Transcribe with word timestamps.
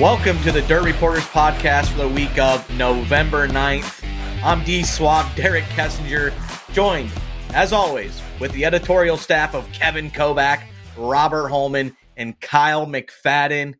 Welcome 0.00 0.38
to 0.42 0.52
the 0.52 0.60
Dirt 0.60 0.84
Reporters 0.84 1.24
podcast 1.24 1.86
for 1.86 2.00
the 2.00 2.08
week 2.08 2.38
of 2.38 2.68
November 2.76 3.48
9th. 3.48 4.04
I'm 4.44 4.62
D 4.62 4.82
Suave, 4.82 5.34
Derek 5.34 5.64
Kessinger, 5.64 6.34
joined, 6.74 7.10
as 7.54 7.72
always, 7.72 8.20
with 8.38 8.52
the 8.52 8.66
editorial 8.66 9.16
staff 9.16 9.54
of 9.54 9.66
Kevin 9.72 10.10
Kovac, 10.10 10.64
Robert 10.98 11.48
Holman, 11.48 11.96
and 12.14 12.38
Kyle 12.42 12.86
McFadden. 12.86 13.72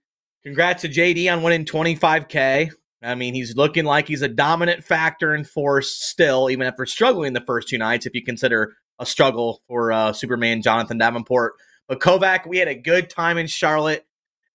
Congrats 0.42 0.80
to 0.82 0.88
JD 0.88 1.30
on 1.30 1.42
winning 1.42 1.66
25K. 1.66 2.70
I 3.02 3.14
mean, 3.14 3.34
he's 3.34 3.55
looking 3.55 3.84
like 3.84 4.08
he's 4.08 4.22
a 4.22 4.28
dominant 4.28 4.84
factor 4.84 5.34
in 5.34 5.44
force 5.44 5.91
still, 5.91 6.48
even 6.48 6.66
after 6.66 6.86
struggling 6.86 7.34
the 7.34 7.44
first 7.46 7.69
two 7.69 7.77
nights, 7.77 8.06
if 8.06 8.14
you 8.14 8.24
consider 8.24 8.74
a 8.98 9.05
struggle 9.05 9.60
for 9.69 9.92
uh, 9.92 10.14
Superman 10.14 10.62
Jonathan 10.62 10.96
Davenport. 10.96 11.56
But 11.88 12.00
Kovac, 12.00 12.46
we 12.46 12.56
had 12.56 12.69
a 12.69 12.74
good 12.74 13.10
time 13.10 13.36
in 13.36 13.48
Charlotte 13.48 14.06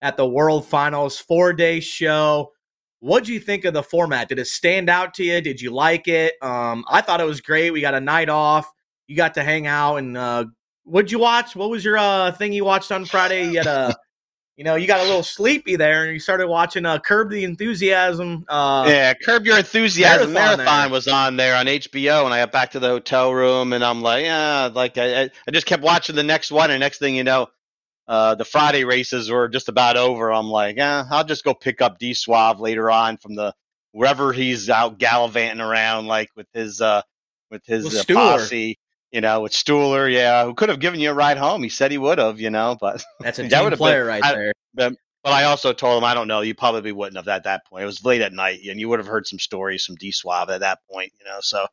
at 0.02 0.18
the 0.18 0.28
World 0.28 0.68
Finals, 0.68 1.18
four 1.20 1.54
day 1.54 1.80
show. 1.80 2.52
What'd 3.00 3.28
you 3.28 3.40
think 3.40 3.66
of 3.66 3.74
the 3.74 3.84
format? 3.84 4.30
Did 4.30 4.40
it 4.40 4.48
stand 4.48 4.90
out 4.90 5.14
to 5.16 5.24
you? 5.24 5.42
Did 5.42 5.60
you 5.60 5.72
like 5.72 6.08
it? 6.08 6.34
Um, 6.42 6.86
I 6.88 7.02
thought 7.02 7.20
it 7.20 7.26
was 7.26 7.42
great. 7.42 7.72
We 7.72 7.82
got 7.82 7.96
a 7.96 8.00
night 8.00 8.30
off. 8.30 8.72
You 9.08 9.16
got 9.16 9.34
to 9.36 9.44
hang 9.44 9.68
out 9.68 9.98
and 9.98 10.16
uh, 10.16 10.46
what'd 10.84 11.12
you 11.12 11.20
watch? 11.20 11.56
What 11.56 11.70
was 11.70 11.84
your 11.84 11.98
uh, 11.98 12.32
thing 12.32 12.54
you 12.54 12.66
watched 12.66 12.92
on 12.92 13.06
Friday? 13.06 13.50
You 13.50 13.58
had 13.58 13.68
a 13.68 13.96
you 14.62 14.66
know, 14.66 14.76
you 14.76 14.86
got 14.86 15.00
a 15.00 15.04
little 15.04 15.24
sleepy 15.24 15.76
there, 15.76 16.04
and 16.04 16.14
you 16.14 16.20
started 16.20 16.48
watching 16.48 16.86
uh, 16.86 17.00
Curb 17.00 17.32
the 17.32 17.44
Enthusiasm. 17.46 18.46
Uh, 18.48 18.86
yeah, 18.88 19.14
Curb 19.16 19.44
Your 19.46 19.58
Enthusiasm 19.58 20.34
Marathon, 20.34 20.66
Marathon 20.66 20.92
was 20.92 21.08
on 21.08 21.36
there 21.36 21.56
on 21.56 21.66
HBO, 21.66 22.26
and 22.26 22.34
I 22.34 22.42
got 22.42 22.52
back 22.52 22.70
to 22.72 22.80
the 22.80 22.90
hotel 22.90 23.34
room, 23.34 23.74
and 23.74 23.84
I'm 23.84 24.02
like, 24.02 24.24
yeah, 24.24 24.70
like 24.72 25.00
I, 25.00 25.24
I 25.24 25.52
just 25.52 25.66
kept 25.66 25.82
watching 25.82 26.16
the 26.16 26.22
next 26.22 26.52
one, 26.52 26.70
and 26.70 26.80
next 26.80 27.00
thing 27.00 27.16
you 27.16 27.24
know, 27.24 27.48
uh, 28.08 28.36
the 28.36 28.46
Friday 28.46 28.84
races 28.84 29.30
were 29.30 29.48
just 29.48 29.70
about 29.70 29.98
over. 29.98 30.32
I'm 30.32 30.48
like, 30.48 30.78
yeah, 30.78 31.06
I'll 31.10 31.24
just 31.24 31.44
go 31.44 31.54
pick 31.54 31.82
up 31.82 32.00
D 32.00 32.14
Suave 32.14 32.60
later 32.60 32.90
on 32.90 33.18
from 33.18 33.36
the 33.36 33.54
wherever 33.92 34.34
he's 34.34 34.70
out 34.70 34.98
gallivanting 34.98 35.62
around, 35.62 36.08
like 36.08 36.30
with 36.36 36.48
his 36.54 36.82
uh, 36.82 37.02
with 37.50 37.66
his 37.66 37.96
uh, 37.96 38.04
posse 38.14 38.78
you 39.12 39.22
know, 39.22 39.42
with 39.42 39.52
Stuhler, 39.52 40.12
yeah, 40.12 40.46
who 40.46 40.54
could 40.54 40.70
have 40.70 40.80
given 40.80 41.00
you 41.00 41.12
a 41.12 41.14
ride 41.14 41.38
home. 41.38 41.62
He 41.64 41.70
said 41.70 41.92
he 41.92 41.98
would 41.98 42.18
have, 42.18 42.40
you 42.40 42.50
know, 42.50 42.78
but 42.80 43.04
that's 43.20 43.40
a 43.40 43.44
that 43.48 43.74
player 43.74 44.02
been, 44.02 44.08
right 44.08 44.24
I, 44.24 44.34
there. 44.34 44.54
But, 44.74 44.94
but, 45.24 45.34
I 45.34 45.44
also 45.44 45.74
told 45.74 45.98
him, 45.98 46.06
I 46.06 46.14
don't 46.14 46.28
know, 46.28 46.42
you 46.42 46.56
probably 46.56 46.92
wouldn't 46.92 47.18
have 47.18 47.28
at 47.28 47.44
that 47.44 47.66
point. 47.66 47.84
It 47.84 47.88
was 47.88 48.04
late 48.06 48.22
at 48.22 48.34
night, 48.34 48.60
and 48.68 48.80
you 48.80 48.88
would 48.90 49.00
have 49.00 49.08
heard 49.08 49.28
some 49.28 49.38
stories 49.38 49.86
from 49.86 49.96
D 49.96 50.12
Suave 50.12 50.50
at 50.50 50.62
that 50.62 50.80
point, 50.90 51.12
you 51.20 51.26
know. 51.26 51.40
So, 51.42 51.66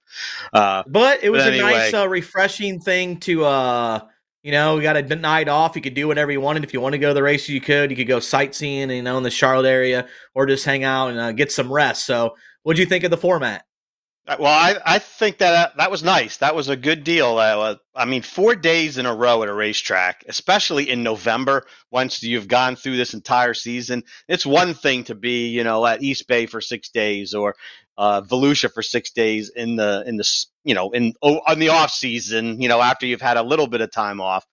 uh, 0.52 0.82
but 0.86 1.22
it 1.22 1.30
was 1.30 1.44
but 1.44 1.52
anyway. 1.52 1.72
a 1.72 1.76
nice, 1.76 1.94
uh, 1.94 2.08
refreshing 2.08 2.80
thing 2.80 3.20
to, 3.20 3.44
uh, 3.44 4.00
you 4.42 4.52
know, 4.52 4.76
we 4.76 4.82
got 4.82 4.96
a 4.96 5.16
night 5.16 5.48
off. 5.48 5.74
You 5.74 5.82
could 5.82 5.94
do 5.94 6.06
whatever 6.06 6.30
you 6.30 6.40
wanted. 6.40 6.64
If 6.64 6.72
you 6.72 6.80
want 6.80 6.92
to 6.92 6.98
go 6.98 7.08
to 7.08 7.14
the 7.14 7.22
races, 7.22 7.48
you 7.48 7.60
could. 7.60 7.90
You 7.90 7.96
could 7.96 8.06
go 8.06 8.20
sightseeing, 8.20 8.90
you 8.90 9.02
know, 9.02 9.16
in 9.18 9.24
the 9.24 9.30
Charlotte 9.30 9.68
area, 9.68 10.06
or 10.34 10.46
just 10.46 10.64
hang 10.64 10.84
out 10.84 11.08
and 11.08 11.18
uh, 11.18 11.32
get 11.32 11.50
some 11.50 11.72
rest. 11.72 12.06
So, 12.06 12.36
what 12.62 12.76
do 12.76 12.82
you 12.82 12.86
think 12.86 13.04
of 13.04 13.10
the 13.10 13.16
format? 13.16 13.64
Uh, 14.28 14.36
well, 14.38 14.52
I, 14.52 14.76
I 14.84 14.98
think 14.98 15.38
that 15.38 15.54
uh, 15.54 15.72
that 15.78 15.90
was 15.90 16.04
nice. 16.04 16.36
That 16.36 16.54
was 16.54 16.68
a 16.68 16.76
good 16.76 17.02
deal. 17.02 17.38
Uh, 17.38 17.76
I 17.96 18.04
mean, 18.04 18.20
four 18.20 18.54
days 18.54 18.98
in 18.98 19.06
a 19.06 19.14
row 19.14 19.42
at 19.42 19.48
a 19.48 19.54
racetrack, 19.54 20.22
especially 20.28 20.90
in 20.90 21.02
November, 21.02 21.66
once 21.90 22.22
you've 22.22 22.46
gone 22.46 22.76
through 22.76 22.98
this 22.98 23.14
entire 23.14 23.54
season, 23.54 24.04
it's 24.28 24.44
one 24.44 24.74
thing 24.74 25.04
to 25.04 25.14
be, 25.14 25.48
you 25.48 25.64
know, 25.64 25.84
at 25.84 26.02
East 26.02 26.28
Bay 26.28 26.44
for 26.44 26.60
six 26.60 26.90
days 26.90 27.32
or 27.32 27.56
uh, 27.98 28.22
Volusia 28.22 28.72
for 28.72 28.82
six 28.82 29.10
days 29.10 29.50
in 29.50 29.76
the 29.76 30.04
in 30.06 30.16
the 30.16 30.46
you 30.64 30.74
know 30.74 30.90
in 30.92 31.14
oh, 31.20 31.40
on 31.46 31.58
the 31.58 31.68
off 31.70 31.90
season, 31.90 32.62
you 32.62 32.68
know, 32.68 32.80
after 32.80 33.06
you've 33.06 33.20
had 33.20 33.36
a 33.36 33.42
little 33.42 33.66
bit 33.66 33.80
of 33.82 33.90
time 33.90 34.20
off. 34.20 34.46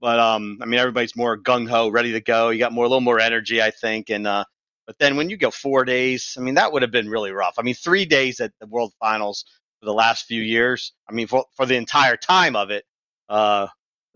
But 0.00 0.18
um, 0.18 0.58
I 0.62 0.66
mean, 0.66 0.80
everybody's 0.80 1.14
more 1.14 1.38
gung 1.38 1.68
ho, 1.68 1.88
ready 1.88 2.12
to 2.12 2.20
go. 2.20 2.50
You 2.50 2.58
got 2.58 2.72
more 2.72 2.86
a 2.86 2.88
little 2.88 3.00
more 3.00 3.20
energy, 3.20 3.62
I 3.62 3.70
think, 3.70 4.10
and 4.10 4.26
uh, 4.26 4.44
but 4.86 4.98
then 4.98 5.16
when 5.16 5.28
you 5.28 5.36
go 5.36 5.50
four 5.50 5.84
days, 5.84 6.36
I 6.38 6.40
mean, 6.40 6.54
that 6.54 6.72
would 6.72 6.82
have 6.82 6.90
been 6.90 7.08
really 7.08 7.32
rough. 7.32 7.54
I 7.58 7.62
mean, 7.62 7.74
three 7.74 8.06
days 8.06 8.40
at 8.40 8.52
the 8.60 8.66
World 8.66 8.92
Finals 9.00 9.44
for 9.80 9.86
the 9.86 9.92
last 9.92 10.26
few 10.26 10.40
years. 10.40 10.92
I 11.08 11.12
mean, 11.12 11.26
for, 11.26 11.44
for 11.54 11.66
the 11.66 11.76
entire 11.76 12.16
time 12.16 12.56
of 12.56 12.70
it, 12.70 12.84
uh, 13.28 13.66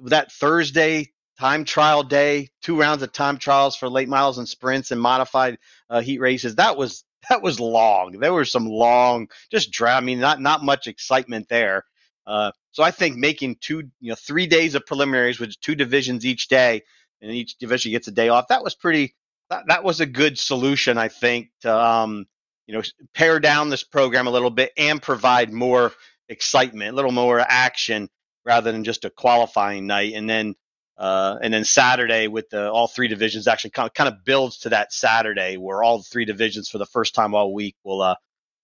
that 0.05 0.33
Thursday 0.33 1.13
time 1.39 1.65
trial 1.65 2.03
day, 2.03 2.49
two 2.63 2.79
rounds 2.79 3.03
of 3.03 3.13
time 3.13 3.39
trials 3.39 3.75
for 3.77 3.89
late 3.89 4.09
models 4.09 4.39
and 4.39 4.49
sprints 4.49 4.91
and 4.91 5.01
modified 5.01 5.59
uh, 5.89 6.01
heat 6.01 6.21
races. 6.21 6.55
That 6.55 6.77
was 6.77 7.05
that 7.29 7.43
was 7.43 7.61
long. 7.61 8.13
There 8.13 8.33
were 8.33 8.45
some 8.45 8.67
long, 8.67 9.29
just 9.51 9.71
dry. 9.71 9.97
I 9.97 10.01
mean, 10.01 10.21
not 10.21 10.41
not 10.41 10.65
much 10.65 10.87
excitement 10.87 11.49
there. 11.49 11.85
Uh, 12.27 12.53
so 12.73 12.83
I 12.83 12.91
think 12.91 13.17
making 13.17 13.57
two, 13.61 13.91
you 14.01 14.11
know, 14.11 14.15
three 14.15 14.47
days 14.47 14.75
of 14.75 14.87
preliminaries 14.87 15.41
with 15.41 15.59
two 15.61 15.75
divisions 15.75 16.25
each 16.25 16.49
day, 16.49 16.83
and 17.21 17.31
each 17.31 17.59
division 17.59 17.93
gets 17.93 18.09
a 18.09 18.13
day 18.13 18.29
off. 18.29 18.49
That 18.49 18.63
was 18.63 18.75
pretty 18.75 19.15
that, 19.51 19.65
that 19.67 19.85
was 19.85 20.01
a 20.01 20.07
good 20.07 20.39
solution, 20.39 20.97
I 20.97 21.09
think, 21.09 21.51
to 21.63 21.75
um, 21.75 22.27
you 22.67 22.75
know 22.75 22.83
pare 23.15 23.41
down 23.41 23.69
this 23.69 23.85
program 23.85 24.27
a 24.27 24.31
little 24.31 24.51
bit 24.51 24.73
and 24.77 25.03
provide 25.03 25.53
more 25.53 25.93
excitement, 26.29 26.93
a 26.93 26.97
little 26.97 27.13
more 27.13 27.41
action 27.41 28.09
rather 28.45 28.73
than 28.73 28.85
just 28.85 29.05
a 29.05 29.11
qualifying 29.11 29.87
night. 29.87 30.15
And 30.15 30.29
then 30.29 30.55
uh, 30.99 31.39
and 31.43 31.53
then 31.53 31.65
Saturday 31.65 32.29
with 32.29 32.51
the 32.51 32.71
all 32.71 32.87
three 32.89 33.09
divisions 33.09 33.49
actually 33.49 33.71
kind 33.71 33.89
of, 33.89 33.95
kind 33.95 34.09
of 34.09 34.25
builds 34.25 34.59
to 34.59 34.71
that 34.71 34.93
Saturday 34.93 35.57
where 35.57 35.83
all 35.83 36.03
three 36.03 36.25
divisions 36.25 36.69
for 36.69 36.79
the 36.79 36.87
first 36.87 37.15
time 37.15 37.35
all 37.35 37.53
week 37.55 37.77
will 37.85 38.03
uh, 38.03 38.15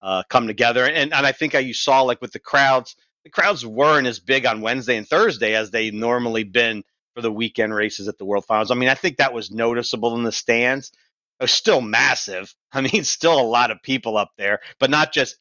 uh, 0.02 0.22
come 0.28 0.46
together. 0.46 0.84
And 0.84 1.12
and 1.12 1.26
I 1.26 1.32
think 1.32 1.54
you 1.54 1.74
saw 1.74 2.02
like 2.02 2.20
with 2.20 2.32
the 2.32 2.38
crowds, 2.38 2.96
the 3.24 3.30
crowds 3.30 3.64
weren't 3.66 4.06
as 4.06 4.20
big 4.20 4.46
on 4.46 4.60
Wednesday 4.60 4.96
and 4.96 5.08
Thursday 5.08 5.54
as 5.54 5.70
they 5.70 5.90
normally 5.90 6.44
been 6.44 6.84
for 7.14 7.22
the 7.22 7.32
weekend 7.32 7.74
races 7.74 8.08
at 8.08 8.18
the 8.18 8.24
World 8.24 8.44
Finals. 8.44 8.70
I 8.70 8.74
mean, 8.74 8.90
I 8.90 8.94
think 8.94 9.16
that 9.16 9.32
was 9.34 9.50
noticeable 9.50 10.16
in 10.16 10.22
the 10.22 10.32
stands. 10.32 10.92
It 11.40 11.44
was 11.44 11.52
still 11.52 11.80
massive. 11.80 12.54
I 12.72 12.82
mean, 12.82 13.04
still 13.04 13.40
a 13.40 13.42
lot 13.42 13.70
of 13.70 13.82
people 13.82 14.16
up 14.18 14.30
there, 14.38 14.60
but 14.78 14.90
not 14.90 15.12
just 15.12 15.38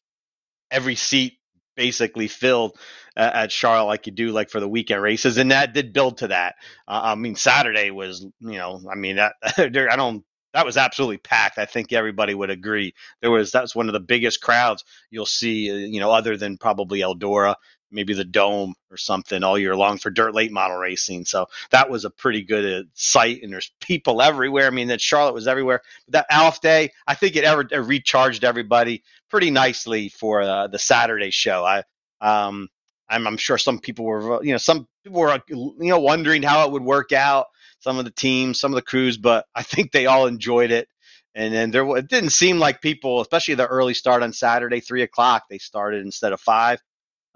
every 0.72 0.96
seat 0.96 1.38
basically 1.76 2.28
filled 2.28 2.78
uh, 3.18 3.32
at 3.34 3.52
Charlotte 3.52 3.86
like 3.88 4.06
you 4.08 4.12
do 4.14 4.32
like 4.32 4.50
for 4.50 4.60
the 4.60 4.68
weekend 4.68 5.02
races, 5.02 5.38
and 5.38 5.52
that 5.52 5.74
did 5.74 5.94
build 5.94 6.20
to 6.20 6.28
that. 6.28 6.56
Uh, 6.88 7.02
I 7.04 7.16
mean, 7.16 7.36
Saturday 7.36 7.92
was, 7.92 8.22
you 8.40 8.58
know, 8.58 8.82
I 8.92 8.96
mean, 8.96 9.18
that, 9.18 9.34
I 9.58 9.96
don't. 9.96 10.24
That 10.54 10.66
was 10.66 10.78
absolutely 10.78 11.18
packed. 11.18 11.58
I 11.58 11.66
think 11.66 11.92
everybody 11.92 12.34
would 12.34 12.50
agree. 12.50 12.94
There 13.22 13.30
was 13.30 13.52
that's 13.52 13.76
one 13.76 13.88
of 13.90 13.94
the 13.94 14.00
biggest 14.00 14.40
crowds 14.42 14.86
you'll 15.10 15.26
see, 15.26 15.70
uh, 15.70 15.76
you 15.76 16.00
know, 16.00 16.12
other 16.12 16.38
than 16.38 16.58
probably 16.58 17.00
Eldora 17.00 17.56
maybe 17.92 18.14
the 18.14 18.26
dome 18.26 18.76
or 18.92 18.98
something 18.98 19.44
all 19.44 19.58
year 19.58 19.76
long 19.76 19.98
for 19.98 20.10
dirt 20.10 20.36
late 20.36 20.52
model 20.52 20.78
racing. 20.78 21.26
So 21.26 21.48
that 21.72 21.90
was 21.90 22.06
a 22.06 22.10
pretty 22.10 22.44
good 22.44 22.86
uh, 22.86 22.88
sight, 22.94 23.42
and 23.44 23.52
there's 23.52 23.72
people 23.82 24.22
everywhere. 24.22 24.68
I 24.68 24.72
mean, 24.72 24.90
that 24.90 25.02
Charlotte 25.02 25.34
was 25.34 25.48
everywhere. 25.48 25.82
But 26.08 26.14
That 26.14 26.26
Alf 26.30 26.62
day, 26.62 26.92
I 27.08 27.16
think 27.16 27.36
it 27.36 27.44
ever 27.44 27.66
it 27.70 27.78
recharged 27.78 28.44
everybody 28.44 29.04
pretty 29.30 29.52
nicely 29.52 30.10
for 30.10 30.42
uh, 30.42 30.68
the 30.68 30.80
Saturday 30.80 31.32
show. 31.32 31.64
I 31.64 31.84
um, 32.22 32.70
I'm, 33.10 33.28
I'm 33.28 33.38
sure 33.38 33.58
some 33.58 33.80
people 33.80 34.06
were, 34.06 34.44
you 34.44 34.52
know, 34.52 34.58
some 34.58 34.88
people 35.04 35.20
were, 35.22 35.40
you 35.48 35.76
know, 35.80 36.00
wondering 36.00 36.42
how 36.42 36.66
it 36.66 36.72
would 36.72 36.84
work 36.84 37.12
out. 37.12 37.48
Some 37.80 38.00
of 38.00 38.06
the 38.06 38.12
teams, 38.12 38.60
some 38.60 38.72
of 38.72 38.76
the 38.76 38.82
crews, 38.82 39.18
but 39.18 39.46
I 39.54 39.62
think 39.62 39.92
they 39.92 40.08
all 40.08 40.26
enjoyed 40.26 40.72
it. 40.72 40.88
And 41.36 41.54
then 41.54 41.70
there, 41.70 41.86
it 41.98 42.08
didn't 42.08 42.32
seem 42.32 42.58
like 42.58 42.82
people, 42.82 43.22
especially 43.22 43.56
the 43.56 43.68
early 43.68 43.94
start 43.94 44.24
on 44.24 44.34
Saturday, 44.34 44.80
three 44.80 45.04
o'clock, 45.04 45.44
they 45.50 45.58
started 45.58 46.04
instead 46.04 46.34
of 46.34 46.42
five 46.42 46.82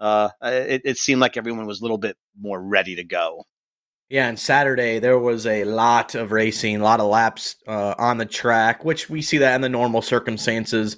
uh, 0.00 0.30
it, 0.42 0.82
it 0.84 0.98
seemed 0.98 1.20
like 1.20 1.36
everyone 1.36 1.66
was 1.66 1.80
a 1.80 1.84
little 1.84 1.98
bit 1.98 2.16
more 2.40 2.60
ready 2.60 2.96
to 2.96 3.04
go. 3.04 3.44
Yeah, 4.08 4.28
and 4.28 4.38
Saturday 4.38 4.98
there 4.98 5.18
was 5.18 5.46
a 5.46 5.64
lot 5.64 6.16
of 6.16 6.32
racing, 6.32 6.80
a 6.80 6.82
lot 6.82 6.98
of 6.98 7.06
laps 7.06 7.56
uh, 7.68 7.94
on 7.96 8.18
the 8.18 8.26
track, 8.26 8.84
which 8.84 9.08
we 9.08 9.22
see 9.22 9.38
that 9.38 9.54
in 9.54 9.60
the 9.60 9.68
normal 9.68 10.02
circumstances 10.02 10.96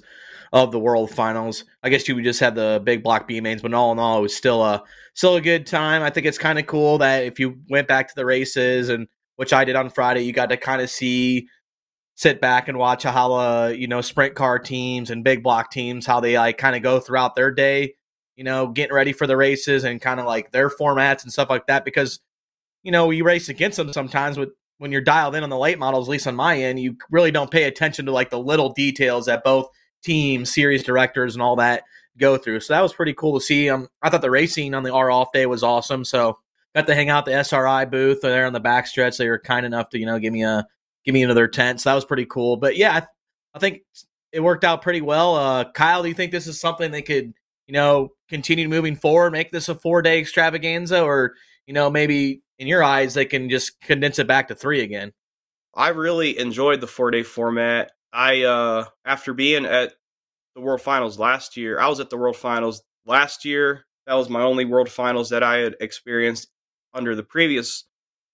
of 0.51 0.71
the 0.71 0.79
World 0.79 1.11
Finals. 1.11 1.65
I 1.83 1.89
guess 1.89 2.07
you 2.07 2.15
would 2.15 2.23
just 2.23 2.39
have 2.39 2.55
the 2.55 2.81
big 2.83 3.03
block 3.03 3.27
B 3.27 3.39
mains, 3.39 3.61
but 3.61 3.73
all 3.73 3.91
in 3.91 3.99
all, 3.99 4.17
it 4.17 4.21
was 4.21 4.35
still 4.35 4.63
a 4.63 4.83
still 5.13 5.35
a 5.35 5.41
good 5.41 5.67
time. 5.67 6.01
I 6.01 6.09
think 6.09 6.25
it's 6.25 6.39
kind 6.39 6.57
of 6.57 6.65
cool 6.65 6.97
that 6.99 7.23
if 7.23 7.39
you 7.39 7.59
went 7.69 7.87
back 7.87 8.07
to 8.07 8.15
the 8.15 8.25
races 8.25 8.89
and 8.89 9.07
which 9.35 9.53
I 9.53 9.65
did 9.65 9.75
on 9.75 9.89
Friday, 9.89 10.21
you 10.21 10.31
got 10.31 10.49
to 10.49 10.57
kind 10.57 10.81
of 10.81 10.89
see 10.89 11.47
sit 12.15 12.39
back 12.39 12.67
and 12.67 12.77
watch 12.77 13.03
how 13.03 13.33
uh 13.33 13.73
you 13.75 13.87
know 13.87 14.01
sprint 14.01 14.35
car 14.35 14.59
teams 14.59 15.09
and 15.09 15.23
big 15.23 15.41
block 15.41 15.71
teams 15.71 16.05
how 16.05 16.19
they 16.19 16.37
like 16.37 16.57
kind 16.59 16.75
of 16.75 16.83
go 16.83 16.99
throughout 16.99 17.35
their 17.35 17.49
day 17.51 17.95
you 18.35 18.43
know, 18.43 18.67
getting 18.67 18.93
ready 18.93 19.13
for 19.13 19.27
the 19.27 19.37
races 19.37 19.83
and 19.83 20.01
kind 20.01 20.19
of 20.19 20.25
like 20.25 20.51
their 20.51 20.69
formats 20.69 21.23
and 21.23 21.31
stuff 21.31 21.49
like 21.49 21.67
that. 21.67 21.85
Because, 21.85 22.19
you 22.83 22.91
know, 22.91 23.09
you 23.09 23.23
race 23.23 23.49
against 23.49 23.77
them 23.77 23.93
sometimes 23.93 24.37
with 24.37 24.49
when 24.77 24.91
you're 24.91 25.01
dialed 25.01 25.35
in 25.35 25.43
on 25.43 25.49
the 25.49 25.57
late 25.57 25.79
models, 25.79 26.07
at 26.07 26.11
least 26.11 26.27
on 26.27 26.35
my 26.35 26.57
end, 26.57 26.79
you 26.79 26.97
really 27.11 27.31
don't 27.31 27.51
pay 27.51 27.63
attention 27.63 28.05
to 28.05 28.11
like 28.11 28.29
the 28.29 28.39
little 28.39 28.73
details 28.73 29.27
that 29.27 29.43
both 29.43 29.67
teams, 30.03 30.53
series 30.53 30.83
directors, 30.83 31.35
and 31.35 31.41
all 31.41 31.55
that 31.55 31.83
go 32.17 32.37
through. 32.37 32.59
So 32.59 32.73
that 32.73 32.81
was 32.81 32.93
pretty 32.93 33.13
cool 33.13 33.39
to 33.39 33.45
see. 33.45 33.69
Um, 33.69 33.87
I 34.01 34.09
thought 34.09 34.21
the 34.21 34.31
racing 34.31 34.73
on 34.73 34.83
the 34.83 34.93
R 34.93 35.09
off 35.11 35.31
day 35.31 35.45
was 35.45 35.63
awesome. 35.63 36.05
So 36.05 36.37
got 36.75 36.87
to 36.87 36.95
hang 36.95 37.09
out 37.09 37.25
the 37.25 37.33
SRI 37.33 37.85
booth 37.85 38.21
there 38.21 38.45
on 38.45 38.53
the 38.53 38.61
backstretch. 38.61 39.17
They 39.17 39.29
were 39.29 39.39
kind 39.39 39.65
enough 39.65 39.89
to 39.91 39.99
you 39.99 40.05
know 40.05 40.19
give 40.19 40.33
me 40.33 40.43
a 40.43 40.65
give 41.05 41.13
me 41.13 41.23
another 41.23 41.47
tent. 41.47 41.81
So 41.81 41.89
that 41.89 41.95
was 41.95 42.05
pretty 42.05 42.25
cool. 42.25 42.57
But 42.57 42.77
yeah, 42.77 42.93
I, 42.93 43.07
I 43.55 43.59
think 43.59 43.81
it 44.31 44.41
worked 44.41 44.63
out 44.63 44.81
pretty 44.81 45.01
well. 45.01 45.35
Uh, 45.35 45.71
Kyle, 45.71 46.01
do 46.01 46.09
you 46.09 46.15
think 46.15 46.31
this 46.31 46.47
is 46.47 46.59
something 46.59 46.91
they 46.91 47.01
could 47.01 47.33
you 47.67 47.73
know, 47.73 48.09
continue 48.29 48.67
moving 48.67 48.95
forward, 48.95 49.31
make 49.31 49.51
this 49.51 49.69
a 49.69 49.75
four 49.75 50.01
day 50.01 50.19
extravaganza, 50.19 51.03
or, 51.03 51.33
you 51.65 51.73
know, 51.73 51.89
maybe 51.89 52.41
in 52.59 52.67
your 52.67 52.83
eyes, 52.83 53.13
they 53.13 53.25
can 53.25 53.49
just 53.49 53.79
condense 53.81 54.19
it 54.19 54.27
back 54.27 54.47
to 54.47 54.55
three 54.55 54.81
again? 54.81 55.11
I 55.75 55.89
really 55.89 56.37
enjoyed 56.37 56.81
the 56.81 56.87
four 56.87 57.11
day 57.11 57.23
format. 57.23 57.91
I 58.11 58.43
uh, 58.43 58.85
after 59.05 59.33
being 59.33 59.65
at 59.65 59.93
the 60.55 60.61
World 60.61 60.81
Finals 60.81 61.17
last 61.17 61.57
year, 61.57 61.79
I 61.79 61.87
was 61.87 61.99
at 61.99 62.09
the 62.09 62.17
World 62.17 62.35
Finals 62.35 62.83
last 63.05 63.43
year. 63.43 63.85
That 64.05 64.13
was 64.15 64.29
my 64.29 64.41
only 64.41 64.65
World 64.65 64.89
Finals 64.89 65.29
that 65.29 65.43
I 65.43 65.57
had 65.57 65.75
experienced 65.81 66.47
under 66.93 67.15
the 67.15 67.23
previous 67.23 67.85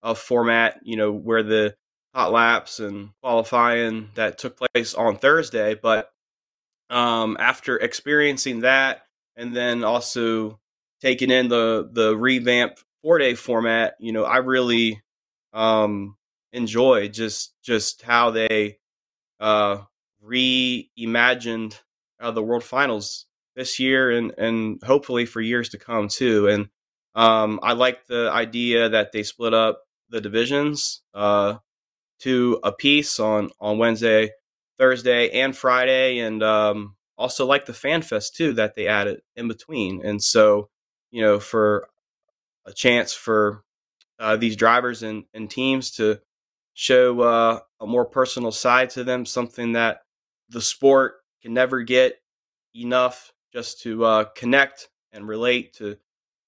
uh, 0.04 0.16
format. 0.16 0.80
You 0.84 0.98
know, 0.98 1.12
where 1.12 1.44
the 1.44 1.76
hot 2.14 2.31
laps 2.31 2.80
and 2.80 3.12
qualifying 3.24 4.10
that 4.16 4.38
took 4.38 4.58
place 4.58 4.94
on 4.94 5.18
Thursday. 5.18 5.76
But 5.76 6.10
um, 6.90 7.38
after 7.40 7.78
experiencing 7.78 8.62
that, 8.62 9.04
and 9.40 9.56
then 9.56 9.84
also 9.84 10.60
taking 11.02 11.32
in 11.32 11.48
the 11.48 11.90
the 11.92 12.16
revamped 12.16 12.84
four 13.02 13.18
day 13.18 13.34
format, 13.34 13.96
you 14.00 14.12
know, 14.12 14.26
I 14.26 14.38
really 14.38 15.02
um, 15.54 16.18
enjoy 16.52 17.08
just 17.08 17.56
just 17.64 18.02
how 18.04 18.32
they 18.32 18.78
uh, 19.40 19.80
reimagined 20.24 21.80
uh, 22.20 22.32
the 22.32 22.44
World 22.44 22.64
Finals 22.64 23.26
this 23.56 23.80
year 23.80 24.12
and 24.12 24.34
and 24.38 24.84
hopefully 24.84 25.26
for 25.26 25.42
years 25.42 25.70
to 25.70 25.78
come 25.80 26.10
too. 26.10 26.48
And 26.50 26.68
um, 27.16 27.60
I 27.64 27.74
like 27.74 28.06
the 28.08 28.30
idea 28.32 28.90
that 28.90 29.14
they 29.14 29.24
split 29.24 29.54
up 29.54 29.82
the 30.10 30.22
divisions 30.22 31.02
uh, 31.14 31.56
to 32.20 32.60
a 32.64 32.74
piece 32.74 33.22
on 33.22 33.52
on 33.62 33.78
Wednesday, 33.78 34.32
Thursday, 34.78 35.30
and 35.42 35.56
Friday, 35.56 36.20
and 36.20 36.44
um, 36.44 36.98
also 37.19 37.45
like 37.45 37.68
the 37.68 37.74
fan 37.74 38.01
fest 38.01 38.36
too 38.36 38.54
that 38.54 38.75
they 38.75 38.88
added 38.88 39.21
in 39.36 39.48
between. 39.48 40.04
And 40.04 40.24
so 40.24 40.69
you 41.12 41.21
know 41.21 41.39
for 41.39 41.88
a 42.66 42.74
chance 42.74 43.13
for 43.13 43.63
uh, 44.19 44.36
these 44.36 44.56
drivers 44.56 45.04
and, 45.04 45.25
and 45.33 45.50
teams 45.50 45.92
to 45.92 46.19
show 46.74 47.21
uh, 47.21 47.60
a 47.80 47.88
more 47.88 48.06
personal 48.06 48.51
side 48.51 48.89
to 48.92 49.04
them, 49.04 49.25
something 49.25 49.74
that 49.74 50.01
the 50.50 50.62
sport 50.62 51.16
can 51.42 51.54
never 51.54 51.81
get 51.81 52.21
enough 52.75 53.33
just 53.54 53.81
to 53.81 54.06
uh, 54.06 54.24
connect 54.36 54.89
and 55.12 55.27
relate 55.27 55.74
to 55.74 55.98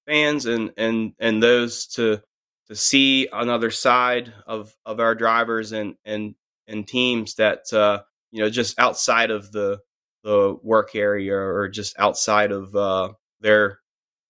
fans 0.06 0.46
and 0.46 0.72
and 0.76 1.12
and 1.18 1.42
those 1.42 1.86
to 1.86 2.20
to 2.68 2.74
see 2.74 3.28
another 3.32 3.70
side 3.70 4.32
of 4.46 4.74
of 4.84 5.00
our 5.00 5.14
drivers 5.14 5.72
and 5.72 5.96
and 6.04 6.34
and 6.66 6.86
teams 6.86 7.34
that 7.34 7.72
uh, 7.72 8.02
you 8.30 8.42
know 8.42 8.50
just 8.50 8.78
outside 8.78 9.30
of 9.30 9.52
the 9.52 9.80
the 10.24 10.56
work 10.62 10.94
area 10.94 11.36
or 11.36 11.68
just 11.68 11.98
outside 11.98 12.52
of 12.52 12.74
uh, 12.74 13.12
their 13.40 13.80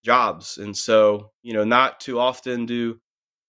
jobs. 0.04 0.58
And 0.58 0.76
so 0.76 1.30
you 1.42 1.52
know 1.54 1.64
not 1.64 2.00
too 2.00 2.18
often 2.18 2.66
do 2.66 3.00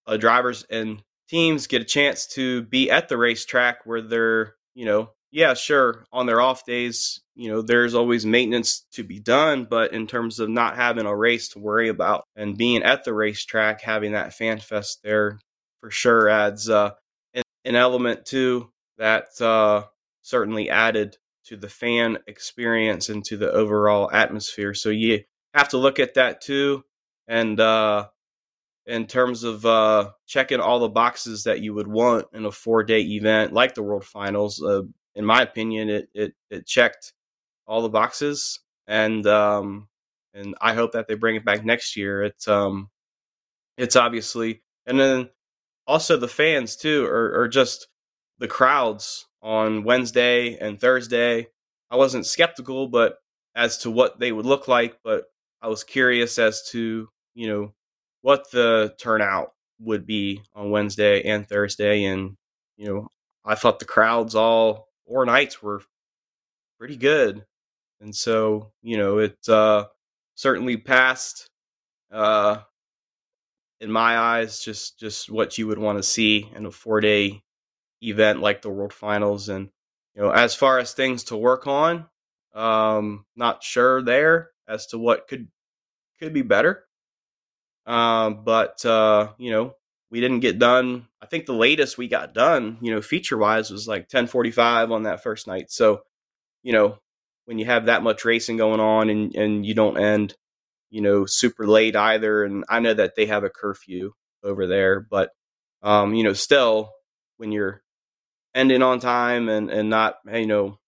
uh, 0.07 0.17
drivers 0.17 0.65
and 0.69 1.01
teams 1.29 1.67
get 1.67 1.81
a 1.81 1.85
chance 1.85 2.27
to 2.27 2.63
be 2.63 2.91
at 2.91 3.09
the 3.09 3.17
racetrack 3.17 3.85
where 3.85 4.01
they're, 4.01 4.55
you 4.75 4.85
know, 4.85 5.09
yeah, 5.31 5.55
sure, 5.55 6.05
on 6.11 6.27
their 6.27 6.41
off 6.41 6.63
days, 6.63 7.19
you 7.35 7.49
know, 7.49 7.63
there's 7.63 7.95
always 7.95 8.23
maintenance 8.23 8.85
to 8.91 9.03
be 9.03 9.19
done, 9.19 9.65
but 9.67 9.91
in 9.91 10.05
terms 10.05 10.39
of 10.39 10.47
not 10.47 10.75
having 10.75 11.07
a 11.07 11.15
race 11.15 11.49
to 11.49 11.59
worry 11.59 11.89
about 11.89 12.23
and 12.35 12.55
being 12.55 12.83
at 12.83 13.03
the 13.03 13.13
racetrack, 13.13 13.81
having 13.81 14.11
that 14.11 14.33
fan 14.33 14.59
fest 14.59 14.99
there 15.03 15.39
for 15.81 15.89
sure 15.89 16.29
adds 16.29 16.69
uh, 16.69 16.91
an, 17.33 17.41
an 17.65 17.75
element 17.75 18.27
to 18.27 18.69
that 18.99 19.25
uh, 19.41 19.83
certainly 20.21 20.69
added 20.69 21.17
to 21.45 21.57
the 21.57 21.69
fan 21.69 22.17
experience 22.27 23.09
and 23.09 23.23
to 23.25 23.37
the 23.37 23.51
overall 23.51 24.09
atmosphere. 24.11 24.73
So 24.73 24.89
you 24.89 25.23
have 25.53 25.69
to 25.69 25.77
look 25.77 25.99
at 25.99 26.15
that 26.15 26.41
too. 26.41 26.83
And 27.27 27.59
uh, 27.59 28.07
in 28.85 29.07
terms 29.07 29.43
of 29.43 29.65
uh, 29.65 30.11
checking 30.27 30.59
all 30.59 30.79
the 30.79 30.89
boxes 30.89 31.43
that 31.43 31.61
you 31.61 31.73
would 31.73 31.87
want 31.87 32.25
in 32.33 32.45
a 32.45 32.51
four 32.51 32.83
day 32.83 33.01
event 33.01 33.53
like 33.53 33.75
the 33.75 33.83
World 33.83 34.05
Finals. 34.05 34.61
Uh, 34.61 34.81
in 35.15 35.25
my 35.25 35.41
opinion, 35.41 35.89
it, 35.89 36.09
it 36.13 36.33
it 36.49 36.65
checked 36.65 37.13
all 37.65 37.81
the 37.81 37.89
boxes, 37.89 38.59
and 38.87 39.25
um, 39.27 39.87
and 40.33 40.55
I 40.59 40.73
hope 40.73 40.93
that 40.93 41.07
they 41.07 41.15
bring 41.15 41.35
it 41.35 41.45
back 41.45 41.63
next 41.63 41.95
year. 41.95 42.23
It's 42.23 42.47
um, 42.47 42.89
it's 43.77 43.95
obviously, 43.95 44.63
and 44.85 44.99
then 44.99 45.29
also 45.87 46.17
the 46.17 46.27
fans 46.27 46.75
too, 46.75 47.05
or, 47.05 47.41
or 47.41 47.47
just 47.47 47.87
the 48.39 48.47
crowds 48.47 49.27
on 49.43 49.83
Wednesday 49.83 50.57
and 50.57 50.81
Thursday. 50.81 51.47
I 51.91 51.97
wasn't 51.97 52.25
skeptical, 52.25 52.87
but 52.87 53.17
as 53.55 53.77
to 53.79 53.91
what 53.91 54.19
they 54.19 54.31
would 54.31 54.47
look 54.47 54.67
like, 54.67 54.97
but 55.03 55.25
I 55.61 55.67
was 55.67 55.83
curious 55.83 56.39
as 56.39 56.67
to 56.71 57.07
you 57.35 57.47
know 57.47 57.73
what 58.21 58.49
the 58.51 58.95
turnout 58.99 59.53
would 59.79 60.05
be 60.05 60.41
on 60.55 60.71
Wednesday 60.71 61.21
and 61.23 61.47
Thursday. 61.47 62.05
And, 62.05 62.35
you 62.77 62.87
know, 62.87 63.07
I 63.45 63.55
thought 63.55 63.79
the 63.79 63.85
crowds 63.85 64.33
all 64.33 64.87
four 65.05 65.25
nights 65.25 65.61
were 65.61 65.81
pretty 66.79 66.97
good. 66.97 67.45
And 68.01 68.15
so, 68.15 68.71
you 68.81 68.97
know, 68.97 69.19
it 69.19 69.37
uh, 69.47 69.85
certainly 70.35 70.77
passed, 70.77 71.47
uh, 72.11 72.59
in 73.79 73.91
my 73.91 74.17
eyes, 74.17 74.59
just, 74.61 74.97
just 74.99 75.29
what 75.29 75.57
you 75.57 75.67
would 75.67 75.77
want 75.77 75.97
to 75.99 76.03
see 76.03 76.49
in 76.55 76.65
a 76.65 76.71
four 76.71 77.01
day 77.01 77.42
event 78.09 78.39
like 78.39 78.61
the 78.61 78.69
World 78.69 78.94
Finals. 78.94 79.50
And, 79.50 79.69
you 80.15 80.21
know, 80.21 80.31
as 80.31 80.55
far 80.55 80.79
as 80.79 80.94
things 80.94 81.25
to 81.25 81.38
work 81.38 81.67
on, 81.67 82.05
um, 82.53 83.25
not 83.35 83.63
sure 83.63 84.01
there 84.01 84.51
as 84.67 84.88
to 84.88 84.97
what 84.97 85.27
could 85.27 85.47
could 86.19 86.33
be 86.33 86.44
better. 86.44 86.85
Um, 87.85 88.44
but 88.44 88.85
uh, 88.85 89.29
you 89.38 89.51
know, 89.51 89.75
we 90.09 90.21
didn't 90.21 90.41
get 90.41 90.59
done. 90.59 91.07
I 91.21 91.25
think 91.25 91.45
the 91.45 91.53
latest 91.53 91.97
we 91.97 92.07
got 92.07 92.33
done, 92.33 92.77
you 92.81 92.94
know, 92.94 93.01
feature 93.01 93.38
wise, 93.38 93.71
was 93.71 93.88
like 93.88 94.07
ten 94.07 94.27
forty 94.27 94.51
five 94.51 94.91
on 94.91 95.03
that 95.03 95.23
first 95.23 95.47
night. 95.47 95.65
So, 95.69 96.01
you 96.61 96.71
know, 96.71 97.00
when 97.45 97.57
you 97.57 97.65
have 97.65 97.88
that 97.88 98.03
much 98.03 98.23
racing 98.23 98.57
going 98.57 98.79
on 98.79 99.09
and 99.09 99.35
and 99.35 99.65
you 99.65 99.73
don't 99.73 100.00
end, 100.00 100.35
you 100.91 101.01
know, 101.01 101.25
super 101.27 101.67
late 101.67 101.95
either. 101.95 102.44
And 102.44 102.63
I 102.69 102.79
know 102.79 102.94
that 102.94 103.15
they 103.17 103.25
have 103.25 103.44
a 103.44 103.50
curfew 103.50 104.13
over 104.44 104.67
there, 104.67 105.00
but 105.00 105.31
um, 105.81 106.13
you 106.13 106.23
know, 106.23 106.33
still 106.33 106.91
when 107.38 107.51
you're 107.51 107.81
ending 108.55 108.81
on 108.81 109.00
time 109.00 109.50
and 109.50 109.69
and 109.69 109.89
not 109.89 110.17
you 110.31 110.47
know 110.47 110.79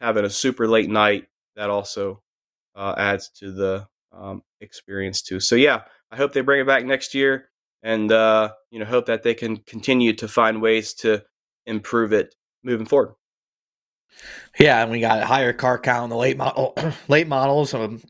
having 0.00 0.24
a 0.24 0.30
super 0.30 0.68
late 0.68 0.90
night, 0.90 1.26
that 1.56 1.70
also 1.70 2.22
uh, 2.74 2.94
adds 2.96 3.30
to 3.30 3.52
the 3.52 3.86
um, 4.12 4.42
experience 4.60 5.22
too. 5.22 5.40
So 5.40 5.56
yeah, 5.56 5.82
I 6.10 6.16
hope 6.16 6.32
they 6.32 6.40
bring 6.40 6.60
it 6.60 6.66
back 6.66 6.84
next 6.84 7.14
year, 7.14 7.48
and 7.82 8.10
uh, 8.10 8.52
you 8.70 8.78
know, 8.78 8.84
hope 8.84 9.06
that 9.06 9.22
they 9.22 9.34
can 9.34 9.58
continue 9.58 10.12
to 10.14 10.28
find 10.28 10.60
ways 10.60 10.94
to 10.94 11.22
improve 11.66 12.12
it 12.12 12.34
moving 12.62 12.86
forward. 12.86 13.14
Yeah, 14.58 14.82
and 14.82 14.90
we 14.90 15.00
got 15.00 15.22
a 15.22 15.26
higher 15.26 15.52
car 15.52 15.78
count 15.78 16.04
in 16.04 16.10
the 16.10 16.16
late 16.16 16.36
model, 16.36 16.76
late 17.08 17.26
models. 17.26 17.74
Um, 17.74 18.00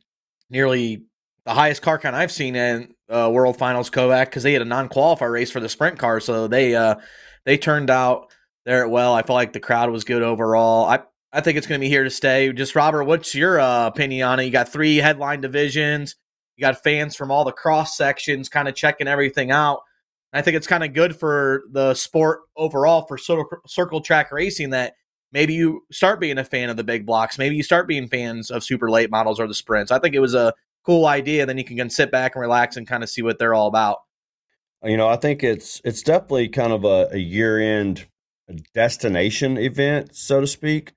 nearly 0.51 1.05
the 1.45 1.53
highest 1.55 1.83
car 1.83 1.99
count 1.99 2.15
I've 2.15 2.33
seen 2.33 2.57
in 2.57 2.95
uh, 3.09 3.31
World 3.33 3.57
Finals 3.57 3.91
Kovac 3.91 4.27
because 4.27 4.43
they 4.43 4.53
had 4.53 4.63
a 4.63 4.67
non-qualifier 4.67 5.33
race 5.33 5.51
for 5.51 5.61
the 5.61 5.69
sprint 5.69 5.99
car, 5.99 6.21
so 6.21 6.47
they 6.47 6.75
uh, 6.75 6.97
they 7.45 7.57
turned 7.57 7.91
out 7.91 8.33
there 8.65 8.89
well. 8.89 9.15
I 9.15 9.23
felt 9.23 9.37
like 9.37 9.53
the 9.53 9.61
crowd 9.61 9.91
was 9.91 10.05
good 10.05 10.23
overall. 10.23 10.87
I 10.87 11.01
I 11.33 11.41
think 11.41 11.59
it's 11.59 11.67
going 11.67 11.81
to 11.81 11.85
be 11.85 11.89
here 11.89 12.05
to 12.05 12.11
stay. 12.11 12.53
Just 12.53 12.77
Robert, 12.77 13.05
what's 13.05 13.35
your 13.35 13.59
uh, 13.59 13.89
opinion 13.89 14.29
on 14.29 14.39
it? 14.39 14.45
You 14.45 14.53
got 14.53 14.69
three 14.69 14.99
headline 14.99 15.41
divisions. 15.41 16.15
You 16.57 16.63
got 16.63 16.83
fans 16.85 17.17
from 17.17 17.33
all 17.33 17.45
the 17.45 17.51
cross 17.51 17.97
sections 17.97 18.49
kind 18.49 18.69
of 18.69 18.77
checking 18.77 19.09
everything 19.09 19.51
out. 19.51 19.81
I 20.33 20.43
think 20.43 20.57
it's 20.57 20.67
kind 20.67 20.85
of 20.85 20.93
good 20.93 21.17
for 21.17 21.63
the 21.71 21.95
sport 21.95 22.41
overall 22.57 23.07
for 23.07 23.19
circle 23.67 24.01
track 24.01 24.33
racing 24.33 24.71
that 24.71 24.95
maybe 25.33 25.55
you 25.55 25.83
start 25.93 26.21
being 26.21 26.39
a 26.39 26.45
fan 26.45 26.71
of 26.71 26.77
the 26.77 26.85
big 26.85 27.07
blocks. 27.07 27.39
Maybe 27.39 27.57
you 27.57 27.63
start 27.63 27.87
being 27.87 28.09
fans 28.09 28.51
of 28.51 28.65
super 28.65 28.91
late 28.91 29.11
models 29.11 29.39
or 29.39 29.47
the 29.47 29.55
sprints. 29.55 29.93
I 29.93 30.01
think 30.01 30.15
it 30.15 30.21
was 30.21 30.35
a 30.35 30.53
cool 30.85 31.07
idea. 31.07 31.47
Then 31.47 31.59
you 31.59 31.65
can 31.65 31.91
sit 31.91 32.11
back 32.11 32.35
and 32.35 32.41
relax 32.41 32.77
and 32.77 32.87
kind 32.87 33.03
of 33.03 33.11
see 33.11 33.23
what 33.23 33.39
they're 33.39 33.55
all 33.55 33.69
about. 33.69 33.99
You 34.83 34.97
know, 34.97 35.09
I 35.09 35.17
think 35.17 35.43
it's 35.43 35.81
it's 35.85 36.03
definitely 36.03 36.49
kind 36.49 36.73
of 36.73 36.85
a, 36.85 37.09
a 37.13 37.19
year 37.19 37.59
end 37.59 38.07
destination 38.75 39.57
event, 39.57 40.15
so 40.15 40.41
to 40.41 40.47
speak. 40.47 40.93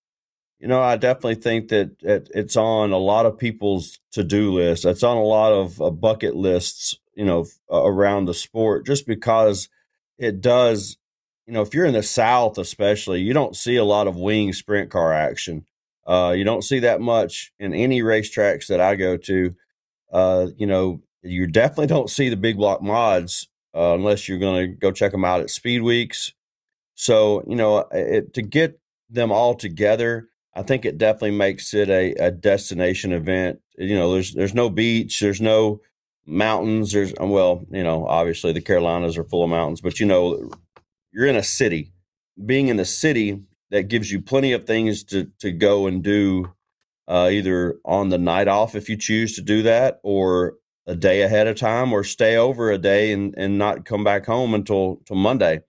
You 0.60 0.68
know, 0.68 0.82
I 0.82 0.98
definitely 0.98 1.36
think 1.36 1.70
that 1.70 1.98
it's 2.02 2.58
on 2.58 2.92
a 2.92 2.98
lot 2.98 3.28
of 3.28 3.38
people's 3.38 4.00
to 4.14 4.24
do 4.24 4.54
list. 4.54 4.86
It's 4.86 5.04
on 5.04 5.18
a 5.18 5.24
lot 5.24 5.54
of 5.54 5.80
uh, 5.82 5.92
bucket 5.92 6.36
lists, 6.36 6.96
you 7.14 7.26
know, 7.26 7.46
around 7.70 8.26
the 8.26 8.34
sport, 8.34 8.86
just 8.86 9.06
because 9.06 9.70
it 10.18 10.42
does. 10.42 10.98
You 11.46 11.54
know, 11.54 11.62
if 11.62 11.74
you're 11.74 11.86
in 11.86 11.94
the 11.94 12.04
South, 12.04 12.58
especially, 12.58 13.22
you 13.22 13.34
don't 13.34 13.56
see 13.56 13.76
a 13.76 13.84
lot 13.84 14.08
of 14.08 14.18
wing 14.18 14.52
sprint 14.52 14.90
car 14.90 15.14
action. 15.14 15.66
Uh, 16.06 16.34
you 16.36 16.44
don't 16.44 16.64
see 16.64 16.80
that 16.80 17.02
much 17.02 17.54
in 17.60 17.74
any 17.74 18.02
racetracks 18.02 18.68
that 18.68 18.82
I 18.82 18.96
go 18.96 19.16
to. 19.18 19.56
Uh, 20.12 20.48
you 20.58 20.66
know, 20.66 21.02
you 21.22 21.48
definitely 21.48 21.88
don't 21.88 22.10
see 22.10 22.30
the 22.30 22.38
big 22.38 22.58
block 22.58 22.82
mods 22.82 23.48
uh, 23.76 23.94
unless 23.94 24.28
you're 24.28 24.40
going 24.40 24.72
to 24.72 24.76
go 24.76 24.92
check 24.92 25.12
them 25.12 25.26
out 25.26 25.42
at 25.42 25.50
Speed 25.50 25.84
Weeks. 25.84 26.34
So, 27.00 27.44
you 27.48 27.56
know, 27.56 27.86
it, 27.92 28.34
to 28.34 28.42
get 28.42 28.80
them 29.10 29.32
all 29.32 29.56
together 29.56 30.28
I 30.58 30.64
think 30.64 30.86
it 30.86 30.98
definitely 30.98 31.38
makes 31.38 31.76
it 31.76 31.88
a, 31.88 32.14
a 32.14 32.32
destination 32.32 33.14
event. 33.14 33.62
You 33.78 33.96
know, 33.96 34.12
there's 34.12 34.34
there's 34.34 34.56
no 34.56 34.72
beach, 34.72 35.20
there's 35.20 35.40
no 35.40 35.82
mountains. 36.26 36.94
There's 36.94 37.14
well, 37.20 37.64
you 37.70 37.84
know, 37.84 38.08
obviously 38.08 38.54
the 38.54 38.62
Carolinas 38.62 39.18
are 39.18 39.24
full 39.24 39.44
of 39.44 39.52
mountains, 39.52 39.82
but 39.82 40.00
you 40.00 40.08
know, 40.08 40.50
you're 41.12 41.28
in 41.28 41.36
a 41.36 41.44
city. 41.44 41.92
Being 42.44 42.70
in 42.70 42.78
the 42.78 42.86
city 42.86 43.44
that 43.70 43.84
gives 43.84 44.12
you 44.12 44.20
plenty 44.20 44.52
of 44.52 44.66
things 44.66 45.04
to 45.06 45.26
to 45.42 45.52
go 45.52 45.86
and 45.86 46.04
do 46.04 46.52
uh, 47.08 47.30
either 47.32 47.76
on 47.86 48.10
the 48.10 48.18
night 48.18 48.48
off 48.48 48.74
if 48.74 48.90
you 48.90 48.98
choose 48.98 49.36
to 49.36 49.44
do 49.44 49.62
that 49.62 50.00
or 50.02 50.56
a 50.88 50.96
day 50.96 51.22
ahead 51.22 51.46
of 51.46 51.56
time 51.56 51.94
or 51.94 52.04
stay 52.04 52.36
over 52.36 52.72
a 52.72 52.80
day 52.80 53.12
and, 53.12 53.36
and 53.38 53.60
not 53.60 53.86
come 53.86 54.04
back 54.04 54.26
home 54.26 54.56
until, 54.56 54.98
until 55.00 55.18
Monday. 55.18 55.62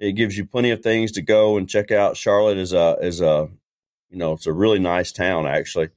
It 0.00 0.12
gives 0.12 0.36
you 0.38 0.46
plenty 0.46 0.70
of 0.70 0.82
things 0.82 1.12
to 1.12 1.22
go 1.22 1.56
and 1.56 1.68
check 1.68 1.90
out. 1.90 2.16
Charlotte 2.16 2.58
is 2.58 2.72
a 2.72 2.96
is 3.00 3.20
a 3.20 3.48
you 4.10 4.18
know 4.18 4.32
it's 4.32 4.46
a 4.46 4.52
really 4.52 4.78
nice 4.78 5.12
town 5.12 5.46
actually. 5.46 5.90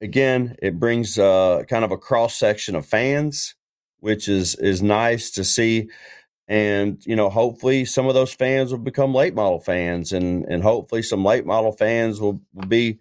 Again, 0.00 0.56
it 0.62 0.78
brings 0.78 1.18
uh, 1.18 1.64
kind 1.68 1.84
of 1.84 1.90
a 1.90 1.98
cross 1.98 2.34
section 2.36 2.74
of 2.76 2.86
fans, 2.86 3.54
which 4.00 4.28
is 4.28 4.54
is 4.56 4.82
nice 4.82 5.30
to 5.32 5.44
see 5.44 5.88
and 6.48 7.04
you 7.06 7.16
know 7.16 7.28
hopefully 7.28 7.84
some 7.84 8.06
of 8.06 8.14
those 8.14 8.32
fans 8.32 8.70
will 8.70 8.78
become 8.78 9.14
late 9.14 9.34
model 9.34 9.58
fans 9.60 10.12
and 10.12 10.44
and 10.44 10.62
hopefully 10.62 11.02
some 11.02 11.24
late 11.24 11.44
model 11.44 11.72
fans 11.72 12.20
will, 12.20 12.40
will 12.54 12.66
be 12.66 12.98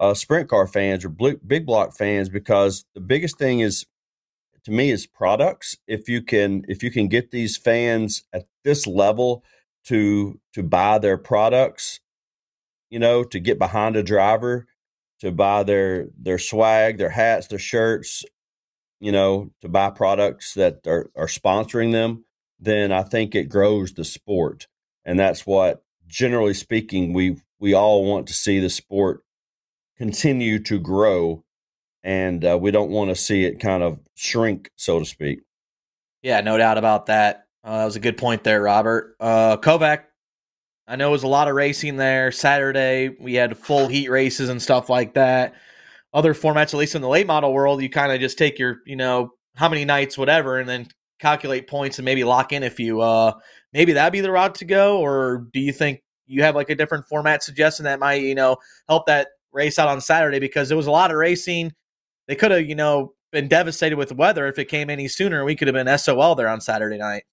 uh, 0.00 0.14
sprint 0.14 0.48
car 0.48 0.66
fans 0.66 1.04
or 1.04 1.08
big 1.08 1.64
block 1.66 1.96
fans 1.96 2.28
because 2.28 2.84
the 2.94 3.00
biggest 3.00 3.38
thing 3.38 3.60
is 3.60 3.86
to 4.64 4.70
me 4.70 4.90
is 4.90 5.06
products. 5.06 5.76
If 5.86 6.08
you 6.08 6.22
can 6.22 6.64
if 6.68 6.82
you 6.82 6.90
can 6.90 7.08
get 7.08 7.30
these 7.30 7.56
fans 7.56 8.24
at 8.32 8.46
this 8.64 8.86
level 8.86 9.44
to 9.86 10.40
to 10.54 10.62
buy 10.62 10.98
their 10.98 11.18
products 11.18 12.00
you 12.90 12.98
know 12.98 13.24
to 13.24 13.40
get 13.40 13.58
behind 13.58 13.96
a 13.96 14.02
driver 14.02 14.66
to 15.20 15.30
buy 15.32 15.62
their 15.62 16.08
their 16.18 16.38
swag 16.38 16.98
their 16.98 17.10
hats 17.10 17.48
their 17.48 17.58
shirts 17.58 18.24
you 19.00 19.12
know 19.12 19.50
to 19.60 19.68
buy 19.68 19.90
products 19.90 20.54
that 20.54 20.86
are, 20.86 21.10
are 21.16 21.26
sponsoring 21.26 21.92
them 21.92 22.24
then 22.60 22.92
i 22.92 23.02
think 23.02 23.34
it 23.34 23.48
grows 23.48 23.92
the 23.92 24.04
sport. 24.04 24.66
And 25.04 25.18
that's 25.18 25.46
what 25.46 25.82
generally 26.06 26.54
speaking 26.54 27.12
we 27.12 27.36
we 27.58 27.74
all 27.74 28.04
want 28.04 28.26
to 28.28 28.32
see 28.32 28.58
the 28.58 28.70
sport 28.70 29.22
continue 29.98 30.58
to 30.60 30.78
grow 30.78 31.43
and 32.04 32.44
uh, 32.44 32.58
we 32.60 32.70
don't 32.70 32.90
want 32.90 33.08
to 33.08 33.16
see 33.16 33.44
it 33.44 33.58
kind 33.58 33.82
of 33.82 33.98
shrink, 34.14 34.70
so 34.76 34.98
to 34.98 35.04
speak. 35.04 35.40
Yeah, 36.22 36.42
no 36.42 36.56
doubt 36.58 36.78
about 36.78 37.06
that. 37.06 37.46
Uh, 37.64 37.78
that 37.78 37.84
was 37.86 37.96
a 37.96 38.00
good 38.00 38.18
point 38.18 38.44
there, 38.44 38.62
Robert. 38.62 39.16
Uh, 39.18 39.56
Kovac, 39.56 40.04
I 40.86 40.96
know 40.96 41.08
it 41.08 41.12
was 41.12 41.22
a 41.22 41.28
lot 41.28 41.48
of 41.48 41.54
racing 41.54 41.96
there. 41.96 42.30
Saturday, 42.30 43.16
we 43.18 43.34
had 43.34 43.56
full 43.56 43.88
heat 43.88 44.10
races 44.10 44.50
and 44.50 44.60
stuff 44.60 44.90
like 44.90 45.14
that. 45.14 45.54
Other 46.12 46.34
formats, 46.34 46.74
at 46.74 46.74
least 46.74 46.94
in 46.94 47.02
the 47.02 47.08
late 47.08 47.26
model 47.26 47.52
world, 47.54 47.82
you 47.82 47.88
kind 47.88 48.12
of 48.12 48.20
just 48.20 48.36
take 48.38 48.58
your, 48.58 48.82
you 48.86 48.96
know, 48.96 49.30
how 49.56 49.68
many 49.68 49.84
nights, 49.84 50.18
whatever, 50.18 50.58
and 50.58 50.68
then 50.68 50.86
calculate 51.18 51.66
points 51.66 51.98
and 51.98 52.04
maybe 52.04 52.22
lock 52.22 52.52
in 52.52 52.62
if 52.62 52.78
you, 52.78 53.00
uh, 53.00 53.32
maybe 53.72 53.94
that'd 53.94 54.12
be 54.12 54.20
the 54.20 54.30
route 54.30 54.54
to 54.56 54.66
go. 54.66 55.00
Or 55.00 55.46
do 55.52 55.60
you 55.60 55.72
think 55.72 56.02
you 56.26 56.42
have 56.42 56.54
like 56.54 56.70
a 56.70 56.74
different 56.74 57.06
format 57.06 57.42
suggestion 57.42 57.84
that 57.84 57.98
might, 57.98 58.22
you 58.22 58.34
know, 58.34 58.58
help 58.88 59.06
that 59.06 59.28
race 59.52 59.78
out 59.78 59.88
on 59.88 60.02
Saturday? 60.02 60.38
Because 60.38 60.68
there 60.68 60.76
was 60.76 60.86
a 60.86 60.92
lot 60.92 61.10
of 61.10 61.16
racing 61.16 61.72
they 62.26 62.34
could 62.34 62.50
have, 62.50 62.66
you 62.66 62.74
know, 62.74 63.14
been 63.32 63.48
devastated 63.48 63.96
with 63.96 64.10
the 64.10 64.14
weather 64.14 64.46
if 64.46 64.58
it 64.58 64.66
came 64.66 64.90
any 64.90 65.08
sooner. 65.08 65.44
We 65.44 65.56
could 65.56 65.68
have 65.68 65.74
been 65.74 65.98
SOL 65.98 66.34
there 66.34 66.48
on 66.48 66.60
Saturday 66.60 66.98
night. 66.98 67.24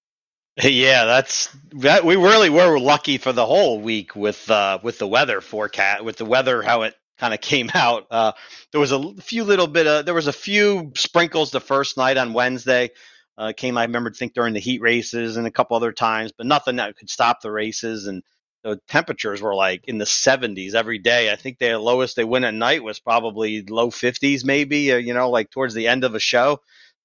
Yeah, 0.61 1.05
that's 1.05 1.55
that. 1.75 2.03
We 2.03 2.17
really 2.17 2.49
were 2.49 2.77
lucky 2.77 3.17
for 3.17 3.31
the 3.31 3.45
whole 3.45 3.79
week 3.79 4.15
with 4.15 4.49
uh, 4.51 4.79
with 4.83 4.97
the 4.99 5.07
weather 5.07 5.39
forecast, 5.39 6.03
with 6.03 6.17
the 6.17 6.25
weather 6.25 6.61
how 6.61 6.81
it 6.81 6.95
kind 7.17 7.33
of 7.33 7.39
came 7.39 7.69
out. 7.73 8.07
Uh, 8.11 8.33
there 8.71 8.81
was 8.81 8.91
a 8.91 9.13
few 9.21 9.45
little 9.45 9.67
bit 9.67 9.87
of 9.87 10.05
there 10.05 10.13
was 10.13 10.27
a 10.27 10.33
few 10.33 10.91
sprinkles 10.95 11.51
the 11.51 11.61
first 11.61 11.95
night 11.95 12.17
on 12.17 12.33
Wednesday. 12.33 12.89
Uh, 13.37 13.53
came 13.55 13.77
I 13.77 13.83
remember 13.83 14.11
think 14.11 14.33
during 14.33 14.53
the 14.53 14.59
heat 14.59 14.81
races 14.81 15.37
and 15.37 15.47
a 15.47 15.51
couple 15.51 15.77
other 15.77 15.93
times, 15.93 16.33
but 16.37 16.45
nothing 16.45 16.75
that 16.75 16.97
could 16.97 17.09
stop 17.09 17.41
the 17.41 17.51
races. 17.51 18.07
And 18.07 18.21
the 18.63 18.79
temperatures 18.87 19.41
were 19.41 19.55
like 19.55 19.85
in 19.87 19.97
the 19.97 20.05
70s 20.05 20.75
every 20.75 20.99
day. 20.99 21.31
I 21.31 21.35
think 21.35 21.57
the 21.57 21.77
lowest 21.79 22.15
they 22.15 22.23
went 22.23 22.45
at 22.45 22.53
night 22.53 22.83
was 22.83 22.99
probably 22.99 23.63
low 23.63 23.89
50s, 23.89 24.45
maybe, 24.45 24.91
uh, 24.91 24.97
you 24.97 25.13
know, 25.13 25.29
like 25.29 25.49
towards 25.49 25.73
the 25.73 25.87
end 25.87 26.03
of 26.03 26.15
a 26.15 26.19
show. 26.19 26.59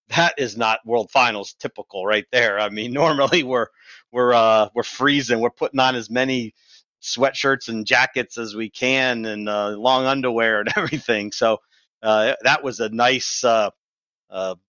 That 0.08 0.34
is 0.38 0.56
not 0.56 0.86
World 0.86 1.10
Finals 1.10 1.54
typical 1.58 2.06
right 2.06 2.26
there. 2.30 2.60
I 2.60 2.68
mean, 2.68 2.92
normally 2.92 3.42
we're 3.42 3.68
we're 4.12 4.34
uh, 4.34 4.68
we're 4.74 4.82
freezing. 4.82 5.40
We're 5.40 5.50
putting 5.50 5.80
on 5.80 5.96
as 5.96 6.10
many 6.10 6.54
sweatshirts 7.02 7.68
and 7.68 7.86
jackets 7.86 8.38
as 8.38 8.54
we 8.54 8.70
can, 8.70 9.24
and 9.24 9.48
uh, 9.48 9.70
long 9.70 10.04
underwear 10.06 10.60
and 10.60 10.72
everything. 10.76 11.32
So 11.32 11.58
uh, 12.02 12.34
that 12.42 12.62
was 12.62 12.80
a 12.80 12.88
nice 12.88 13.42
uh, 13.42 13.70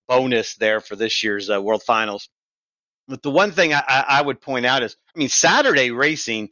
bonus 0.08 0.56
there 0.56 0.80
for 0.80 0.96
this 0.96 1.22
year's 1.24 1.50
World 1.50 1.84
Finals. 1.84 2.30
But 3.08 3.24
the 3.24 3.32
one 3.32 3.52
thing 3.52 3.74
I, 3.74 3.84
I 3.88 4.22
would 4.22 4.42
point 4.42 4.66
out 4.66 4.84
is, 4.84 4.98
I 5.16 5.20
mean, 5.20 5.30
Saturday 5.30 5.92
racing 5.92 6.50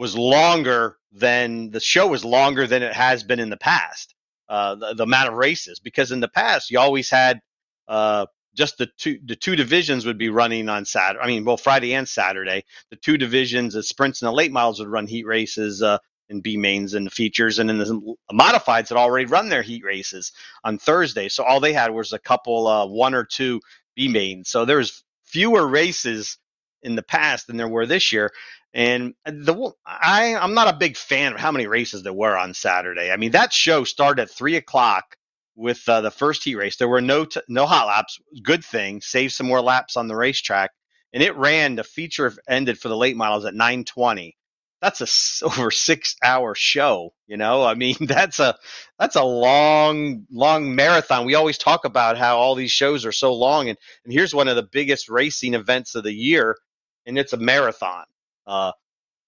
was 0.00 0.16
longer 0.16 0.96
than 1.12 1.70
the 1.70 1.78
show 1.78 2.06
was 2.06 2.24
longer 2.24 2.66
than 2.66 2.82
it 2.82 2.94
has 2.94 3.22
been 3.22 3.38
in 3.38 3.50
the 3.50 3.56
past. 3.58 4.14
Uh, 4.48 4.74
the, 4.74 4.94
the, 4.94 5.02
amount 5.02 5.28
of 5.28 5.34
races 5.34 5.78
because 5.78 6.10
in 6.10 6.18
the 6.18 6.26
past 6.26 6.70
you 6.70 6.78
always 6.78 7.08
had 7.10 7.38
uh, 7.86 8.24
just 8.56 8.78
the 8.78 8.88
two 8.96 9.20
the 9.26 9.36
two 9.36 9.54
divisions 9.54 10.06
would 10.06 10.16
be 10.16 10.30
running 10.30 10.70
on 10.70 10.86
Saturday. 10.86 11.22
I 11.22 11.26
mean, 11.26 11.44
both 11.44 11.60
Friday 11.60 11.92
and 11.92 12.08
Saturday. 12.08 12.64
The 12.88 12.96
two 12.96 13.18
divisions, 13.18 13.74
the 13.74 13.82
sprints 13.82 14.22
and 14.22 14.28
the 14.28 14.32
late 14.32 14.50
models, 14.50 14.80
would 14.80 14.88
run 14.88 15.06
heat 15.06 15.26
races 15.26 15.82
uh, 15.82 15.98
in 16.30 16.40
B 16.40 16.56
mains 16.56 16.94
and 16.94 17.06
the 17.06 17.10
features, 17.10 17.58
and 17.58 17.68
then 17.68 17.78
the 17.78 18.16
modifieds 18.32 18.88
had 18.88 18.98
already 18.98 19.26
run 19.26 19.50
their 19.50 19.62
heat 19.62 19.84
races 19.84 20.32
on 20.64 20.78
Thursday. 20.78 21.28
So 21.28 21.44
all 21.44 21.60
they 21.60 21.74
had 21.74 21.92
was 21.92 22.14
a 22.14 22.18
couple, 22.18 22.66
uh, 22.66 22.86
one 22.86 23.14
or 23.14 23.24
two 23.24 23.60
B 23.94 24.08
mains. 24.08 24.48
So 24.48 24.64
there's 24.64 25.04
fewer 25.24 25.68
races 25.68 26.38
in 26.82 26.96
the 26.96 27.02
past 27.02 27.46
than 27.46 27.56
there 27.56 27.68
were 27.68 27.86
this 27.86 28.12
year. 28.12 28.32
And 28.72 29.14
the 29.24 29.72
I 29.84 30.36
I'm 30.36 30.54
not 30.54 30.72
a 30.72 30.78
big 30.78 30.96
fan 30.96 31.32
of 31.32 31.40
how 31.40 31.50
many 31.50 31.66
races 31.66 32.02
there 32.02 32.12
were 32.12 32.36
on 32.36 32.54
Saturday. 32.54 33.10
I 33.10 33.16
mean 33.16 33.32
that 33.32 33.52
show 33.52 33.84
started 33.84 34.22
at 34.22 34.30
three 34.30 34.56
o'clock 34.56 35.16
with 35.56 35.88
uh, 35.88 36.00
the 36.00 36.10
first 36.10 36.44
heat 36.44 36.54
race. 36.54 36.76
There 36.76 36.88
were 36.88 37.00
no 37.00 37.24
t- 37.24 37.40
no 37.48 37.66
hot 37.66 37.88
laps. 37.88 38.18
Good 38.42 38.64
thing, 38.64 39.00
saved 39.00 39.32
some 39.34 39.46
more 39.48 39.60
laps 39.60 39.96
on 39.96 40.08
the 40.08 40.16
racetrack, 40.16 40.70
and 41.12 41.22
it 41.22 41.36
ran. 41.36 41.74
The 41.76 41.84
feature 41.84 42.32
ended 42.48 42.78
for 42.78 42.88
the 42.88 42.96
late 42.96 43.16
models 43.16 43.44
at 43.44 43.54
9:20. 43.54 44.32
That's 44.80 45.00
a 45.42 45.44
over 45.46 45.70
six 45.72 46.16
hour 46.22 46.54
show. 46.54 47.12
You 47.26 47.36
know, 47.36 47.64
I 47.64 47.74
mean 47.74 47.96
that's 48.00 48.38
a 48.38 48.56
that's 49.00 49.16
a 49.16 49.24
long 49.24 50.26
long 50.30 50.74
marathon. 50.76 51.26
We 51.26 51.34
always 51.34 51.58
talk 51.58 51.84
about 51.84 52.18
how 52.18 52.38
all 52.38 52.54
these 52.54 52.72
shows 52.72 53.04
are 53.04 53.12
so 53.12 53.34
long, 53.34 53.68
and 53.68 53.78
and 54.04 54.12
here's 54.12 54.34
one 54.34 54.48
of 54.48 54.56
the 54.56 54.62
biggest 54.62 55.08
racing 55.08 55.54
events 55.54 55.94
of 55.96 56.04
the 56.04 56.14
year, 56.14 56.56
and 57.04 57.18
it's 57.18 57.32
a 57.32 57.36
marathon. 57.36 58.04
Uh, 58.46 58.72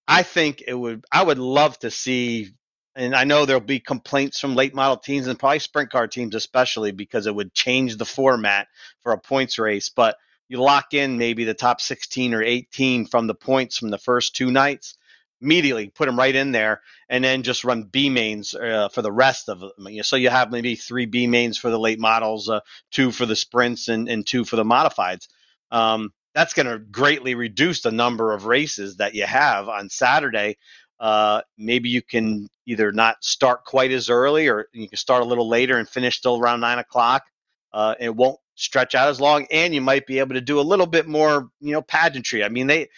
I 0.06 0.22
think 0.22 0.62
it 0.66 0.74
would. 0.74 1.04
I 1.12 1.22
would 1.22 1.38
love 1.38 1.78
to 1.80 1.90
see, 1.90 2.50
and 2.94 3.14
I 3.14 3.24
know 3.24 3.46
there'll 3.46 3.60
be 3.60 3.80
complaints 3.80 4.40
from 4.40 4.54
late 4.54 4.74
model 4.74 4.96
teams 4.96 5.26
and 5.26 5.38
probably 5.38 5.60
sprint 5.60 5.90
car 5.90 6.08
teams 6.08 6.34
especially 6.34 6.92
because 6.92 7.26
it 7.26 7.34
would 7.34 7.54
change 7.54 7.96
the 7.96 8.04
format 8.04 8.68
for 9.02 9.12
a 9.12 9.18
points 9.18 9.58
race. 9.58 9.88
But 9.88 10.16
you 10.48 10.60
lock 10.60 10.92
in 10.92 11.16
maybe 11.18 11.44
the 11.44 11.54
top 11.54 11.80
16 11.80 12.34
or 12.34 12.42
18 12.42 13.06
from 13.06 13.26
the 13.26 13.34
points 13.34 13.78
from 13.78 13.90
the 13.90 13.98
first 13.98 14.36
two 14.36 14.50
nights 14.50 14.96
immediately 15.40 15.88
put 15.88 16.06
them 16.06 16.18
right 16.18 16.34
in 16.34 16.52
there 16.52 16.82
and 17.08 17.24
then 17.24 17.42
just 17.42 17.64
run 17.64 17.82
b 17.82 18.08
mains 18.10 18.54
uh, 18.54 18.88
for 18.90 19.02
the 19.02 19.10
rest 19.10 19.48
of 19.48 19.60
them 19.60 20.02
so 20.02 20.16
you 20.16 20.30
have 20.30 20.52
maybe 20.52 20.76
three 20.76 21.06
b 21.06 21.26
mains 21.26 21.58
for 21.58 21.70
the 21.70 21.78
late 21.78 21.98
models 21.98 22.48
uh, 22.48 22.60
two 22.90 23.10
for 23.10 23.26
the 23.26 23.34
sprints 23.34 23.88
and, 23.88 24.08
and 24.08 24.26
two 24.26 24.44
for 24.44 24.56
the 24.56 24.64
modifieds 24.64 25.26
um, 25.70 26.12
that's 26.34 26.54
going 26.54 26.66
to 26.66 26.78
greatly 26.78 27.34
reduce 27.34 27.82
the 27.82 27.92
number 27.92 28.32
of 28.32 28.46
races 28.46 28.96
that 28.96 29.14
you 29.14 29.24
have 29.24 29.68
on 29.68 29.88
Saturday. 29.88 30.56
Uh, 30.98 31.42
maybe 31.58 31.88
you 31.88 32.02
can 32.02 32.48
either 32.66 32.92
not 32.92 33.16
start 33.22 33.64
quite 33.64 33.90
as 33.90 34.08
early, 34.08 34.48
or 34.48 34.66
you 34.72 34.88
can 34.88 34.96
start 34.96 35.22
a 35.22 35.26
little 35.26 35.48
later 35.48 35.78
and 35.78 35.88
finish 35.88 36.16
still 36.16 36.38
around 36.38 36.60
nine 36.60 36.78
o'clock. 36.78 37.24
Uh, 37.72 37.94
it 37.98 38.14
won't 38.14 38.38
stretch 38.54 38.94
out 38.94 39.08
as 39.08 39.20
long, 39.20 39.46
and 39.50 39.74
you 39.74 39.80
might 39.80 40.06
be 40.06 40.18
able 40.20 40.34
to 40.34 40.40
do 40.40 40.60
a 40.60 40.62
little 40.62 40.86
bit 40.86 41.06
more, 41.06 41.48
you 41.60 41.72
know, 41.72 41.82
pageantry. 41.82 42.44
I 42.44 42.48
mean, 42.48 42.66
they 42.66 42.88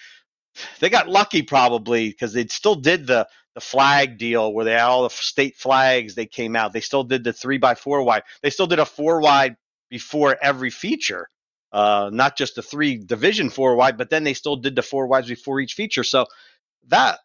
they 0.81 0.91
got 0.91 1.09
lucky 1.09 1.43
probably 1.43 2.11
because 2.11 2.33
they 2.33 2.47
still 2.47 2.75
did 2.75 3.07
the 3.07 3.27
the 3.55 3.61
flag 3.61 4.19
deal 4.19 4.53
where 4.53 4.65
they 4.65 4.73
had 4.73 4.83
all 4.83 5.05
the 5.05 5.11
state 5.11 5.57
flags. 5.57 6.15
They 6.15 6.27
came 6.27 6.57
out. 6.57 6.73
They 6.73 6.81
still 6.81 7.05
did 7.05 7.25
the 7.25 7.33
three 7.33 7.59
by 7.59 7.75
four 7.75 8.03
wide. 8.03 8.25
They 8.43 8.51
still 8.51 8.67
did 8.67 8.81
a 8.81 8.85
four 8.85 9.21
wide 9.21 9.57
before 9.89 10.37
every 10.43 10.71
feature 10.71 11.29
uh, 11.75 12.09
not 12.13 12.37
just 12.37 12.55
the 12.55 12.63
three 12.63 12.97
division 12.97 13.51
four 13.51 13.75
wide, 13.75 13.99
but 13.99 14.09
then 14.09 14.23
they 14.23 14.33
still 14.33 14.55
did 14.55 14.77
the 14.77 14.83
four 14.83 15.09
wides 15.09 15.29
before 15.29 15.61
each 15.61 15.75
feature. 15.75 16.05
So 16.05 16.27
that, 16.87 17.19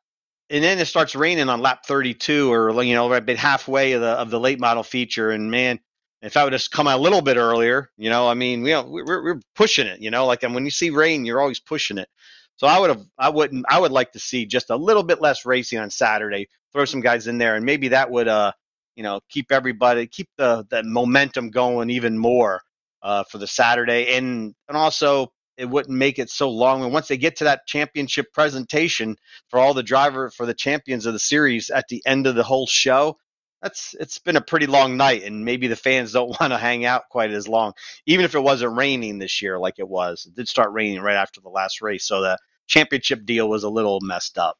and 0.50 0.64
then 0.64 0.80
it 0.80 0.86
starts 0.86 1.16
raining 1.16 1.50
on 1.50 1.62
lap 1.62 1.86
32 1.86 2.52
or, 2.52 2.82
you 2.82 2.96
know, 2.96 3.08
right 3.12 3.24
bit 3.24 3.38
halfway 3.38 3.92
of 3.94 4.02
the, 4.02 4.08
of 4.08 4.32
the 4.32 4.40
late 4.40 4.60
model 4.60 4.82
feature. 4.82 5.30
And 5.30 5.52
man, 5.52 5.80
if 6.24 6.36
I 6.36 6.44
would 6.44 6.50
just 6.50 6.72
come 6.72 6.88
out 6.88 7.00
a 7.00 7.04
little 7.04 7.22
bit 7.22 7.38
earlier, 7.38 7.92
you 7.96 8.10
know, 8.10 8.28
I 8.28 8.34
mean, 8.34 8.66
you 8.66 8.72
know, 8.72 8.88
we're, 8.90 9.24
we're 9.24 9.42
pushing 9.56 9.86
it, 9.86 10.02
you 10.02 10.10
know, 10.10 10.26
like 10.26 10.42
and 10.42 10.56
when 10.56 10.66
you 10.66 10.72
see 10.72 10.90
rain, 10.90 11.26
you're 11.26 11.42
always 11.42 11.60
pushing 11.60 12.00
it. 12.00 12.10
So 12.58 12.66
I 12.66 12.80
would 12.80 12.90
have, 12.90 13.06
I 13.20 13.30
wouldn't, 13.30 13.68
I 13.70 13.80
would 13.80 13.92
like 13.92 14.14
to 14.14 14.20
see 14.20 14.48
just 14.48 14.72
a 14.72 14.76
little 14.76 15.04
bit 15.04 15.22
less 15.22 15.46
racing 15.46 15.78
on 15.78 15.92
Saturday. 15.92 16.50
Throw 16.74 16.86
some 16.86 17.02
guys 17.02 17.28
in 17.28 17.38
there, 17.38 17.56
and 17.56 17.66
maybe 17.66 17.90
that 17.90 18.10
would, 18.12 18.28
uh, 18.28 18.52
you 18.96 19.04
know, 19.04 19.22
keep 19.30 19.52
everybody, 19.52 20.08
keep 20.08 20.28
the 20.38 20.66
the 20.70 20.84
momentum 20.84 21.52
going 21.52 21.90
even 21.90 22.18
more 22.18 22.62
uh, 23.02 23.24
for 23.24 23.38
the 23.38 23.48
Saturday, 23.48 24.16
and 24.16 24.54
and 24.68 24.78
also 24.78 25.32
it 25.58 25.70
wouldn't 25.70 25.98
make 25.98 26.20
it 26.20 26.30
so 26.30 26.50
long. 26.50 26.84
And 26.84 26.94
once 26.94 27.08
they 27.10 27.18
get 27.18 27.38
to 27.38 27.44
that 27.46 27.68
championship 27.68 28.28
presentation 28.34 29.18
for 29.50 29.60
all 29.60 29.74
the 29.74 29.84
driver 29.84 30.30
for 30.30 30.46
the 30.46 30.54
champions 30.54 31.06
of 31.06 31.14
the 31.14 31.20
series 31.20 31.70
at 31.70 31.86
the 31.90 32.02
end 32.06 32.28
of 32.28 32.36
the 32.36 32.44
whole 32.44 32.66
show, 32.68 33.18
that's 33.62 33.94
it's 34.00 34.20
been 34.20 34.38
a 34.38 34.42
pretty 34.42 34.68
long 34.68 34.98
night, 34.98 35.24
and 35.24 35.44
maybe 35.44 35.68
the 35.68 35.76
fans 35.76 36.12
don't 36.14 36.40
want 36.40 36.54
to 36.54 36.58
hang 36.58 36.86
out 36.86 37.04
quite 37.10 37.32
as 37.32 37.48
long, 37.48 37.74
even 38.06 38.26
if 38.26 38.36
it 38.36 38.40
wasn't 38.44 38.78
raining 38.78 39.20
this 39.20 39.42
year 39.42 39.60
like 39.60 39.80
it 39.80 39.88
was. 39.88 40.26
It 40.26 40.36
did 40.36 40.48
start 40.48 40.72
raining 40.72 41.02
right 41.02 41.18
after 41.18 41.42
the 41.42 41.50
last 41.50 41.82
race, 41.82 42.08
so 42.08 42.22
the 42.22 42.38
championship 42.68 43.26
deal 43.26 43.50
was 43.50 43.64
a 43.64 43.70
little 43.70 44.00
messed 44.02 44.38
up 44.38 44.58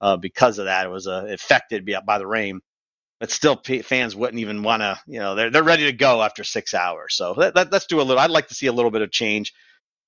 uh, 0.00 0.16
because 0.16 0.58
of 0.58 0.64
that. 0.66 0.86
It 0.86 0.90
was 0.90 1.06
uh, 1.06 1.26
affected 1.28 1.88
by 2.06 2.18
the 2.18 2.26
rain 2.26 2.60
but 3.20 3.30
still 3.30 3.56
fans 3.84 4.16
wouldn't 4.16 4.40
even 4.40 4.62
want 4.62 4.80
to 4.80 4.98
you 5.06 5.20
know 5.20 5.34
they're, 5.34 5.50
they're 5.50 5.62
ready 5.62 5.84
to 5.84 5.92
go 5.92 6.22
after 6.22 6.42
six 6.42 6.74
hours. 6.74 7.14
So 7.14 7.34
let, 7.36 7.54
let, 7.54 7.72
us 7.72 7.86
do 7.86 8.00
a 8.00 8.02
little 8.02 8.18
i'd 8.18 8.30
like 8.30 8.48
to 8.48 8.54
see 8.54 8.66
a 8.66 8.72
little 8.72 8.90
bit 8.90 9.02
of 9.02 9.12
change 9.12 9.52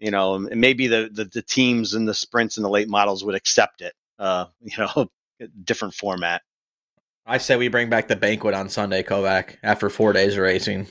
you 0.00 0.11
know 0.11 0.35
and 0.35 0.61
maybe 0.61 0.88
the, 0.88 1.09
the, 1.12 1.26
the 1.26 1.42
teams 1.42 1.95
and 1.95 2.09
the 2.09 2.14
sprints 2.14 2.57
and 2.57 2.64
the 2.64 2.71
late 2.71 2.88
models 2.88 3.25
would 3.25 3.37
accept 3.37 3.83
it 3.83 3.92
uh 4.19 4.47
you 4.61 4.76
know 4.78 5.11
different 5.64 5.95
format. 5.95 6.42
I 7.26 7.38
say 7.38 7.57
we 7.57 7.69
bring 7.69 7.88
back 7.88 8.09
the 8.09 8.16
banquet 8.16 8.54
on 8.54 8.69
sunday 8.69 9.02
kovac 9.02 9.57
after 9.62 9.88
four 9.88 10.12
days 10.12 10.37
of 10.37 10.42
racing 10.42 10.88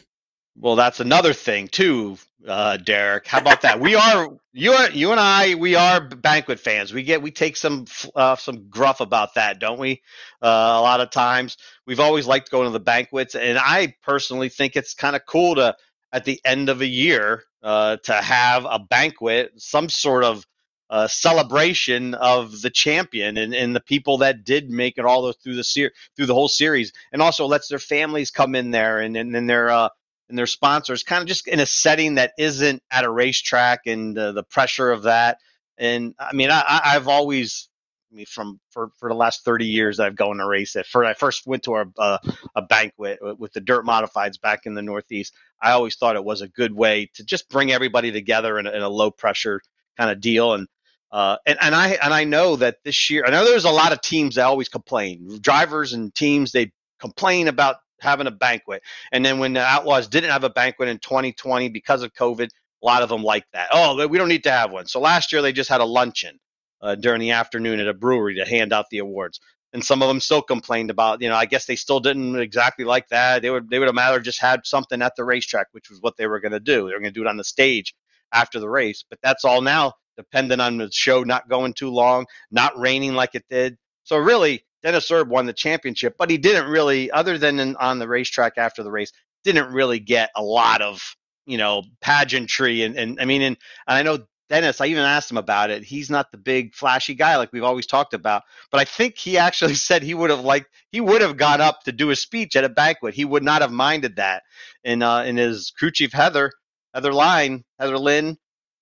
well, 0.57 0.75
that's 0.75 0.99
another 0.99 1.33
thing 1.33 1.67
too, 1.67 2.17
uh, 2.47 2.77
Derek. 2.77 3.27
How 3.27 3.39
about 3.39 3.61
that? 3.61 3.79
we 3.79 3.95
are 3.95 4.29
you 4.53 4.73
are 4.73 4.89
you 4.91 5.11
and 5.11 5.19
I. 5.19 5.55
We 5.55 5.75
are 5.75 6.01
banquet 6.01 6.59
fans. 6.59 6.93
We 6.93 7.03
get 7.03 7.21
we 7.21 7.31
take 7.31 7.55
some 7.57 7.85
uh, 8.15 8.35
some 8.35 8.69
gruff 8.69 8.99
about 8.99 9.35
that, 9.35 9.59
don't 9.59 9.79
we? 9.79 10.01
Uh, 10.41 10.47
a 10.47 10.81
lot 10.81 11.01
of 11.01 11.09
times, 11.09 11.57
we've 11.87 11.99
always 12.01 12.27
liked 12.27 12.51
going 12.51 12.65
to 12.65 12.71
the 12.71 12.79
banquets, 12.79 13.35
and 13.35 13.57
I 13.57 13.95
personally 14.03 14.49
think 14.49 14.75
it's 14.75 14.93
kind 14.93 15.15
of 15.15 15.25
cool 15.25 15.55
to 15.55 15.75
at 16.13 16.25
the 16.25 16.39
end 16.45 16.69
of 16.69 16.81
a 16.81 16.87
year 16.87 17.43
uh, 17.63 17.97
to 18.03 18.13
have 18.13 18.65
a 18.65 18.79
banquet, 18.79 19.53
some 19.57 19.87
sort 19.89 20.25
of 20.25 20.45
uh, 20.89 21.07
celebration 21.07 22.13
of 22.15 22.61
the 22.61 22.69
champion 22.69 23.37
and, 23.37 23.55
and 23.55 23.73
the 23.73 23.79
people 23.79 24.17
that 24.17 24.43
did 24.43 24.69
make 24.69 24.97
it 24.97 25.05
all 25.05 25.31
through 25.31 25.55
the 25.55 25.63
ser- 25.63 25.93
through 26.17 26.25
the 26.25 26.33
whole 26.33 26.49
series, 26.49 26.91
and 27.13 27.21
also 27.21 27.45
lets 27.45 27.69
their 27.69 27.79
families 27.79 28.31
come 28.31 28.53
in 28.55 28.71
there 28.71 28.99
and 28.99 29.15
and, 29.15 29.33
and 29.35 29.49
their 29.49 29.69
uh, 29.69 29.87
and 30.31 30.37
their 30.37 30.47
sponsors, 30.47 31.03
kind 31.03 31.21
of 31.21 31.27
just 31.27 31.47
in 31.47 31.59
a 31.59 31.65
setting 31.65 32.15
that 32.15 32.33
isn't 32.37 32.81
at 32.89 33.03
a 33.03 33.11
racetrack 33.11 33.81
and 33.85 34.17
uh, 34.17 34.31
the 34.31 34.43
pressure 34.43 34.89
of 34.89 35.03
that. 35.03 35.37
And 35.77 36.15
I 36.19 36.33
mean, 36.33 36.49
I, 36.49 36.81
I've 36.83 37.07
always, 37.07 37.69
I 38.11 38.15
mean, 38.15 38.25
from 38.25 38.59
for, 38.71 38.89
for 38.99 39.09
the 39.09 39.15
last 39.15 39.43
30 39.45 39.65
years 39.65 39.99
I've 39.99 40.15
gone 40.15 40.37
to 40.37 40.47
race 40.47 40.75
it. 40.75 40.85
For 40.85 41.05
I 41.05 41.13
first 41.13 41.45
went 41.45 41.63
to 41.63 41.75
a, 41.75 41.85
a, 41.97 42.19
a 42.55 42.61
banquet 42.61 43.19
with 43.37 43.53
the 43.53 43.61
dirt 43.61 43.85
modifieds 43.85 44.39
back 44.41 44.65
in 44.65 44.73
the 44.73 44.81
Northeast. 44.81 45.33
I 45.61 45.71
always 45.71 45.95
thought 45.95 46.15
it 46.15 46.23
was 46.23 46.41
a 46.41 46.47
good 46.47 46.73
way 46.73 47.11
to 47.15 47.23
just 47.23 47.49
bring 47.49 47.71
everybody 47.71 48.11
together 48.11 48.57
in 48.57 48.67
a, 48.67 48.71
in 48.71 48.81
a 48.81 48.89
low 48.89 49.11
pressure 49.11 49.61
kind 49.97 50.09
of 50.09 50.19
deal. 50.21 50.53
And 50.53 50.67
uh, 51.11 51.37
and, 51.45 51.57
and 51.61 51.75
I 51.75 51.89
and 52.01 52.13
I 52.13 52.23
know 52.23 52.55
that 52.55 52.77
this 52.85 53.09
year, 53.09 53.25
I 53.25 53.31
know 53.31 53.43
there's 53.43 53.65
a 53.65 53.69
lot 53.69 53.91
of 53.91 54.01
teams 54.01 54.35
that 54.35 54.45
always 54.45 54.69
complain. 54.69 55.39
Drivers 55.41 55.91
and 55.91 56.15
teams 56.15 56.53
they 56.53 56.71
complain 56.99 57.49
about 57.49 57.77
having 58.01 58.27
a 58.27 58.31
banquet. 58.31 58.83
And 59.11 59.23
then 59.23 59.39
when 59.39 59.53
the 59.53 59.61
Outlaws 59.61 60.07
didn't 60.07 60.31
have 60.31 60.43
a 60.43 60.49
banquet 60.49 60.89
in 60.89 60.99
2020 60.99 61.69
because 61.69 62.03
of 62.03 62.13
COVID, 62.13 62.47
a 62.47 62.85
lot 62.85 63.03
of 63.03 63.09
them 63.09 63.23
liked 63.23 63.51
that. 63.53 63.69
Oh, 63.71 64.07
we 64.07 64.17
don't 64.17 64.29
need 64.29 64.43
to 64.43 64.51
have 64.51 64.71
one. 64.71 64.87
So 64.87 64.99
last 64.99 65.31
year 65.31 65.41
they 65.41 65.53
just 65.53 65.69
had 65.69 65.81
a 65.81 65.85
luncheon 65.85 66.39
uh, 66.81 66.95
during 66.95 67.21
the 67.21 67.31
afternoon 67.31 67.79
at 67.79 67.87
a 67.87 67.93
brewery 67.93 68.35
to 68.35 68.45
hand 68.45 68.73
out 68.73 68.89
the 68.89 68.99
awards. 68.99 69.39
And 69.73 69.83
some 69.83 70.01
of 70.01 70.09
them 70.09 70.19
still 70.19 70.41
complained 70.41 70.89
about, 70.89 71.21
you 71.21 71.29
know, 71.29 71.35
I 71.35 71.45
guess 71.45 71.65
they 71.65 71.77
still 71.77 72.01
didn't 72.01 72.37
exactly 72.37 72.83
like 72.83 73.07
that. 73.09 73.41
They 73.41 73.49
would 73.49 73.69
they 73.69 73.79
would 73.79 73.87
have 73.87 73.95
rather 73.95 74.19
just 74.19 74.41
had 74.41 74.65
something 74.65 75.01
at 75.01 75.15
the 75.15 75.23
racetrack, 75.23 75.67
which 75.71 75.89
was 75.89 76.01
what 76.01 76.17
they 76.17 76.27
were 76.27 76.41
going 76.41 76.51
to 76.51 76.59
do. 76.59 76.87
They 76.87 76.93
were 76.93 76.99
going 76.99 77.03
to 77.05 77.11
do 77.11 77.21
it 77.21 77.29
on 77.29 77.37
the 77.37 77.43
stage 77.45 77.95
after 78.33 78.59
the 78.59 78.67
race. 78.67 79.05
But 79.09 79.19
that's 79.23 79.45
all 79.45 79.61
now 79.61 79.93
dependent 80.17 80.61
on 80.61 80.77
the 80.77 80.91
show 80.91 81.23
not 81.23 81.49
going 81.49 81.73
too 81.73 81.89
long, 81.89 82.25
not 82.51 82.77
raining 82.77 83.13
like 83.13 83.33
it 83.33 83.45
did. 83.49 83.77
So 84.03 84.17
really, 84.17 84.63
Dennis 84.83 85.11
Erb 85.11 85.29
won 85.29 85.45
the 85.45 85.53
championship, 85.53 86.15
but 86.17 86.29
he 86.29 86.37
didn't 86.37 86.69
really, 86.69 87.11
other 87.11 87.37
than 87.37 87.59
in, 87.59 87.75
on 87.75 87.99
the 87.99 88.07
racetrack 88.07 88.57
after 88.57 88.83
the 88.83 88.91
race, 88.91 89.11
didn't 89.43 89.73
really 89.73 89.99
get 89.99 90.29
a 90.35 90.43
lot 90.43 90.81
of 90.81 91.15
you 91.45 91.57
know 91.57 91.83
pageantry 92.01 92.83
and, 92.83 92.95
and 92.95 93.19
I 93.19 93.25
mean 93.25 93.41
and, 93.41 93.57
and 93.87 93.97
I 93.97 94.03
know 94.03 94.19
Dennis, 94.49 94.81
I 94.81 94.87
even 94.87 95.03
asked 95.03 95.31
him 95.31 95.37
about 95.37 95.69
it. 95.69 95.81
He's 95.81 96.09
not 96.09 96.29
the 96.29 96.37
big 96.37 96.75
flashy 96.75 97.15
guy 97.15 97.37
like 97.37 97.53
we've 97.53 97.63
always 97.63 97.87
talked 97.87 98.13
about, 98.13 98.43
but 98.69 98.81
I 98.81 98.83
think 98.83 99.17
he 99.17 99.37
actually 99.37 99.75
said 99.87 100.03
he 100.03 100.13
would 100.13 100.29
have 100.29 100.41
liked 100.41 100.67
he 100.91 100.99
would 100.99 101.21
have 101.21 101.37
gone 101.37 101.61
up 101.61 101.83
to 101.83 101.93
do 101.93 102.09
a 102.09 102.15
speech 102.17 102.57
at 102.57 102.65
a 102.65 102.69
banquet. 102.69 103.13
He 103.13 103.23
would 103.23 103.43
not 103.43 103.61
have 103.61 103.71
minded 103.71 104.17
that. 104.17 104.43
And 104.83 105.03
uh, 105.03 105.23
in 105.25 105.37
his 105.37 105.71
crew 105.71 105.89
chief 105.89 106.11
Heather 106.11 106.51
Heather 106.93 107.13
Lyne 107.13 107.63
Heather 107.79 107.97
Lynn, 107.97 108.37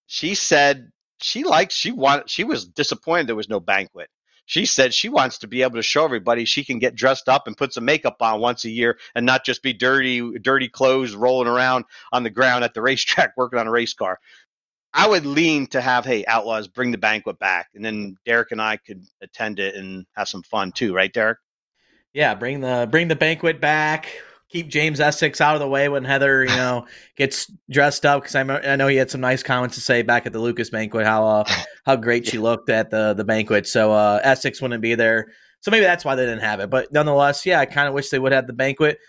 she 0.08 0.34
said 0.34 0.90
she 1.22 1.44
liked 1.44 1.72
she 1.72 1.92
wanted 1.92 2.30
she 2.30 2.44
was 2.44 2.66
disappointed 2.66 3.28
there 3.28 3.36
was 3.36 3.50
no 3.50 3.60
banquet 3.60 4.10
she 4.50 4.66
said 4.66 4.96
she 4.96 5.10
wants 5.10 5.38
to 5.38 5.48
be 5.48 5.62
able 5.62 5.76
to 5.76 5.84
show 5.84 6.04
everybody 6.04 6.44
she 6.44 6.64
can 6.64 6.80
get 6.80 6.96
dressed 6.96 7.30
up 7.30 7.46
and 7.46 7.56
put 7.56 7.72
some 7.72 7.86
makeup 7.86 8.20
on 8.20 8.42
once 8.42 8.66
a 8.66 8.70
year 8.72 8.98
and 9.14 9.24
not 9.24 9.46
just 9.46 9.62
be 9.62 9.74
dirty, 9.74 10.40
dirty 10.40 10.68
clothes 10.68 11.14
rolling 11.14 11.48
around 11.48 11.86
on 12.12 12.24
the 12.24 12.32
ground 12.32 12.64
at 12.64 12.74
the 12.74 12.82
racetrack 12.90 13.34
working 13.38 13.60
on 13.60 13.68
a 13.68 13.72
race 13.72 13.94
car. 13.94 14.20
I 14.92 15.08
would 15.08 15.28
lean 15.28 15.68
to 15.68 15.82
have, 15.82 16.04
hey, 16.04 16.26
Outlaws, 16.26 16.68
bring 16.68 16.90
the 16.90 16.98
banquet 16.98 17.38
back, 17.38 17.68
and 17.76 17.86
then 17.86 18.18
Derek 18.26 18.50
and 18.50 18.60
I 18.60 18.78
could 18.78 19.06
attend 19.22 19.60
it 19.60 19.76
and 19.76 20.08
have 20.16 20.28
some 20.28 20.42
fun 20.42 20.72
too, 20.72 20.96
right, 20.96 21.14
Derek? 21.14 21.38
Yeah, 22.12 22.34
bring 22.34 22.60
the 22.62 22.88
bring 22.90 23.08
the 23.08 23.16
banquet 23.16 23.62
back 23.62 24.10
keep 24.50 24.68
James 24.68 25.00
Essex 25.00 25.40
out 25.40 25.56
of 25.56 25.60
the 25.60 25.68
way 25.68 25.90
when 25.90 26.04
Heather, 26.04 26.44
you 26.44 26.56
know, 26.56 26.86
gets 27.16 27.52
dressed 27.70 28.06
up 28.06 28.24
because 28.24 28.36
I, 28.36 28.42
I 28.42 28.76
know 28.76 28.88
he 28.88 28.98
had 28.98 29.12
some 29.12 29.22
nice 29.22 29.44
comments 29.44 29.76
to 29.76 29.82
say 29.82 30.02
back 30.02 30.26
at 30.26 30.34
the 30.34 30.40
Lucas 30.40 30.70
banquet 30.70 31.06
how 31.06 31.26
uh, 31.26 31.44
how 31.86 31.96
great 31.96 32.28
she 32.28 32.38
looked 32.38 32.70
at 32.70 32.90
the 32.90 33.14
the 33.14 33.24
banquet. 33.24 33.68
So 33.68 33.92
uh, 33.92 34.20
Essex 34.24 34.62
wouldn't 34.62 34.82
be 34.82 34.96
there, 34.96 35.28
so 35.62 35.72
maybe 35.72 35.86
that's 35.86 36.04
why 36.04 36.16
they 36.16 36.26
didn't 36.26 36.42
have 36.42 36.60
it. 36.60 36.70
But 36.70 36.92
nonetheless, 36.92 37.46
yeah, 37.46 37.60
I 37.60 37.66
kind 37.66 37.88
of 37.88 37.94
wish 37.94 38.10
they 38.10 38.20
would 38.20 38.32
have 38.32 38.48
the 38.48 38.54
banquet. 38.54 39.00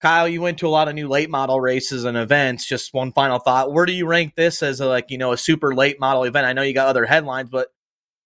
Kyle, 0.00 0.28
you 0.28 0.40
went 0.40 0.58
to 0.58 0.68
a 0.68 0.70
lot 0.70 0.86
of 0.86 0.94
new 0.94 1.08
late 1.08 1.28
model 1.28 1.60
races 1.60 2.04
and 2.04 2.16
events. 2.16 2.66
Just 2.66 2.94
one 2.94 3.12
final 3.12 3.38
thought: 3.38 3.72
where 3.72 3.86
do 3.86 3.92
you 3.92 4.06
rank 4.06 4.34
this 4.36 4.62
as 4.62 4.80
a 4.80 4.86
like 4.86 5.10
you 5.10 5.18
know 5.18 5.32
a 5.32 5.38
super 5.38 5.74
late 5.74 5.98
model 6.00 6.24
event? 6.24 6.46
I 6.46 6.52
know 6.52 6.62
you 6.62 6.74
got 6.74 6.88
other 6.88 7.04
headlines, 7.04 7.50
but 7.50 7.68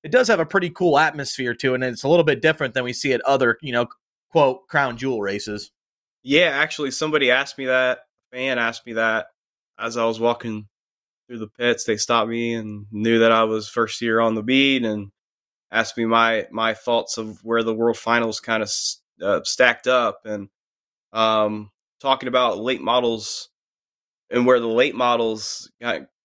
it 0.02 0.10
does 0.10 0.28
have 0.28 0.40
a 0.40 0.46
pretty 0.46 0.70
cool 0.70 0.98
atmosphere 0.98 1.54
too, 1.54 1.74
and 1.74 1.84
it's 1.84 2.02
a 2.02 2.08
little 2.08 2.24
bit 2.24 2.42
different 2.42 2.74
than 2.74 2.84
we 2.84 2.92
see 2.92 3.12
at 3.12 3.20
other 3.22 3.58
you 3.62 3.72
know 3.72 3.86
quote 4.30 4.66
crown 4.68 4.96
jewel 4.96 5.20
races. 5.20 5.70
Yeah, 6.22 6.48
actually, 6.48 6.90
somebody 6.92 7.30
asked 7.30 7.58
me 7.58 7.66
that. 7.66 7.98
A 8.32 8.36
fan 8.36 8.58
asked 8.58 8.86
me 8.86 8.94
that 8.94 9.26
as 9.78 9.96
I 9.96 10.04
was 10.04 10.20
walking 10.20 10.68
through 11.26 11.38
the 11.38 11.48
pits. 11.48 11.84
They 11.84 11.96
stopped 11.96 12.28
me 12.30 12.54
and 12.54 12.86
knew 12.90 13.20
that 13.20 13.32
I 13.32 13.44
was 13.44 13.68
first 13.68 14.00
year 14.00 14.20
on 14.20 14.34
the 14.34 14.42
beat 14.42 14.84
and 14.84 15.10
asked 15.70 15.96
me 15.96 16.04
my 16.04 16.46
my 16.50 16.74
thoughts 16.74 17.18
of 17.18 17.38
where 17.44 17.62
the 17.62 17.74
World 17.74 17.96
Finals 17.96 18.40
kind 18.40 18.62
of 18.62 18.70
uh, 19.22 19.40
stacked 19.44 19.86
up 19.86 20.20
and 20.24 20.48
um, 21.12 21.70
talking 22.00 22.28
about 22.28 22.58
late 22.58 22.82
models 22.82 23.50
and 24.30 24.46
where 24.46 24.60
the 24.60 24.68
late 24.68 24.94
models 24.94 25.70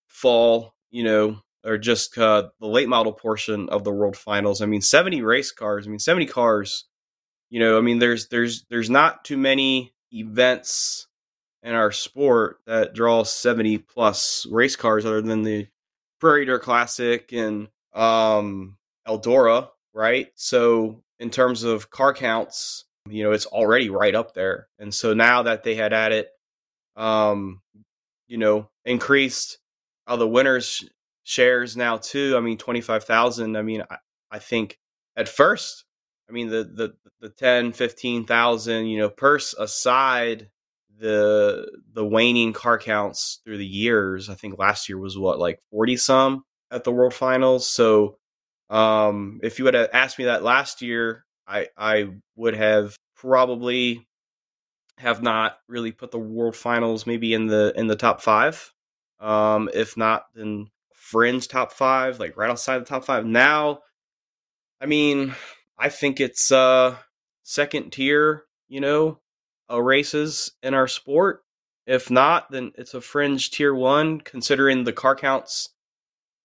fall. 0.08 0.74
You 0.90 1.04
know, 1.04 1.42
or 1.66 1.78
just 1.78 2.18
uh, 2.18 2.50
the 2.62 2.68
late 2.68 2.88
model 2.90 3.14
portion 3.14 3.70
of 3.70 3.84
the 3.84 3.92
World 3.92 4.16
Finals. 4.16 4.62
I 4.62 4.66
mean, 4.68 4.82
seventy 4.82 5.22
race 5.22 5.52
cars. 5.52 5.86
I 5.86 5.90
mean, 5.90 6.00
seventy 6.00 6.26
cars 6.26 6.86
you 7.50 7.60
know, 7.60 7.78
I 7.78 7.82
mean, 7.82 8.00
there's 8.00 8.28
there's 8.28 8.66
there's 8.70 8.90
not 8.90 9.24
too 9.24 9.38
many 9.38 9.94
events 10.12 11.08
in 11.64 11.74
our 11.74 11.92
sport 11.92 12.60
that 12.66 12.94
draw 12.94 13.24
70 13.24 13.80
plus 13.80 14.46
race 14.50 14.76
cars 14.76 15.06
other 15.06 15.22
than 15.22 15.44
the 15.44 15.68
Prairie 16.20 16.46
Dirt 16.46 16.64
Classic 16.64 17.32
and 17.34 17.68
um, 17.94 18.78
Eldora, 19.08 19.70
right? 19.94 20.28
So 20.36 21.04
in 21.20 21.30
terms 21.30 21.64
of 21.64 21.90
car 21.90 22.14
counts, 22.14 22.86
you 23.10 23.24
know, 23.24 23.32
it's 23.32 23.46
already 23.46 23.90
right 23.90 24.16
up 24.16 24.34
there. 24.34 24.68
And 24.80 24.94
so 24.94 25.14
now 25.14 25.44
that 25.44 25.64
they 25.64 25.76
had 25.76 25.94
added, 25.94 26.28
um, 26.96 27.62
you 28.28 28.38
know, 28.38 28.70
increased 28.86 29.60
uh, 30.06 30.16
the 30.16 30.28
winners 30.28 30.88
shares 31.24 31.76
now 31.76 31.98
too. 31.98 32.36
I 32.38 32.40
mean, 32.40 32.58
25,000. 32.58 33.58
I 33.58 33.62
mean, 33.62 33.84
I, 33.90 33.98
I 34.32 34.40
think 34.40 34.78
at 35.16 35.28
first 35.28 35.86
I 36.30 36.34
mean 36.34 36.50
the 36.50 36.64
the 36.64 36.96
the 37.22 37.30
10, 37.30 37.74
15,000, 37.74 38.86
you 38.88 39.00
know, 39.00 39.10
purse 39.10 39.54
aside 39.56 40.50
the 41.00 41.70
the 41.94 42.06
waning 42.06 42.54
car 42.54 42.78
counts 42.80 43.40
through 43.44 43.58
the 43.58 43.66
years. 43.66 44.30
I 44.30 44.36
think 44.36 44.58
last 44.58 44.90
year 44.90 44.98
was 44.98 45.18
what 45.18 45.40
like 45.40 45.60
40 45.72 45.98
some 45.98 46.44
at 46.72 46.84
the 46.84 46.92
World 46.92 47.14
Finals. 47.14 47.68
So 47.70 48.18
um 48.70 49.40
if 49.44 49.60
you 49.60 49.66
would 49.66 49.74
have 49.76 49.90
asked 49.94 50.20
me 50.20 50.26
that 50.26 50.44
last 50.44 50.82
year, 50.82 51.26
I 51.48 51.68
I 51.78 52.10
would 52.36 52.56
have 52.56 52.96
probably 53.16 54.08
have 54.98 55.22
not 55.22 55.60
really 55.68 55.92
put 55.92 56.12
the 56.12 56.20
World 56.20 56.56
Finals 56.56 57.06
maybe 57.06 57.34
in 57.34 57.48
the 57.48 57.74
in 57.76 57.88
the 57.88 57.96
top 57.96 58.22
5. 58.22 58.74
Um 59.20 59.70
if 59.74 59.98
not 59.98 60.26
then 60.36 60.68
fringe 60.94 61.48
top 61.48 61.72
5, 61.72 62.20
like 62.20 62.38
right 62.38 62.50
outside 62.50 62.80
the 62.80 62.86
top 62.86 63.06
5. 63.06 63.26
Now 63.26 63.80
I 64.82 64.86
mean, 64.86 65.36
I 65.78 65.90
think 65.90 66.20
it's 66.20 66.52
uh 66.52 66.98
second 67.44 67.92
tier, 67.92 68.44
you 68.68 68.82
know, 68.82 69.20
uh, 69.72 69.82
races 69.82 70.52
in 70.64 70.74
our 70.74 70.88
sport. 70.88 71.44
If 71.86 72.12
not, 72.12 72.52
then 72.52 72.74
it's 72.76 72.94
a 72.94 73.02
fringe 73.02 73.52
tier 73.52 73.74
one, 73.74 74.20
considering 74.20 74.84
the 74.84 74.94
car 74.94 75.16
counts 75.16 75.70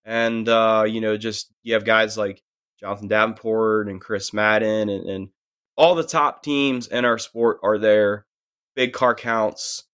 and 0.05 0.49
uh, 0.49 0.85
you 0.87 1.01
know, 1.01 1.16
just 1.16 1.53
you 1.62 1.75
have 1.75 1.85
guys 1.85 2.16
like 2.16 2.42
Jonathan 2.81 3.09
Davenport 3.09 3.88
and 3.88 4.01
Chris 4.01 4.33
Madden, 4.33 4.88
and, 4.88 5.09
and 5.09 5.29
all 5.77 5.95
the 5.95 6.03
top 6.05 6.42
teams 6.42 6.87
in 6.88 7.05
our 7.05 7.18
sport 7.18 7.59
are 7.62 7.79
there. 7.79 8.27
Big 8.75 8.92
car 8.92 9.14
counts. 9.14 9.85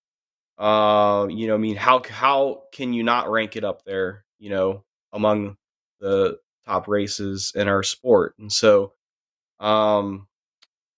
Uh, 0.57 1.27
you 1.31 1.46
know, 1.46 1.55
I 1.55 1.59
mean, 1.59 1.77
how 1.77 2.03
how 2.09 2.62
can 2.72 2.92
you 2.92 3.03
not 3.03 3.31
rank 3.31 3.57
it 3.57 3.64
up 3.64 3.85
there? 3.85 4.24
You 4.38 4.51
know, 4.51 4.85
among 5.12 5.57
the 6.01 6.38
top 6.66 6.88
races 6.88 7.53
in 7.55 7.68
our 7.68 7.83
sport, 7.83 8.35
and 8.38 8.53
so, 8.53 8.92
um, 9.61 10.27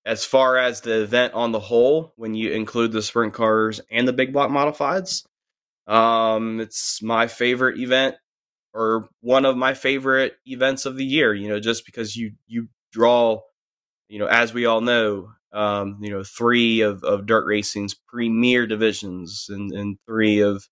as 0.05 0.25
far 0.25 0.57
as 0.59 0.81
the 0.81 1.03
event 1.03 1.35
on 1.35 1.53
the 1.53 1.61
whole, 1.61 2.13
when 2.17 2.35
you 2.35 2.53
include 2.53 2.93
the 2.93 3.03
sprint 3.03 3.35
cars 3.35 3.81
and 3.91 4.09
the 4.09 4.13
big 4.13 4.33
block 4.33 4.51
modifieds, 4.51 5.25
um, 5.87 6.61
it's 6.61 7.03
my 7.03 7.27
favorite 7.27 7.79
event 7.79 8.17
or 8.73 9.09
one 9.21 9.45
of 9.45 9.57
my 9.57 9.75
favorite 9.75 10.35
events 10.47 10.87
of 10.87 10.97
the 10.97 11.05
year. 11.05 11.35
You 11.35 11.49
know, 11.49 11.61
just 11.61 11.85
because 11.85 12.17
you 12.17 12.33
you 12.47 12.69
draw, 12.93 13.41
you 14.09 14.19
know, 14.19 14.27
as 14.27 14.55
we 14.55 14.67
all 14.67 14.81
know, 14.81 15.33
um, 15.53 15.99
you 16.01 16.11
know, 16.11 16.23
three 16.23 16.81
of, 16.81 17.03
of 17.05 17.27
dirt 17.27 17.47
racing's 17.47 17.95
premier 17.95 18.67
divisions 18.67 19.47
and, 19.49 19.73
and 19.73 19.99
three 20.07 20.41
of 20.41 20.69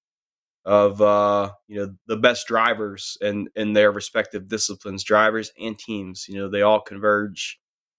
of 0.65 1.01
uh, 1.01 1.51
you 1.67 1.79
know 1.79 1.95
the 2.07 2.17
best 2.17 2.47
drivers 2.47 3.17
and 3.21 3.49
in, 3.57 3.69
in 3.69 3.73
their 3.73 3.91
respective 3.91 4.49
disciplines, 4.49 5.03
drivers 5.03 5.51
and 5.59 5.79
teams. 5.79 6.27
You 6.29 6.37
know, 6.37 6.51
they 6.51 6.63
all 6.63 6.81
converge, 6.81 7.59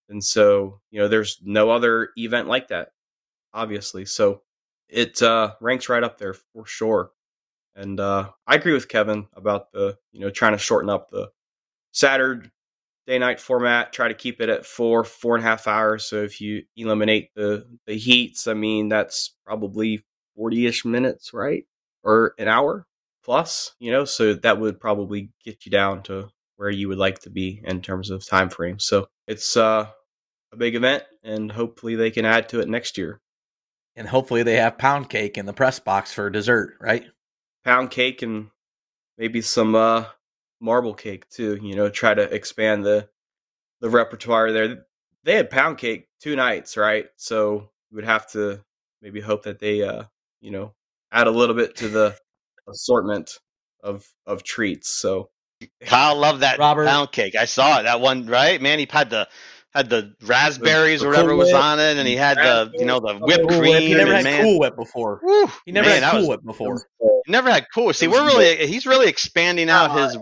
and 0.09 0.23
so 0.23 0.81
you 0.91 0.99
know, 0.99 1.07
there's 1.07 1.39
no 1.43 1.69
other 1.69 2.09
event 2.17 2.47
like 2.47 2.69
that, 2.69 2.89
obviously. 3.53 4.05
So 4.05 4.41
it 4.89 5.21
uh, 5.21 5.53
ranks 5.61 5.87
right 5.89 6.03
up 6.03 6.17
there 6.17 6.33
for 6.33 6.65
sure. 6.65 7.11
And 7.75 7.99
uh, 7.99 8.31
I 8.47 8.55
agree 8.55 8.73
with 8.73 8.89
Kevin 8.89 9.27
about 9.35 9.71
the 9.71 9.97
you 10.11 10.21
know 10.21 10.29
trying 10.29 10.53
to 10.53 10.57
shorten 10.57 10.89
up 10.89 11.09
the 11.09 11.29
Saturday 11.91 12.49
night 13.07 13.39
format. 13.39 13.93
Try 13.93 14.07
to 14.07 14.13
keep 14.13 14.41
it 14.41 14.49
at 14.49 14.65
four 14.65 15.03
four 15.03 15.35
and 15.35 15.45
a 15.45 15.47
half 15.47 15.67
hours. 15.67 16.05
So 16.05 16.17
if 16.23 16.41
you 16.41 16.63
eliminate 16.75 17.33
the 17.35 17.65
the 17.85 17.97
heats, 17.97 18.47
I 18.47 18.53
mean 18.53 18.89
that's 18.89 19.35
probably 19.45 20.03
forty 20.35 20.65
ish 20.65 20.83
minutes, 20.85 21.33
right, 21.33 21.65
or 22.03 22.33
an 22.37 22.47
hour 22.47 22.87
plus. 23.23 23.75
You 23.79 23.91
know, 23.91 24.05
so 24.05 24.33
that 24.33 24.59
would 24.59 24.79
probably 24.79 25.31
get 25.45 25.65
you 25.65 25.71
down 25.71 26.03
to 26.03 26.29
where 26.57 26.69
you 26.69 26.89
would 26.89 26.97
like 26.97 27.19
to 27.19 27.29
be 27.29 27.61
in 27.63 27.81
terms 27.81 28.09
of 28.09 28.27
time 28.27 28.49
frame. 28.49 28.79
So 28.79 29.07
it's 29.27 29.55
uh, 29.55 29.87
a 30.51 30.57
big 30.57 30.75
event, 30.75 31.03
and 31.23 31.51
hopefully 31.51 31.95
they 31.95 32.11
can 32.11 32.25
add 32.25 32.49
to 32.49 32.59
it 32.59 32.67
next 32.67 32.97
year. 32.97 33.21
And 33.95 34.07
hopefully 34.07 34.43
they 34.43 34.55
have 34.55 34.77
pound 34.77 35.09
cake 35.09 35.37
in 35.37 35.45
the 35.45 35.53
press 35.53 35.79
box 35.79 36.13
for 36.13 36.29
dessert, 36.29 36.77
right? 36.79 37.05
pound 37.63 37.91
cake 37.91 38.21
and 38.21 38.49
maybe 39.17 39.41
some 39.41 39.75
uh, 39.75 40.05
marble 40.61 40.93
cake 40.93 41.29
too. 41.29 41.59
You 41.61 41.75
know, 41.75 41.89
try 41.89 42.13
to 42.13 42.23
expand 42.33 42.85
the 42.85 43.09
the 43.81 43.89
repertoire 43.89 44.51
there. 44.51 44.85
They 45.23 45.35
had 45.35 45.49
pound 45.49 45.77
cake 45.77 46.07
two 46.21 46.35
nights, 46.35 46.77
right? 46.77 47.07
So 47.17 47.69
we 47.91 47.95
would 47.97 48.05
have 48.05 48.29
to 48.31 48.63
maybe 49.01 49.21
hope 49.21 49.43
that 49.43 49.59
they, 49.59 49.83
uh, 49.83 50.03
you 50.41 50.51
know, 50.51 50.73
add 51.11 51.27
a 51.27 51.31
little 51.31 51.55
bit 51.55 51.75
to 51.77 51.89
the 51.89 52.15
assortment 52.69 53.31
of 53.83 54.07
of 54.25 54.43
treats. 54.43 54.89
So 54.89 55.29
Kyle 55.85 56.15
loved 56.15 56.39
that 56.41 56.57
Robert. 56.57 56.87
pound 56.87 57.11
cake. 57.11 57.35
I 57.35 57.45
saw 57.45 57.79
it. 57.79 57.83
That 57.83 57.99
one, 57.99 58.25
right? 58.25 58.61
Man, 58.61 58.79
he 58.79 58.87
had 58.89 59.09
the 59.09 59.27
had 59.73 59.89
the 59.89 60.13
raspberries 60.23 61.01
the, 61.01 61.05
the 61.05 61.09
or 61.09 61.11
whatever 61.11 61.29
cool 61.29 61.37
was 61.39 61.53
on 61.53 61.79
it, 61.79 61.97
and 61.97 62.07
he 62.07 62.15
had 62.15 62.37
the 62.37 62.71
you 62.73 62.85
know 62.85 62.99
the 62.99 63.15
whipped 63.15 63.47
cool 63.47 63.59
cream. 63.59 63.81
He 63.81 63.93
never 63.93 64.15
had 64.15 64.23
man, 64.23 64.43
Cool 64.43 64.59
Whip 64.59 64.75
before. 64.75 65.19
Whew, 65.23 65.49
he 65.65 65.71
never 65.71 65.87
man, 65.87 66.03
had 66.03 66.11
Cool 66.11 66.19
was, 66.21 66.29
Whip 66.29 66.43
before. 66.43 66.81
Never 67.27 67.51
had 67.51 67.67
Cool. 67.73 67.93
See, 67.93 68.07
we're 68.07 68.25
really 68.25 68.67
he's 68.67 68.85
really 68.85 69.07
expanding 69.07 69.69
out 69.69 69.97
his 69.97 70.17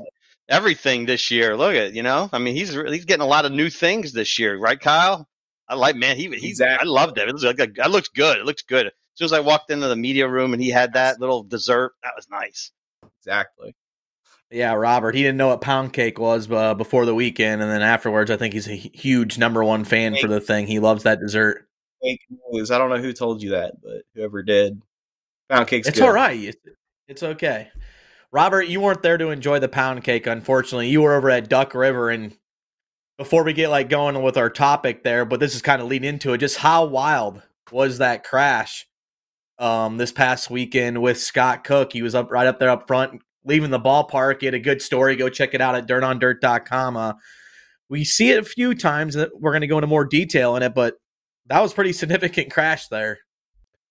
everything 0.49 1.05
this 1.05 1.31
year. 1.31 1.55
Look 1.55 1.75
at 1.75 1.93
you 1.93 2.03
know, 2.03 2.29
I 2.31 2.39
mean, 2.39 2.55
he's 2.55 2.73
he's 2.73 3.05
getting 3.05 3.23
a 3.23 3.27
lot 3.27 3.45
of 3.45 3.51
new 3.51 3.69
things 3.69 4.11
this 4.11 4.37
year, 4.39 4.57
right, 4.57 4.79
Kyle? 4.79 5.27
I 5.69 5.75
like 5.75 5.95
man, 5.95 6.15
he 6.15 6.27
he's 6.29 6.59
exactly. 6.59 6.87
I 6.87 6.91
loved 6.91 7.17
it. 7.17 7.27
It 7.27 7.35
looks 7.35 7.43
like 7.43 7.75
that 7.75 7.91
looks 7.91 8.09
good. 8.09 8.37
It 8.37 8.45
looks 8.45 8.61
good. 8.63 8.87
As 8.87 8.91
soon 9.15 9.25
as 9.25 9.33
I 9.33 9.39
walked 9.39 9.71
into 9.71 9.87
the 9.87 9.95
media 9.95 10.27
room 10.27 10.53
and 10.53 10.61
he 10.61 10.69
had 10.69 10.93
that 10.93 11.19
little 11.19 11.43
dessert, 11.43 11.93
that 12.03 12.13
was 12.15 12.27
nice. 12.29 12.71
Exactly. 13.21 13.75
Yeah, 14.49 14.73
Robert. 14.73 15.13
He 15.13 15.23
didn't 15.23 15.37
know 15.37 15.49
what 15.49 15.61
pound 15.61 15.91
cake 15.91 16.19
was 16.19 16.49
uh, 16.49 16.73
before 16.73 17.05
the 17.05 17.15
weekend, 17.15 17.61
and 17.61 17.69
then 17.69 17.81
afterwards, 17.81 18.31
I 18.31 18.37
think 18.37 18.53
he's 18.53 18.67
a 18.67 18.75
huge 18.75 19.37
number 19.37 19.63
one 19.63 19.83
fan 19.83 20.15
for 20.15 20.27
the 20.27 20.39
thing. 20.39 20.67
He 20.67 20.79
loves 20.79 21.03
that 21.03 21.19
dessert. 21.19 21.67
Fake 22.01 22.21
news. 22.51 22.71
I 22.71 22.77
don't 22.77 22.89
know 22.89 22.97
who 22.97 23.11
told 23.11 23.41
you 23.41 23.51
that, 23.51 23.73
but 23.81 24.03
whoever 24.15 24.43
did, 24.43 24.81
pound 25.49 25.67
cake's. 25.67 25.89
It's 25.89 25.99
good. 25.99 26.05
all 26.05 26.13
right. 26.13 26.39
It's, 26.39 26.57
it's 27.09 27.23
okay. 27.23 27.69
Robert, 28.31 28.63
you 28.63 28.79
weren't 28.79 29.01
there 29.01 29.17
to 29.17 29.29
enjoy 29.29 29.59
the 29.59 29.67
pound 29.67 30.03
cake. 30.03 30.27
Unfortunately, 30.27 30.89
you 30.89 31.01
were 31.01 31.15
over 31.15 31.29
at 31.29 31.49
Duck 31.49 31.73
River, 31.73 32.09
and 32.09 32.37
before 33.17 33.43
we 33.43 33.51
get 33.51 33.69
like 33.69 33.89
going 33.89 34.21
with 34.21 34.37
our 34.37 34.49
topic 34.49 35.03
there, 35.03 35.25
but 35.25 35.41
this 35.41 35.55
is 35.55 35.61
kind 35.61 35.81
of 35.81 35.89
leading 35.89 36.07
into 36.07 36.33
it. 36.33 36.37
Just 36.37 36.57
how 36.57 36.85
wild 36.85 37.41
was 37.71 37.97
that 37.97 38.23
crash 38.23 38.87
um, 39.59 39.97
this 39.97 40.11
past 40.13 40.49
weekend 40.49 41.01
with 41.01 41.19
Scott 41.19 41.65
Cook? 41.65 41.91
He 41.91 42.01
was 42.01 42.15
up 42.15 42.31
right 42.31 42.47
up 42.47 42.59
there 42.59 42.69
up 42.69 42.87
front, 42.87 43.21
leaving 43.47 43.71
the 43.71 43.79
ballpark. 43.79 44.43
Had 44.43 44.53
a 44.53 44.59
good 44.59 44.81
story. 44.81 45.15
Go 45.15 45.29
check 45.29 45.53
it 45.53 45.61
out 45.61 45.75
at 45.75 45.87
dirtondirt.com. 45.87 46.97
Uh, 46.97 47.13
we 47.89 48.03
see 48.03 48.31
it 48.31 48.39
a 48.39 48.43
few 48.43 48.75
times. 48.75 49.15
We're 49.15 49.51
going 49.51 49.61
to 49.61 49.67
go 49.67 49.77
into 49.77 49.87
more 49.87 50.05
detail 50.05 50.55
in 50.55 50.63
it, 50.63 50.75
but 50.75 50.95
that 51.47 51.61
was 51.61 51.73
pretty 51.73 51.93
significant 51.93 52.51
crash 52.51 52.87
there. 52.89 53.19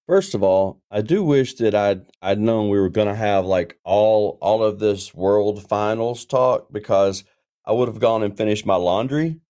First 0.06 0.34
of 0.34 0.42
all, 0.42 0.80
I 0.88 1.00
do 1.00 1.24
wish 1.24 1.54
that 1.54 1.74
I'd 1.74 2.02
I'd 2.22 2.38
known 2.38 2.70
we 2.70 2.78
were 2.78 2.90
going 2.90 3.08
to 3.08 3.14
have 3.14 3.44
like 3.44 3.76
all 3.82 4.38
all 4.40 4.62
of 4.62 4.78
this 4.78 5.12
World 5.12 5.68
Finals 5.68 6.24
talk 6.24 6.72
because 6.72 7.24
I 7.64 7.72
would 7.72 7.88
have 7.88 7.98
gone 7.98 8.22
and 8.22 8.36
finished 8.36 8.66
my 8.66 8.76
laundry, 8.76 9.40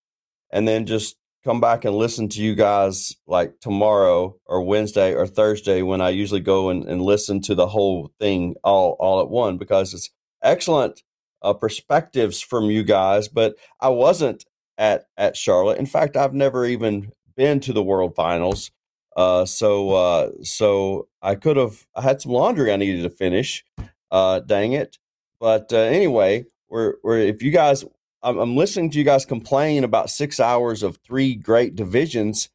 and 0.51 0.67
then 0.67 0.87
just 0.87 1.17
come 1.47 1.61
back 1.61 1.85
and 1.85 1.95
listen 1.95 2.29
to 2.29 2.43
you 2.43 2.57
guys 2.57 3.15
like 3.29 3.61
tomorrow 3.61 4.37
or 4.47 4.63
Wednesday 4.63 5.15
or 5.15 5.29
Thursday 5.29 5.81
when 5.81 6.01
I 6.01 6.11
usually 6.11 6.41
go 6.41 6.71
and, 6.71 6.85
and 6.85 7.01
listen 7.01 7.41
to 7.43 7.55
the 7.55 7.69
whole 7.69 8.11
thing 8.19 8.57
all 8.65 8.97
all 8.99 9.21
at 9.21 9.31
one 9.31 9.57
because 9.57 9.95
it's 9.95 10.11
excellent 10.43 11.05
uh, 11.43 11.53
perspectives 11.53 12.41
from 12.41 12.65
you 12.65 12.83
guys. 12.83 13.29
But 13.29 13.55
I 13.81 13.91
wasn't 13.91 14.45
at 14.77 15.05
at 15.17 15.37
Charlotte. 15.37 15.79
In 15.79 15.87
fact, 15.87 16.17
I've 16.17 16.35
never 16.35 16.67
even 16.67 17.13
been 17.37 17.61
to 17.61 17.73
the 17.73 17.83
World 17.83 18.17
Finals. 18.17 18.73
Uh, 19.17 19.47
so 19.47 19.91
uh, 19.91 20.31
so 20.43 21.07
I 21.23 21.37
could 21.37 21.57
have 21.57 21.87
I 21.95 22.03
had 22.03 22.21
some 22.21 22.33
laundry 22.33 22.73
I 22.73 22.77
needed 22.77 23.05
to 23.05 23.11
finish. 23.11 23.65
Uh, 24.11 24.41
dang 24.41 24.73
it! 24.73 24.99
But 25.39 25.73
uh, 25.73 25.77
anyway, 25.77 26.47
we're, 26.69 26.95
we're 27.05 27.19
if 27.21 27.41
you 27.41 27.53
guys 27.53 27.85
I'm, 28.27 28.39
I'm 28.39 28.57
listening 28.57 28.91
to 28.91 28.99
you 28.99 29.05
guys 29.05 29.25
complain 29.25 29.85
about 29.85 30.11
six 30.11 30.41
hours 30.41 30.83
of 30.83 30.97
three 30.97 31.37
great 31.37 31.77
divisions. 31.77 32.49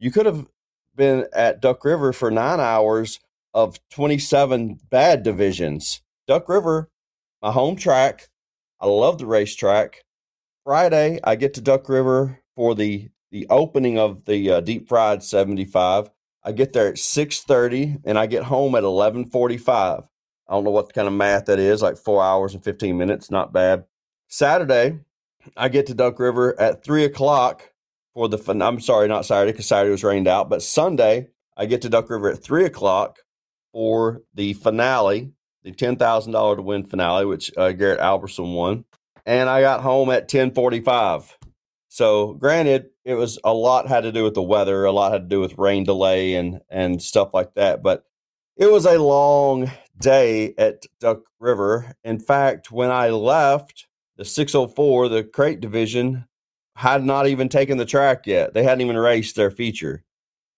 You 0.00 0.10
could 0.10 0.26
have 0.26 0.48
been 0.96 1.26
at 1.32 1.62
Duck 1.62 1.84
River 1.84 2.12
for 2.12 2.28
nine 2.28 2.58
hours 2.58 3.20
of 3.54 3.78
27 3.90 4.80
bad 4.90 5.22
divisions. 5.22 6.02
Duck 6.26 6.48
River, 6.48 6.90
my 7.40 7.52
home 7.52 7.76
track. 7.76 8.30
I 8.80 8.88
love 8.88 9.18
the 9.18 9.26
racetrack. 9.26 10.04
Friday, 10.64 11.20
I 11.22 11.36
get 11.36 11.54
to 11.54 11.60
Duck 11.60 11.88
River 11.88 12.40
for 12.56 12.74
the 12.74 13.08
the 13.30 13.46
opening 13.48 13.98
of 13.98 14.24
the 14.26 14.50
uh, 14.50 14.60
deep 14.60 14.88
fried 14.88 15.22
75. 15.22 16.10
I 16.42 16.52
get 16.52 16.72
there 16.72 16.88
at 16.88 16.96
6:30 16.96 18.00
and 18.04 18.18
I 18.18 18.26
get 18.26 18.42
home 18.42 18.74
at 18.74 18.82
11:45. 18.82 20.08
I 20.48 20.52
don't 20.52 20.64
know 20.64 20.70
what 20.70 20.92
kind 20.92 21.06
of 21.06 21.14
math 21.14 21.46
that 21.46 21.60
is, 21.60 21.80
like 21.80 21.96
4 21.96 22.22
hours 22.22 22.54
and 22.54 22.64
15 22.64 22.98
minutes, 22.98 23.30
not 23.30 23.52
bad. 23.52 23.84
Saturday, 24.28 24.98
I 25.56 25.68
get 25.68 25.86
to 25.86 25.94
Duck 25.94 26.18
River 26.18 26.58
at 26.60 26.84
three 26.84 27.04
o'clock 27.04 27.72
for 28.14 28.28
the. 28.28 28.38
I'm 28.64 28.80
sorry, 28.80 29.08
not 29.08 29.26
Saturday 29.26 29.52
because 29.52 29.66
Saturday 29.66 29.90
was 29.90 30.04
rained 30.04 30.28
out, 30.28 30.48
but 30.48 30.62
Sunday 30.62 31.28
I 31.56 31.66
get 31.66 31.82
to 31.82 31.88
Duck 31.88 32.10
River 32.10 32.30
at 32.30 32.42
three 32.42 32.64
o'clock 32.64 33.18
for 33.72 34.22
the 34.34 34.52
finale, 34.54 35.32
the 35.62 35.72
ten 35.72 35.96
thousand 35.96 36.32
dollar 36.32 36.56
to 36.56 36.62
win 36.62 36.84
finale, 36.84 37.26
which 37.26 37.50
uh, 37.56 37.72
Garrett 37.72 38.00
Alberson 38.00 38.52
won, 38.52 38.84
and 39.26 39.48
I 39.48 39.60
got 39.60 39.82
home 39.82 40.10
at 40.10 40.28
ten 40.28 40.52
forty 40.52 40.80
five. 40.80 41.36
So, 41.88 42.32
granted, 42.34 42.86
it 43.04 43.14
was 43.14 43.38
a 43.44 43.52
lot 43.52 43.86
had 43.86 44.04
to 44.04 44.12
do 44.12 44.24
with 44.24 44.34
the 44.34 44.42
weather, 44.42 44.84
a 44.84 44.92
lot 44.92 45.12
had 45.12 45.22
to 45.22 45.28
do 45.28 45.40
with 45.40 45.58
rain 45.58 45.84
delay 45.84 46.34
and 46.34 46.60
and 46.70 47.02
stuff 47.02 47.34
like 47.34 47.54
that, 47.54 47.82
but 47.82 48.04
it 48.56 48.70
was 48.70 48.86
a 48.86 48.98
long 48.98 49.70
day 49.98 50.54
at 50.58 50.84
Duck 51.00 51.20
River. 51.40 51.94
In 52.04 52.18
fact, 52.18 52.70
when 52.70 52.90
I 52.90 53.10
left 53.10 53.86
the 54.16 54.24
604, 54.24 55.08
the 55.08 55.24
crate 55.24 55.60
division, 55.60 56.26
had 56.76 57.04
not 57.04 57.26
even 57.26 57.48
taken 57.48 57.78
the 57.78 57.84
track 57.84 58.26
yet. 58.26 58.54
They 58.54 58.62
hadn't 58.62 58.80
even 58.80 58.96
raced 58.96 59.36
their 59.36 59.50
feature, 59.50 60.04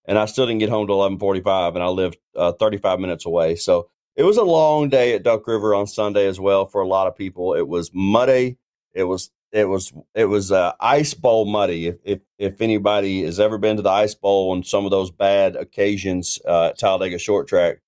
and 0.05 0.19
I 0.19 0.27
still 0.27 0.47
didn't 0.47 0.61
get 0.61 0.71
home 0.71 0.87
till 0.87 0.97
11:45, 0.97 1.75
and 1.75 1.83
I 1.83 1.89
lived 1.89 2.19
uh, 2.37 2.53
35 2.53 3.01
minutes 3.01 3.27
away. 3.27 3.57
So 3.57 3.89
it 4.17 4.23
was 4.23 4.37
a 4.37 4.45
long 4.45 4.89
day 4.89 5.15
at 5.15 5.25
Duck 5.25 5.47
River 5.47 5.75
on 5.75 5.87
Sunday 5.87 6.27
as 6.27 6.39
well 6.39 6.67
for 6.67 6.81
a 6.81 6.87
lot 6.87 7.07
of 7.07 7.17
people. 7.17 7.55
It 7.55 7.67
was 7.67 7.91
muddy. 7.93 8.59
It 8.93 9.05
was 9.05 9.31
it 9.53 9.69
was 9.69 9.93
it 10.15 10.27
was 10.27 10.53
uh, 10.53 10.73
ice 10.81 11.15
bowl 11.15 11.45
muddy. 11.45 11.87
If, 11.87 11.97
if 12.05 12.21
if 12.39 12.61
anybody 12.61 13.23
has 13.23 13.41
ever 13.41 13.59
been 13.59 13.77
to 13.77 13.83
the 13.83 13.91
ice 13.91 14.15
bowl 14.15 14.51
on 14.51 14.63
some 14.65 14.85
of 14.85 14.91
those 14.91 15.11
bad 15.11 15.57
occasions 15.57 16.39
uh, 16.47 16.67
at 16.67 16.79
Talladega 16.79 17.19
Short 17.19 17.49
Track, 17.49 17.79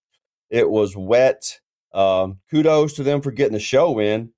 it 0.51 0.69
was 0.71 0.97
wet. 0.97 1.61
Um, 1.93 2.41
kudos 2.51 2.93
to 2.95 3.03
them 3.03 3.23
for 3.23 3.31
getting 3.31 3.55
the 3.55 3.61
show 3.61 3.99
in 3.99 4.31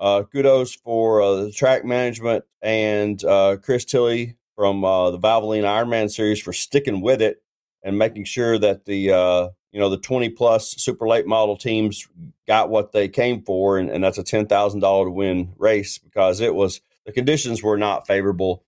uh, 0.00 0.22
kudos 0.24 0.74
for 0.74 1.22
uh, 1.22 1.34
the 1.36 1.52
track 1.52 1.84
management 1.84 2.44
and 2.62 3.22
uh, 3.24 3.56
Chris 3.62 3.84
Tilley 3.84 4.36
from 4.56 4.84
uh, 4.84 5.10
the 5.10 5.18
Valvoline 5.18 5.64
Ironman 5.64 6.10
series 6.10 6.40
for 6.40 6.52
sticking 6.52 7.02
with 7.02 7.20
it 7.22 7.42
and 7.82 7.98
making 7.98 8.24
sure 8.24 8.58
that 8.58 8.86
the 8.86 9.12
uh, 9.12 9.48
you 9.72 9.78
know 9.78 9.90
the 9.90 9.98
20 9.98 10.30
plus 10.30 10.74
super 10.78 11.06
late 11.06 11.26
model 11.26 11.56
teams 11.56 12.08
got 12.46 12.70
what 12.70 12.92
they 12.92 13.08
came 13.08 13.42
for, 13.42 13.78
and, 13.78 13.90
and 13.90 14.02
that's 14.02 14.18
a 14.18 14.24
ten 14.24 14.46
thousand 14.46 14.80
dollar 14.80 15.04
to 15.06 15.10
win 15.10 15.52
race 15.58 15.98
because 15.98 16.40
it 16.40 16.54
was 16.54 16.80
the 17.06 17.12
conditions 17.12 17.62
were 17.62 17.78
not 17.78 18.06
favorable. 18.06 18.64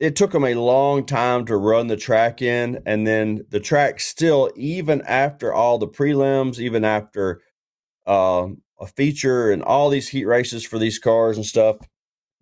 It 0.00 0.16
took 0.16 0.32
them 0.32 0.44
a 0.44 0.54
long 0.54 1.06
time 1.06 1.44
to 1.46 1.56
run 1.56 1.86
the 1.86 1.96
track 1.96 2.42
in, 2.42 2.82
and 2.84 3.06
then 3.06 3.46
the 3.50 3.60
track 3.60 4.00
still, 4.00 4.50
even 4.56 5.02
after 5.02 5.52
all 5.54 5.78
the 5.78 5.86
prelims, 5.86 6.58
even 6.58 6.84
after 6.84 7.40
uh, 8.06 8.48
a 8.80 8.86
feature 8.86 9.50
and 9.50 9.62
all 9.62 9.88
these 9.88 10.08
heat 10.08 10.24
races 10.24 10.64
for 10.64 10.78
these 10.78 10.98
cars 10.98 11.36
and 11.36 11.46
stuff, 11.46 11.76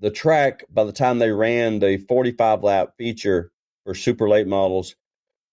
the 0.01 0.11
track 0.11 0.64
by 0.71 0.85
the 0.85 0.92
time 0.92 1.18
they 1.18 1.31
ran 1.31 1.79
the 1.79 1.99
45 2.09 2.62
lap 2.62 2.90
feature 2.97 3.53
for 3.85 3.95
super 3.95 4.29
late 4.29 4.47
models 4.47 4.97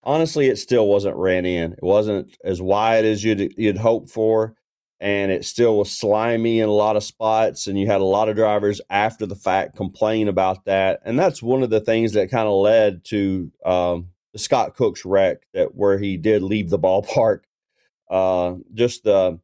honestly, 0.04 0.48
it 0.48 0.58
still 0.58 0.88
wasn't 0.88 1.16
ran 1.16 1.46
in. 1.46 1.74
It 1.74 1.84
wasn't 1.84 2.38
as 2.44 2.62
wide 2.62 3.06
as 3.06 3.24
you'd 3.24 3.54
you'd 3.58 3.78
hope 3.78 4.10
for, 4.10 4.56
and 5.00 5.32
it 5.32 5.46
still 5.46 5.78
was 5.78 5.92
slimy 5.92 6.60
in 6.60 6.70
a 6.70 6.74
lot 6.74 6.96
of 6.96 7.04
spots. 7.04 7.68
And 7.68 7.80
you 7.80 7.88
had 7.88 8.02
a 8.02 8.06
lot 8.06 8.30
of 8.30 8.36
drivers 8.36 8.82
after 8.90 9.26
the 9.26 9.36
fact 9.36 9.76
complain 9.76 10.28
about 10.28 10.66
that, 10.66 11.02
and 11.06 11.18
that's 11.18 11.42
one 11.42 11.64
of 11.64 11.70
the 11.70 11.82
things 11.82 12.14
that 12.14 12.32
kind 12.32 12.48
of 12.48 12.56
led 12.56 13.04
to 13.06 13.52
um, 13.66 14.10
the 14.34 14.40
Scott 14.40 14.76
Cook's 14.76 15.06
wreck 15.06 15.40
that 15.54 15.76
where 15.76 15.98
he 15.98 16.18
did 16.18 16.42
leave 16.44 16.70
the 16.70 16.80
ballpark. 16.80 17.42
Uh, 18.10 18.56
just 18.74 19.04
the 19.04 19.40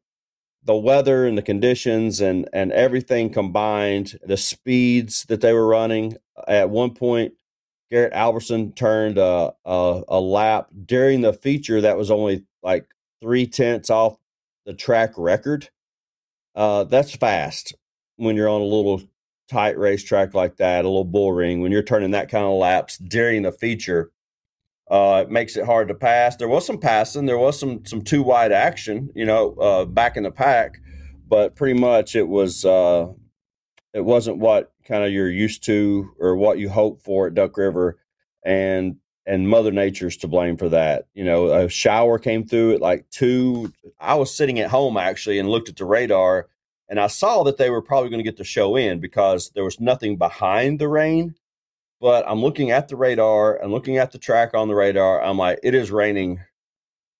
the 0.66 0.76
weather 0.76 1.26
and 1.26 1.38
the 1.38 1.42
conditions 1.42 2.20
and 2.20 2.48
and 2.52 2.72
everything 2.72 3.30
combined, 3.30 4.18
the 4.22 4.36
speeds 4.36 5.24
that 5.28 5.40
they 5.40 5.52
were 5.52 5.66
running. 5.66 6.16
At 6.46 6.70
one 6.70 6.92
point, 6.92 7.34
Garrett 7.90 8.12
Alberson 8.12 8.72
turned 8.72 9.16
a, 9.16 9.54
a, 9.64 10.02
a 10.08 10.20
lap 10.20 10.68
during 10.84 11.20
the 11.20 11.32
feature 11.32 11.80
that 11.80 11.96
was 11.96 12.10
only 12.10 12.44
like 12.62 12.86
three 13.22 13.46
tenths 13.46 13.90
off 13.90 14.16
the 14.66 14.74
track 14.74 15.12
record. 15.16 15.70
Uh, 16.54 16.84
that's 16.84 17.14
fast 17.14 17.74
when 18.16 18.34
you're 18.34 18.48
on 18.48 18.60
a 18.60 18.64
little 18.64 19.02
tight 19.48 19.78
racetrack 19.78 20.34
like 20.34 20.56
that, 20.56 20.84
a 20.84 20.88
little 20.88 21.04
bull 21.04 21.32
ring. 21.32 21.60
When 21.60 21.70
you're 21.70 21.82
turning 21.82 22.10
that 22.10 22.28
kind 22.28 22.44
of 22.44 22.54
laps 22.54 22.98
during 22.98 23.42
the 23.42 23.52
feature, 23.52 24.10
uh, 24.90 25.24
it 25.26 25.30
makes 25.30 25.56
it 25.56 25.64
hard 25.64 25.88
to 25.88 25.94
pass. 25.94 26.36
There 26.36 26.48
was 26.48 26.66
some 26.66 26.78
passing, 26.78 27.26
there 27.26 27.38
was 27.38 27.58
some 27.58 27.84
some 27.84 28.02
two 28.02 28.22
wide 28.22 28.52
action, 28.52 29.10
you 29.14 29.24
know, 29.24 29.54
uh, 29.54 29.84
back 29.84 30.16
in 30.16 30.22
the 30.22 30.30
pack, 30.30 30.78
but 31.26 31.56
pretty 31.56 31.78
much 31.78 32.14
it 32.14 32.28
was 32.28 32.64
uh, 32.64 33.08
it 33.92 34.04
wasn't 34.04 34.38
what 34.38 34.72
kind 34.84 35.04
of 35.04 35.10
you're 35.10 35.30
used 35.30 35.64
to 35.64 36.10
or 36.20 36.36
what 36.36 36.58
you 36.58 36.68
hope 36.68 37.02
for 37.02 37.26
at 37.26 37.34
Duck 37.34 37.56
River, 37.56 37.98
and 38.44 38.96
and 39.26 39.48
Mother 39.48 39.72
Nature's 39.72 40.16
to 40.18 40.28
blame 40.28 40.56
for 40.56 40.68
that. 40.68 41.08
You 41.14 41.24
know, 41.24 41.48
a 41.48 41.68
shower 41.68 42.18
came 42.18 42.46
through 42.46 42.74
at 42.74 42.80
like 42.80 43.10
two. 43.10 43.72
I 43.98 44.14
was 44.14 44.34
sitting 44.34 44.60
at 44.60 44.70
home 44.70 44.96
actually 44.96 45.40
and 45.40 45.48
looked 45.48 45.68
at 45.68 45.76
the 45.76 45.84
radar, 45.84 46.46
and 46.88 47.00
I 47.00 47.08
saw 47.08 47.42
that 47.42 47.56
they 47.56 47.70
were 47.70 47.82
probably 47.82 48.10
going 48.10 48.20
to 48.20 48.30
get 48.30 48.36
the 48.36 48.44
show 48.44 48.76
in 48.76 49.00
because 49.00 49.50
there 49.50 49.64
was 49.64 49.80
nothing 49.80 50.16
behind 50.16 50.78
the 50.78 50.88
rain. 50.88 51.34
But 52.00 52.28
I'm 52.28 52.40
looking 52.42 52.70
at 52.70 52.88
the 52.88 52.96
radar 52.96 53.56
and 53.56 53.72
looking 53.72 53.96
at 53.96 54.12
the 54.12 54.18
track 54.18 54.54
on 54.54 54.68
the 54.68 54.74
radar. 54.74 55.22
I'm 55.22 55.38
like, 55.38 55.60
it 55.62 55.74
is 55.74 55.90
raining 55.90 56.40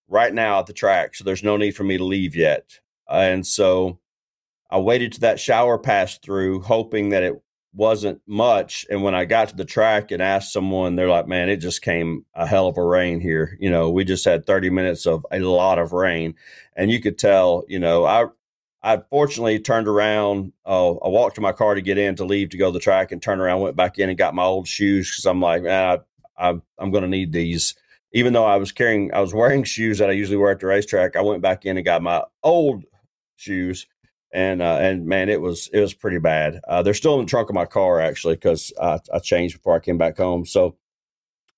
right 0.08 0.32
now 0.32 0.60
at 0.60 0.66
the 0.66 0.72
track, 0.72 1.14
so 1.14 1.24
there's 1.24 1.42
no 1.42 1.56
need 1.56 1.72
for 1.72 1.84
me 1.84 1.96
to 1.98 2.04
leave 2.04 2.36
yet. 2.36 2.80
and 3.10 3.46
so 3.46 3.98
I 4.70 4.78
waited 4.78 5.12
to 5.12 5.20
that 5.20 5.40
shower 5.40 5.78
passed 5.78 6.22
through, 6.22 6.60
hoping 6.62 7.10
that 7.10 7.22
it 7.22 7.34
wasn't 7.72 8.20
much. 8.26 8.86
And 8.90 9.02
when 9.02 9.14
I 9.14 9.26
got 9.26 9.50
to 9.50 9.56
the 9.56 9.64
track 9.64 10.10
and 10.10 10.22
asked 10.22 10.52
someone, 10.52 10.96
they're 10.96 11.08
like, 11.08 11.28
man, 11.28 11.48
it 11.48 11.58
just 11.58 11.82
came 11.82 12.24
a 12.34 12.46
hell 12.46 12.66
of 12.66 12.78
a 12.78 12.84
rain 12.84 13.20
here. 13.20 13.56
You 13.60 13.70
know, 13.70 13.90
we 13.90 14.04
just 14.04 14.24
had 14.24 14.46
30 14.46 14.70
minutes 14.70 15.06
of 15.06 15.26
a 15.30 15.38
lot 15.40 15.78
of 15.78 15.92
rain. 15.92 16.34
And 16.74 16.90
you 16.90 17.00
could 17.00 17.18
tell, 17.18 17.64
you 17.68 17.78
know, 17.78 18.04
I, 18.04 18.26
I 18.86 19.02
fortunately 19.10 19.58
turned 19.58 19.88
around. 19.88 20.52
Uh, 20.64 20.92
I 20.92 21.08
walked 21.08 21.34
to 21.34 21.40
my 21.40 21.52
car 21.52 21.74
to 21.74 21.82
get 21.82 21.98
in 21.98 22.14
to 22.16 22.24
leave 22.24 22.50
to 22.50 22.56
go 22.56 22.66
to 22.66 22.72
the 22.72 22.78
track 22.78 23.10
and 23.10 23.20
turned 23.20 23.40
around, 23.40 23.60
went 23.60 23.74
back 23.74 23.98
in 23.98 24.08
and 24.08 24.16
got 24.16 24.34
my 24.34 24.44
old 24.44 24.68
shoes 24.68 25.10
because 25.10 25.26
I'm 25.26 25.40
like, 25.40 25.64
man, 25.64 25.98
I, 26.38 26.54
I'm 26.78 26.90
going 26.92 27.02
to 27.02 27.08
need 27.08 27.32
these. 27.32 27.74
Even 28.12 28.32
though 28.32 28.46
I 28.46 28.56
was 28.56 28.70
carrying, 28.70 29.12
I 29.12 29.20
was 29.20 29.34
wearing 29.34 29.64
shoes 29.64 29.98
that 29.98 30.08
I 30.08 30.12
usually 30.12 30.36
wear 30.36 30.52
at 30.52 30.60
the 30.60 30.66
racetrack, 30.66 31.16
I 31.16 31.20
went 31.22 31.42
back 31.42 31.66
in 31.66 31.76
and 31.76 31.84
got 31.84 32.00
my 32.00 32.22
old 32.44 32.84
shoes 33.34 33.86
and 34.32 34.60
uh, 34.60 34.76
and 34.80 35.06
man, 35.06 35.28
it 35.28 35.40
was 35.40 35.68
it 35.72 35.80
was 35.80 35.94
pretty 35.94 36.18
bad. 36.18 36.60
Uh, 36.68 36.82
they're 36.82 36.94
still 36.94 37.18
in 37.18 37.24
the 37.24 37.30
trunk 37.30 37.48
of 37.48 37.54
my 37.54 37.64
car 37.64 38.00
actually 38.00 38.34
because 38.34 38.72
I, 38.80 39.00
I 39.12 39.18
changed 39.18 39.56
before 39.56 39.74
I 39.74 39.80
came 39.80 39.98
back 39.98 40.18
home. 40.18 40.44
So 40.44 40.76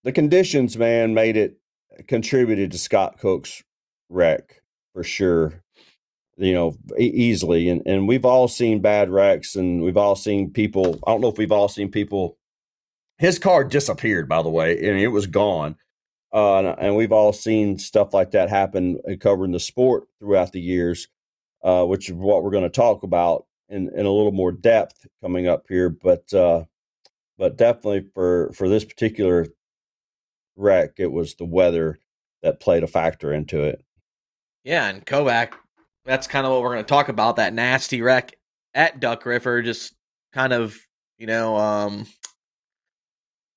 the 0.04 0.12
conditions, 0.12 0.78
man, 0.78 1.12
made 1.12 1.36
it 1.36 1.58
contributed 2.06 2.70
to 2.72 2.78
Scott 2.78 3.18
Cook's 3.18 3.62
wreck 4.08 4.62
for 4.92 5.02
sure. 5.02 5.62
You 6.40 6.54
know, 6.54 6.76
easily, 6.98 7.68
and 7.68 7.82
and 7.84 8.06
we've 8.06 8.24
all 8.24 8.46
seen 8.48 8.80
bad 8.80 9.10
wrecks, 9.10 9.56
and 9.56 9.82
we've 9.82 9.96
all 9.96 10.14
seen 10.14 10.52
people. 10.52 10.98
I 11.06 11.10
don't 11.10 11.20
know 11.20 11.28
if 11.28 11.38
we've 11.38 11.52
all 11.52 11.68
seen 11.68 11.90
people. 11.90 12.38
His 13.18 13.40
car 13.40 13.64
disappeared, 13.64 14.28
by 14.28 14.42
the 14.42 14.48
way, 14.48 14.78
and 14.88 15.00
it 15.00 15.08
was 15.08 15.26
gone. 15.26 15.76
Uh, 16.32 16.74
and 16.78 16.94
we've 16.94 17.10
all 17.10 17.32
seen 17.32 17.78
stuff 17.78 18.14
like 18.14 18.32
that 18.32 18.50
happen 18.50 19.00
uh, 19.10 19.14
covering 19.18 19.50
the 19.50 19.58
sport 19.58 20.04
throughout 20.20 20.52
the 20.52 20.60
years 20.60 21.08
uh, 21.62 21.84
which 21.84 22.08
is 22.08 22.14
what 22.14 22.42
we're 22.42 22.50
going 22.50 22.62
to 22.62 22.70
talk 22.70 23.02
about 23.02 23.46
in, 23.68 23.88
in 23.94 24.06
a 24.06 24.10
little 24.10 24.32
more 24.32 24.52
depth 24.52 25.06
coming 25.22 25.48
up 25.48 25.64
here. 25.68 25.88
But 25.90 26.32
uh, 26.32 26.64
but 27.36 27.56
definitely 27.56 28.08
for 28.14 28.52
for 28.52 28.68
this 28.68 28.84
particular 28.84 29.46
wreck, 30.56 30.94
it 30.98 31.12
was 31.12 31.34
the 31.34 31.44
weather 31.44 31.98
that 32.42 32.60
played 32.60 32.82
a 32.82 32.88
factor 32.88 33.32
into 33.32 33.62
it. 33.62 33.84
Yeah, 34.64 34.88
and 34.88 35.04
Kovac, 35.04 35.52
that's 36.08 36.26
kind 36.26 36.46
of 36.46 36.52
what 36.52 36.62
we're 36.62 36.72
going 36.72 36.84
to 36.84 36.88
talk 36.88 37.08
about. 37.08 37.36
That 37.36 37.54
nasty 37.54 38.02
wreck 38.02 38.34
at 38.74 38.98
Duck 38.98 39.26
River, 39.26 39.62
just 39.62 39.94
kind 40.32 40.52
of 40.52 40.76
you 41.18 41.26
know 41.26 41.56
um, 41.56 42.06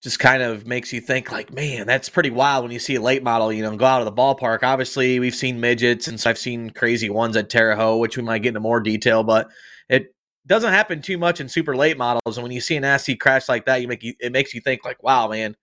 just 0.03 0.19
kind 0.19 0.41
of 0.41 0.65
makes 0.65 0.91
you 0.91 0.99
think 0.99 1.31
like, 1.31 1.53
man, 1.53 1.85
that's 1.85 2.09
pretty 2.09 2.31
wild 2.31 2.63
when 2.63 2.71
you 2.71 2.79
see 2.79 2.95
a 2.95 3.01
late 3.01 3.23
model, 3.23 3.53
you 3.53 3.61
know, 3.61 3.75
go 3.77 3.85
out 3.85 4.01
of 4.01 4.05
the 4.05 4.11
ballpark. 4.11 4.63
Obviously, 4.63 5.19
we've 5.19 5.35
seen 5.35 5.59
midgets 5.59 6.07
and 6.07 6.19
so 6.19 6.29
I've 6.29 6.39
seen 6.39 6.71
crazy 6.71 7.09
ones 7.09 7.37
at 7.37 7.49
Terre 7.49 7.75
Haute, 7.75 7.99
which 7.99 8.17
we 8.17 8.23
might 8.23 8.39
get 8.39 8.49
into 8.49 8.59
more 8.59 8.79
detail, 8.79 9.23
but 9.23 9.49
it 9.89 10.15
doesn't 10.47 10.73
happen 10.73 11.01
too 11.01 11.19
much 11.19 11.39
in 11.39 11.47
super 11.47 11.75
late 11.75 11.97
models. 11.97 12.35
And 12.37 12.43
when 12.43 12.51
you 12.51 12.61
see 12.61 12.75
a 12.75 12.81
nasty 12.81 13.15
crash 13.15 13.47
like 13.47 13.65
that, 13.65 13.81
you 13.81 13.87
make 13.87 14.03
you 14.03 14.13
it 14.19 14.31
makes 14.31 14.53
you 14.53 14.61
think 14.61 14.83
like, 14.83 15.01
wow, 15.03 15.27
man, 15.27 15.55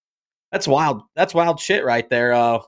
that's 0.53 0.69
wild. 0.69 1.03
That's 1.17 1.35
wild 1.35 1.59
shit 1.59 1.85
right 1.85 2.09
there. 2.09 2.33
Uh, 2.33 2.61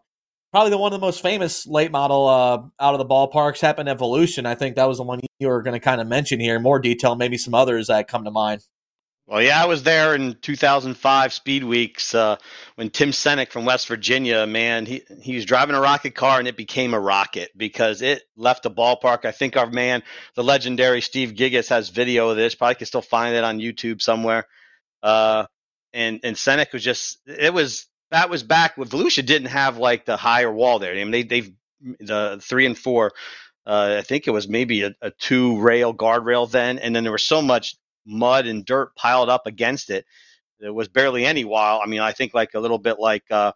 probably 0.50 0.70
the 0.70 0.78
one 0.78 0.92
of 0.92 1.00
the 1.00 1.06
most 1.06 1.22
famous 1.22 1.66
late 1.66 1.90
model 1.90 2.26
uh, 2.26 2.62
out 2.80 2.94
of 2.94 2.98
the 2.98 3.06
ballparks 3.06 3.60
happened 3.60 3.88
at 3.88 3.98
Volusia. 3.98 4.44
I 4.46 4.54
think 4.54 4.76
that 4.76 4.88
was 4.88 4.98
the 4.98 5.04
one 5.04 5.20
you 5.38 5.48
were 5.48 5.62
going 5.62 5.74
to 5.74 5.80
kind 5.80 6.00
of 6.00 6.06
mention 6.06 6.40
here 6.40 6.56
in 6.56 6.62
more 6.62 6.78
detail, 6.78 7.14
maybe 7.14 7.38
some 7.38 7.54
others 7.54 7.86
that 7.86 8.08
come 8.08 8.24
to 8.24 8.30
mind. 8.30 8.62
Well, 9.30 9.40
yeah, 9.40 9.62
I 9.62 9.66
was 9.66 9.84
there 9.84 10.16
in 10.16 10.34
2005 10.42 11.32
Speed 11.32 11.62
Weeks 11.62 12.16
uh, 12.16 12.34
when 12.74 12.90
Tim 12.90 13.10
Senek 13.10 13.52
from 13.52 13.64
West 13.64 13.86
Virginia, 13.86 14.44
man, 14.44 14.86
he 14.86 15.02
he 15.22 15.36
was 15.36 15.44
driving 15.44 15.76
a 15.76 15.80
rocket 15.80 16.16
car 16.16 16.40
and 16.40 16.48
it 16.48 16.56
became 16.56 16.94
a 16.94 17.00
rocket 17.00 17.50
because 17.56 18.02
it 18.02 18.24
left 18.36 18.64
the 18.64 18.72
ballpark. 18.72 19.24
I 19.24 19.30
think 19.30 19.56
our 19.56 19.70
man, 19.70 20.02
the 20.34 20.42
legendary 20.42 21.00
Steve 21.00 21.34
Gigas, 21.34 21.68
has 21.68 21.90
video 21.90 22.30
of 22.30 22.36
this. 22.36 22.56
Probably 22.56 22.74
can 22.74 22.86
still 22.86 23.02
find 23.02 23.36
it 23.36 23.44
on 23.44 23.60
YouTube 23.60 24.02
somewhere. 24.02 24.48
Uh, 25.00 25.46
and 25.92 26.18
and 26.24 26.34
Senek 26.34 26.72
was 26.72 26.82
just 26.82 27.20
it 27.24 27.54
was 27.54 27.86
that 28.10 28.30
was 28.30 28.42
back 28.42 28.76
when 28.76 28.88
Volusia 28.88 29.24
didn't 29.24 29.48
have 29.48 29.78
like 29.78 30.04
the 30.04 30.16
higher 30.16 30.52
wall 30.52 30.78
there. 30.78 30.92
I 30.92 30.96
mean, 30.96 31.10
they 31.10 31.22
they've 31.22 31.52
the 32.00 32.40
three 32.42 32.66
and 32.66 32.76
four. 32.76 33.12
Uh, 33.66 33.96
I 33.98 34.02
think 34.02 34.26
it 34.26 34.32
was 34.32 34.48
maybe 34.48 34.82
a, 34.82 34.94
a 35.02 35.10
two 35.10 35.60
rail 35.60 35.94
guardrail 35.94 36.50
then, 36.50 36.78
and 36.78 36.94
then 36.94 37.04
there 37.04 37.12
was 37.12 37.24
so 37.24 37.42
much 37.42 37.76
mud 38.06 38.46
and 38.46 38.64
dirt 38.64 38.94
piled 38.96 39.28
up 39.28 39.46
against 39.46 39.90
it. 39.90 40.06
There 40.58 40.72
was 40.72 40.88
barely 40.88 41.24
any 41.24 41.44
wall. 41.44 41.80
I 41.82 41.86
mean, 41.86 42.00
I 42.00 42.12
think 42.12 42.34
like 42.34 42.54
a 42.54 42.60
little 42.60 42.78
bit 42.78 42.98
like 42.98 43.24
uh, 43.30 43.52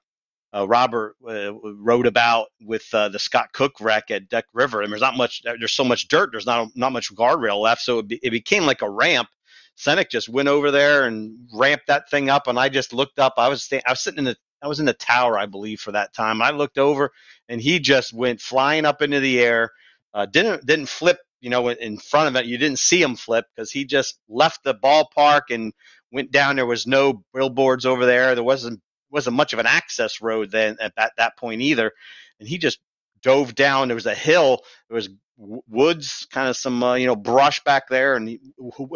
uh, 0.55 0.67
Robert 0.69 1.17
uh, 1.29 1.53
wrote 1.55 2.07
about 2.07 2.49
with 2.63 2.87
uh, 2.93 3.09
the 3.09 3.19
Scott 3.19 3.53
Cook 3.53 3.81
wreck 3.81 4.11
at 4.11 4.29
Duck 4.29 4.45
River. 4.53 4.83
and 4.83 4.93
there's 4.93 5.03
not 5.03 5.17
much. 5.17 5.43
There's 5.43 5.73
so 5.73 5.85
much 5.85 6.09
dirt. 6.09 6.31
There's 6.33 6.47
not 6.47 6.69
not 6.77 6.93
much 6.93 7.15
guardrail 7.15 7.61
left, 7.61 7.83
so 7.83 7.99
it, 7.99 8.09
be, 8.09 8.21
it 8.23 8.31
became 8.31 8.65
like 8.65 8.83
a 8.83 8.91
ramp. 8.91 9.29
Senek 9.77 10.11
just 10.11 10.29
went 10.29 10.49
over 10.49 10.71
there 10.71 11.05
and 11.07 11.49
ramped 11.53 11.89
that 11.89 12.09
thing 12.09 12.31
up, 12.31 12.47
and 12.47 12.59
I 12.59 12.69
just 12.69 12.93
looked 12.93 13.19
up. 13.19 13.35
I 13.37 13.49
was 13.49 13.69
I 13.73 13.91
was 13.91 14.01
sitting 14.01 14.19
in 14.19 14.25
the 14.25 14.37
I 14.65 14.69
was 14.69 14.81
in 14.81 14.87
the 14.87 14.95
tower, 14.95 15.39
I 15.39 15.47
believe, 15.47 15.81
for 15.81 15.93
that 15.93 16.15
time. 16.15 16.43
I 16.43 16.51
looked 16.51 16.79
over, 16.79 17.13
and 17.49 17.61
he 17.61 17.79
just 17.79 18.13
went 18.13 18.41
flying 18.41 18.87
up 18.87 19.03
into 19.03 19.21
the 19.21 19.41
air. 19.41 19.71
Uh, 20.13 20.27
didn't 20.27 20.67
didn't 20.67 20.89
flip 20.89 21.19
you 21.45 21.51
know, 21.51 21.69
in 21.69 21.99
front 21.99 22.27
of 22.27 22.37
it. 22.37 22.47
You 22.47 22.57
didn't 22.57 22.79
see 22.79 23.03
him 23.03 23.17
flip 23.17 23.45
because 23.55 23.71
he 23.71 23.85
just 23.85 24.19
left 24.31 24.65
the 24.65 24.75
ballpark 24.75 25.43
and 25.51 25.75
went 26.11 26.33
down. 26.33 26.57
There 26.57 26.65
was 26.65 26.87
no 26.87 27.23
billboards 27.35 27.85
over 27.85 28.07
there. 28.07 28.35
There 28.35 28.43
wasn't 28.43 28.81
wasn't 29.11 29.37
much 29.37 29.53
of 29.53 29.59
an 29.59 29.67
access 29.67 30.23
road 30.23 30.51
then 30.51 30.79
at 30.81 30.97
that, 30.97 31.13
that 31.19 31.37
point 31.37 31.61
either. 31.61 31.93
And 32.41 32.49
he 32.49 32.57
just 32.57 32.79
dove 33.21 33.55
down. 33.55 33.89
There 33.89 33.95
was 33.95 34.07
a 34.07 34.15
hill. 34.15 34.63
There 34.89 34.95
was 34.95 35.11
woods, 35.37 36.27
kind 36.33 36.49
of 36.49 36.57
some 36.57 36.83
uh, 36.83 36.95
you 36.95 37.07
know 37.07 37.15
brush 37.15 37.63
back 37.63 37.89
there, 37.91 38.17
and 38.17 38.39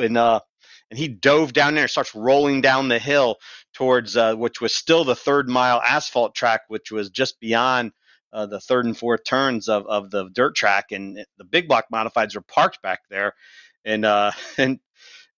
and 0.01 0.17
uh, 0.17 0.41
and 0.91 0.99
he 0.99 1.09
dove 1.09 1.53
down 1.53 1.75
there, 1.75 1.89
starts 1.89 2.15
rolling 2.15 2.61
down 2.61 2.89
the 2.89 2.99
hill 2.99 3.39
towards 3.75 4.17
uh, 4.17 4.35
which 4.35 4.61
was 4.61 4.75
still 4.75 5.05
the 5.05 5.17
third 5.17 5.49
mile 5.49 5.83
asphalt 5.87 6.35
track, 6.35 6.63
which 6.69 6.91
was 6.91 7.11
just 7.11 7.39
beyond 7.41 7.93
uh, 8.33 8.47
the 8.47 8.61
third 8.61 8.85
and 8.87 8.97
fourth 8.97 9.25
turns 9.25 9.69
of, 9.69 9.87
of 9.87 10.11
the 10.11 10.29
dirt 10.33 10.55
track, 10.55 10.93
and 10.93 11.25
the 11.39 11.45
big 11.45 11.69
block 11.69 11.87
modifieds 11.93 12.35
were 12.35 12.43
parked 12.43 12.83
back 12.83 13.01
there, 13.11 13.35
and 13.85 14.05
uh, 14.05 14.33
and 14.59 14.79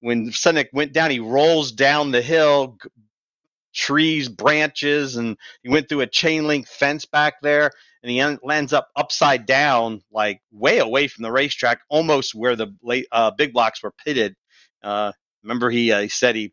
when 0.01 0.31
Senek 0.31 0.69
went 0.73 0.93
down, 0.93 1.11
he 1.11 1.21
rolls 1.21 1.73
down 1.73 2.11
the 2.11 2.23
hill, 2.23 2.79
trees, 3.75 4.29
branches, 4.29 5.17
and 5.17 5.37
he 5.63 5.69
went 5.69 5.89
through 5.89 6.01
a 6.01 6.07
chain 6.07 6.47
link 6.47 6.67
fence 6.67 7.05
back 7.05 7.35
there, 7.43 7.71
and 8.03 8.11
he 8.11 8.25
lands 8.43 8.73
up 8.73 8.89
upside 8.97 9.47
down, 9.47 10.03
like 10.11 10.41
way 10.51 10.79
away 10.79 11.07
from 11.07 11.23
the 11.23 11.33
racetrack, 11.33 11.81
almost 11.89 12.35
where 12.35 12.57
the 12.57 12.75
late, 12.83 13.07
uh, 13.13 13.31
big 13.31 13.53
blocks 13.53 13.83
were 13.83 13.93
pitted. 14.05 14.35
Uh, 14.83 15.13
remember, 15.43 15.71
he, 15.71 15.93
uh, 15.93 16.01
he 16.01 16.09
said 16.09 16.37
he 16.37 16.53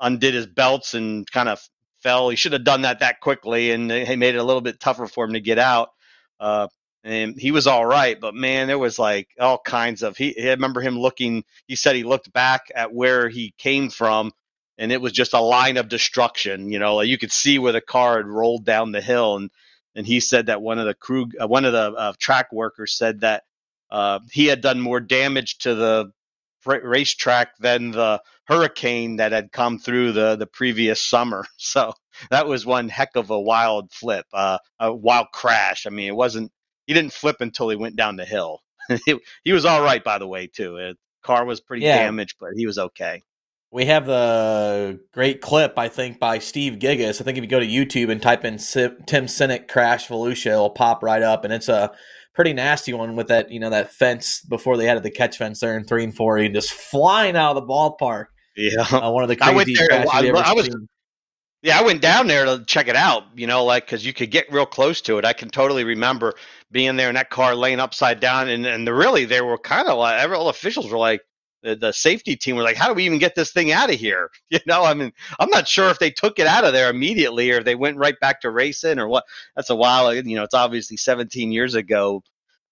undid 0.00 0.34
his 0.34 0.46
belts 0.46 0.94
and 0.94 1.30
kind 1.30 1.48
of 1.48 1.60
fell. 2.02 2.28
He 2.28 2.36
should 2.36 2.52
have 2.52 2.64
done 2.64 2.82
that 2.82 3.00
that 3.00 3.20
quickly, 3.20 3.70
and 3.72 3.90
he 3.90 4.16
made 4.16 4.34
it 4.34 4.38
a 4.38 4.44
little 4.44 4.60
bit 4.60 4.80
tougher 4.80 5.06
for 5.06 5.24
him 5.24 5.34
to 5.34 5.40
get 5.40 5.58
out. 5.58 5.90
Uh, 6.38 6.68
and 7.04 7.38
he 7.38 7.52
was 7.52 7.66
all 7.66 7.86
right, 7.86 8.20
but 8.20 8.34
man, 8.34 8.66
there 8.66 8.78
was 8.78 8.98
like 8.98 9.28
all 9.38 9.58
kinds 9.58 10.02
of. 10.02 10.16
He, 10.16 10.34
I 10.42 10.50
remember 10.50 10.80
him 10.80 10.98
looking. 10.98 11.44
He 11.66 11.76
said 11.76 11.94
he 11.94 12.02
looked 12.02 12.32
back 12.32 12.66
at 12.74 12.92
where 12.92 13.28
he 13.28 13.54
came 13.58 13.90
from, 13.90 14.32
and 14.76 14.90
it 14.90 15.00
was 15.00 15.12
just 15.12 15.32
a 15.32 15.40
line 15.40 15.76
of 15.76 15.88
destruction. 15.88 16.70
You 16.70 16.80
know, 16.80 16.96
like 16.96 17.08
you 17.08 17.16
could 17.16 17.32
see 17.32 17.58
where 17.60 17.72
the 17.72 17.80
car 17.80 18.16
had 18.16 18.26
rolled 18.26 18.64
down 18.64 18.90
the 18.92 19.00
hill, 19.00 19.36
and 19.36 19.50
and 19.94 20.06
he 20.06 20.18
said 20.18 20.46
that 20.46 20.62
one 20.62 20.80
of 20.80 20.86
the 20.86 20.94
crew, 20.94 21.28
uh, 21.40 21.46
one 21.46 21.64
of 21.64 21.72
the 21.72 21.92
uh, 21.92 22.12
track 22.18 22.52
workers 22.52 22.96
said 22.98 23.20
that 23.20 23.44
uh, 23.90 24.18
he 24.32 24.46
had 24.46 24.60
done 24.60 24.80
more 24.80 25.00
damage 25.00 25.58
to 25.58 25.76
the 25.76 26.12
racetrack 26.66 27.56
than 27.58 27.92
the 27.92 28.20
hurricane 28.44 29.16
that 29.16 29.32
had 29.32 29.52
come 29.52 29.78
through 29.78 30.12
the 30.12 30.36
the 30.36 30.46
previous 30.46 31.00
summer. 31.00 31.44
So 31.58 31.92
that 32.30 32.46
was 32.46 32.64
one 32.64 32.88
heck 32.88 33.16
of 33.16 33.30
a 33.30 33.40
wild 33.40 33.92
flip, 33.92 34.24
uh, 34.32 34.58
a 34.78 34.94
wild 34.94 35.26
crash. 35.32 35.86
I 35.86 35.90
mean, 35.90 36.08
it 36.08 36.16
wasn't. 36.16 36.52
He 36.86 36.94
didn't 36.94 37.12
flip 37.12 37.36
until 37.40 37.68
he 37.68 37.76
went 37.76 37.96
down 37.96 38.16
the 38.16 38.24
hill. 38.24 38.60
he, 39.04 39.18
he 39.44 39.52
was 39.52 39.64
all 39.64 39.82
right, 39.82 40.02
by 40.02 40.18
the 40.18 40.26
way, 40.26 40.46
too. 40.46 40.76
It, 40.76 40.96
car 41.22 41.44
was 41.44 41.60
pretty 41.60 41.84
yeah. 41.84 41.98
damaged, 41.98 42.36
but 42.40 42.50
he 42.56 42.66
was 42.66 42.78
okay. 42.78 43.22
We 43.72 43.86
have 43.86 44.06
the 44.06 45.00
great 45.12 45.40
clip, 45.40 45.78
I 45.78 45.88
think, 45.88 46.20
by 46.20 46.38
Steve 46.38 46.78
Gigas. 46.78 47.20
I 47.20 47.24
think 47.24 47.36
if 47.36 47.42
you 47.44 47.50
go 47.50 47.60
to 47.60 47.66
YouTube 47.66 48.10
and 48.10 48.22
type 48.22 48.44
in 48.44 48.58
Tim 48.58 49.26
Sinek 49.26 49.68
crash 49.68 50.08
Volusia, 50.08 50.52
it'll 50.52 50.70
pop 50.70 51.02
right 51.02 51.22
up, 51.22 51.44
and 51.44 51.52
it's 51.52 51.68
a 51.68 51.92
pretty 52.36 52.52
nasty 52.52 52.92
one 52.92 53.16
with 53.16 53.28
that, 53.28 53.50
you 53.50 53.58
know, 53.58 53.70
that 53.70 53.92
fence 53.92 54.42
before 54.42 54.76
they 54.76 54.88
added 54.88 55.02
the 55.02 55.10
catch 55.10 55.38
fence 55.38 55.58
there 55.58 55.76
in 55.76 55.84
three 55.84 56.04
and 56.04 56.14
four, 56.14 56.36
and 56.36 56.54
just 56.54 56.70
flying 56.70 57.34
out 57.34 57.56
of 57.56 57.66
the 57.66 57.72
ballpark. 57.72 58.26
Yeah, 58.56 58.82
uh, 58.82 59.10
one 59.10 59.24
of 59.24 59.28
the 59.28 59.36
crazy 59.36 59.52
I 59.52 59.54
went 59.54 59.70
there, 59.76 59.92
I, 59.92 60.50
I 60.50 60.52
was, 60.52 60.66
seen. 60.66 60.88
Yeah, 61.62 61.78
I 61.78 61.82
went 61.82 62.00
down 62.00 62.26
there 62.26 62.44
to 62.44 62.64
check 62.66 62.86
it 62.88 62.96
out. 62.96 63.24
You 63.34 63.46
know, 63.46 63.64
like 63.64 63.86
because 63.86 64.06
you 64.06 64.12
could 64.12 64.30
get 64.30 64.52
real 64.52 64.66
close 64.66 65.00
to 65.02 65.18
it. 65.18 65.24
I 65.24 65.32
can 65.32 65.48
totally 65.48 65.82
remember 65.82 66.34
being 66.70 66.96
there 66.96 67.08
in 67.08 67.16
that 67.16 67.30
car 67.30 67.54
laying 67.54 67.80
upside 67.80 68.20
down, 68.20 68.48
and 68.48 68.64
and 68.66 68.86
the, 68.86 68.94
really 68.94 69.24
they 69.24 69.40
were 69.40 69.58
kind 69.58 69.88
of 69.88 69.98
like 69.98 70.30
all 70.30 70.48
officials 70.48 70.90
were 70.90 70.98
like, 70.98 71.22
the, 71.74 71.92
safety 71.92 72.36
team 72.36 72.56
were 72.56 72.62
like, 72.62 72.76
how 72.76 72.88
do 72.88 72.94
we 72.94 73.04
even 73.04 73.18
get 73.18 73.34
this 73.34 73.52
thing 73.52 73.72
out 73.72 73.90
of 73.90 73.96
here? 73.96 74.30
You 74.50 74.60
know, 74.66 74.84
I 74.84 74.94
mean, 74.94 75.12
I'm 75.38 75.50
not 75.50 75.66
sure 75.66 75.90
if 75.90 75.98
they 75.98 76.10
took 76.10 76.38
it 76.38 76.46
out 76.46 76.64
of 76.64 76.72
there 76.72 76.88
immediately 76.88 77.50
or 77.50 77.58
if 77.58 77.64
they 77.64 77.74
went 77.74 77.96
right 77.98 78.18
back 78.20 78.42
to 78.42 78.50
racing 78.50 78.98
or 78.98 79.08
what. 79.08 79.24
That's 79.56 79.70
a 79.70 79.76
while, 79.76 80.14
you 80.14 80.36
know, 80.36 80.44
it's 80.44 80.54
obviously 80.54 80.96
17 80.96 81.50
years 81.52 81.74
ago. 81.74 82.22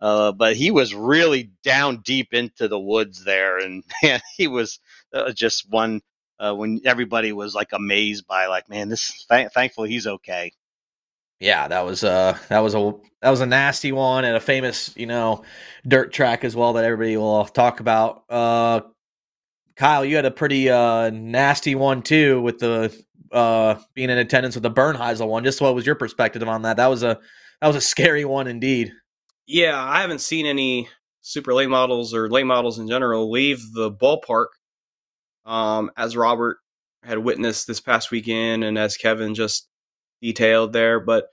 Uh, 0.01 0.33
but 0.33 0.55
he 0.57 0.71
was 0.71 0.95
really 0.95 1.51
down 1.63 2.03
deep 2.03 2.35
into 2.35 2.69
the 2.69 2.79
woods 2.79 3.25
there, 3.25 3.59
and 3.59 3.83
man, 4.03 4.21
he 4.37 4.47
was 4.49 4.79
uh, 5.15 5.33
just 5.33 5.71
one 5.71 6.01
uh, 6.39 6.55
when 6.55 6.81
everybody 6.85 7.33
was 7.33 7.55
like 7.55 7.73
amazed 7.73 8.27
by 8.27 8.47
like, 8.47 8.69
man, 8.69 8.89
this. 8.89 9.25
Th- 9.31 9.51
thankfully, 9.51 9.89
he's 9.89 10.07
okay. 10.07 10.53
Yeah, 11.41 11.69
that 11.69 11.85
was 11.85 12.05
uh 12.05 12.39
that 12.49 12.61
was 12.61 12.75
a 12.75 12.95
that 13.21 13.31
was 13.31 13.41
a 13.41 13.47
nasty 13.47 13.93
one 13.93 14.25
and 14.25 14.37
a 14.37 14.41
famous 14.41 14.95
you 14.97 15.07
know 15.07 15.45
dirt 15.87 16.13
track 16.13 16.45
as 16.45 16.55
well 16.57 16.75
that 16.75 16.85
everybody 16.85 17.17
will 17.17 17.45
talk 17.45 17.81
about. 17.81 18.25
Uh, 18.29 18.81
Kyle, 19.77 20.05
you 20.05 20.17
had 20.17 20.25
a 20.25 20.31
pretty 20.31 20.71
uh 20.71 21.11
nasty 21.11 21.75
one 21.75 22.03
too 22.03 22.41
with 22.41 22.59
the 22.59 22.97
uh 23.33 23.77
being 23.95 24.11
in 24.11 24.19
attendance 24.19 24.55
with 24.55 24.63
the 24.63 24.71
Bernheisel 24.71 25.29
one. 25.29 25.45
Just 25.45 25.61
what 25.61 25.75
was 25.75 25.85
your 25.85 25.97
perspective 25.97 26.47
on 26.49 26.63
that? 26.63 26.77
That 26.77 26.87
was 26.87 27.03
a 27.03 27.19
that 27.61 27.67
was 27.67 27.77
a 27.77 27.81
scary 27.81 28.25
one 28.25 28.47
indeed. 28.47 28.93
Yeah, 29.47 29.79
I 29.83 30.01
haven't 30.01 30.21
seen 30.21 30.47
any 30.47 30.89
super 31.21 31.53
late 31.53 31.69
models 31.69 32.15
or 32.15 32.31
late 32.31 32.47
models 32.47 32.79
in 32.79 32.89
general 32.89 33.31
leave 33.31 33.61
the 33.73 33.91
ballpark. 33.91 34.47
Um, 35.45 35.91
as 35.97 36.17
Robert 36.17 36.59
had 37.03 37.19
witnessed 37.19 37.67
this 37.67 37.81
past 37.81 38.11
weekend, 38.11 38.65
and 38.65 38.79
as 38.79 38.97
Kevin 38.97 39.35
just 39.35 39.69
detailed 40.21 40.73
there. 40.73 41.01
But 41.01 41.29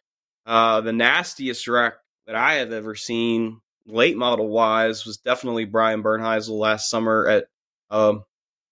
uh, 0.45 0.81
the 0.81 0.93
nastiest 0.93 1.67
wreck 1.67 1.95
that 2.27 2.35
I 2.35 2.55
have 2.55 2.71
ever 2.71 2.95
seen, 2.95 3.61
late 3.85 4.17
model 4.17 4.47
wise, 4.47 5.05
was 5.05 5.17
definitely 5.17 5.65
Bryan 5.65 6.03
Bernheisel 6.03 6.59
last 6.59 6.89
summer 6.89 7.27
at 7.27 7.45
um, 7.89 8.23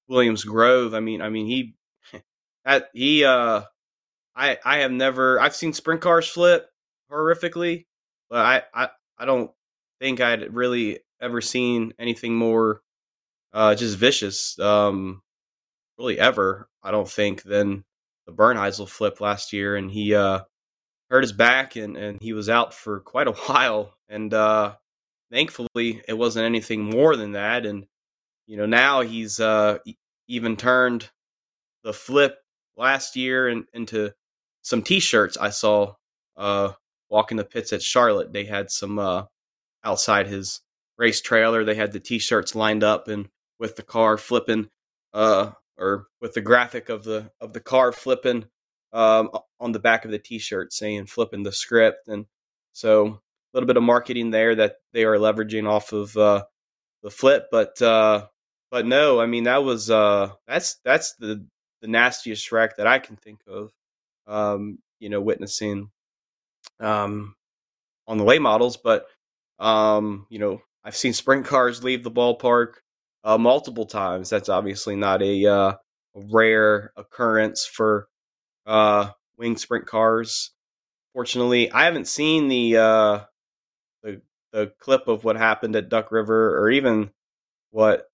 Williams 0.08 0.43
Grove. 0.43 0.93
I 0.93 1.00
mean, 1.00 1.22
I 1.22 1.30
mean 1.30 1.45
he 1.45 1.76
that 2.65 2.89
he 2.93 3.24
uh, 3.24 3.62
I 4.36 4.58
I 4.63 4.78
have 4.78 4.91
never 4.91 5.39
I've 5.39 5.56
seen 5.56 5.74
sprint 5.74 6.02
cars 6.02 6.28
flip 6.28 6.69
horrifically, 7.12 7.86
but 8.30 8.45
I 8.45 8.63
I 8.74 8.89
I 9.17 9.26
don't 9.26 9.52
think 10.00 10.22
I'd 10.22 10.54
really 10.54 11.00
ever 11.22 11.41
seen 11.41 11.93
anything 12.00 12.36
more 12.36 12.82
uh, 13.54 13.76
just 13.76 13.98
vicious, 13.98 14.58
um, 14.60 15.22
really 15.98 16.19
ever. 16.19 16.69
I 16.84 16.91
don't 16.91 17.10
think 17.10 17.43
than 17.43 17.84
the 18.30 18.36
Bernheisel 18.36 18.88
flip 18.88 19.20
last 19.20 19.54
year, 19.54 19.76
and 19.76 19.89
he 19.89 20.13
uh, 20.13 20.42
hurt 21.10 21.24
his 21.24 21.34
back 21.34 21.76
and, 21.76 21.98
and 21.98 22.22
he 22.22 22.34
was 22.34 22.50
out 22.50 22.74
for 22.74 23.00
quite 23.00 23.28
a 23.28 23.32
while. 23.48 23.96
And 24.08 24.34
uh, 24.34 24.76
thankfully, 25.32 26.02
it 26.08 26.18
wasn't 26.18 26.46
anything 26.46 26.84
more 26.84 27.15
than 27.15 27.34
that. 27.34 27.65
And 27.65 27.86
you 28.48 28.58
know, 28.58 28.65
now 28.65 29.02
he's 29.02 29.39
uh, 29.39 29.80
even 30.28 30.58
turned 30.58 31.10
the 31.84 31.94
flip 31.94 32.38
last 32.78 33.15
year 33.15 33.48
in, 33.48 33.65
into 33.74 34.13
some 34.62 34.82
T-shirts. 34.82 35.38
I 35.38 35.52
saw 35.52 35.94
uh, 36.36 36.74
walking 37.10 37.38
the 37.38 37.46
pits 37.46 37.74
at 37.74 37.82
Charlotte. 37.82 38.34
They 38.34 38.46
had 38.46 38.72
some 38.72 38.98
uh, 38.98 39.26
outside 39.84 40.28
his 40.28 40.62
race 40.98 41.22
trailer. 41.22 41.63
They 41.63 41.76
had 41.76 41.92
the 41.92 42.00
T-shirts 42.00 42.56
lined 42.56 42.84
up 42.84 43.08
and 43.08 43.30
with 43.60 43.76
the 43.76 43.84
car 43.84 44.18
flipping 44.18 44.70
uh, 45.13 45.52
or 45.80 46.08
with 46.22 46.34
the 46.34 46.42
graphic 46.42 46.89
of 46.89 47.04
the 47.04 47.32
of 47.39 47.54
the 47.54 47.60
car 47.60 47.92
flipping 47.92 48.46
um, 48.94 49.30
on 49.60 49.72
the 49.72 49.80
back 49.80 50.06
of 50.06 50.12
the 50.12 50.20
T-shirt 50.20 50.74
saying 50.74 51.08
flipping 51.08 51.44
the 51.44 51.52
script, 51.52 52.08
and 52.08 52.26
so 52.74 53.06
a 53.08 53.18
little 53.54 53.68
bit 53.68 53.78
of 53.78 53.84
marketing 53.84 54.32
there 54.32 54.56
that 54.56 54.76
they 54.94 55.06
are 55.06 55.18
leveraging 55.18 55.68
off 55.68 55.94
of 55.94 56.15
uh, 56.18 56.44
the 57.02 57.10
flip, 57.10 57.48
but 57.52 57.82
uh, 57.82 58.26
but 58.72 58.86
no, 58.86 59.20
I 59.20 59.26
mean 59.26 59.46
that 59.46 59.63
was 59.63 59.89
uh, 59.89 60.32
that's 60.48 60.78
that's 60.84 61.15
the 61.15 61.46
the 61.82 61.88
nastiest 61.88 62.52
wreck 62.52 62.78
that 62.78 62.88
I 62.88 63.00
can 63.00 63.15
think 63.15 63.39
of. 63.48 63.72
Um, 64.28 64.80
you 65.00 65.10
know, 65.10 65.22
witnessing 65.22 65.89
um, 66.80 67.36
on 68.08 68.18
the 68.18 68.24
late 68.24 68.42
models, 68.42 68.78
but 68.78 69.06
um, 69.60 70.28
you 70.30 70.39
know, 70.39 70.62
I've 70.84 70.96
seen 70.96 71.13
sprint 71.13 71.46
cars 71.46 71.84
leave 71.84 72.04
the 72.04 72.12
ballpark 72.12 72.74
uh, 73.23 73.38
multiple 73.38 73.86
times. 73.86 74.29
That's 74.29 74.50
obviously 74.50 74.96
not 74.96 75.21
a 75.21 75.46
uh, 75.46 75.73
rare 76.13 76.91
occurrence 76.96 77.65
for 77.65 78.08
uh, 78.65 79.12
wing 79.37 79.58
sprint 79.58 79.85
cars. 79.85 80.52
Fortunately, 81.13 81.71
I 81.71 81.85
haven't 81.85 82.08
seen 82.08 82.48
the 82.48 82.77
uh, 82.77 83.19
the 84.04 84.21
the 84.52 84.71
clip 84.79 85.08
of 85.08 85.23
what 85.23 85.37
happened 85.37 85.75
at 85.75 85.89
Duck 85.89 86.12
River, 86.12 86.58
or 86.60 86.69
even 86.69 87.12
what 87.71 88.10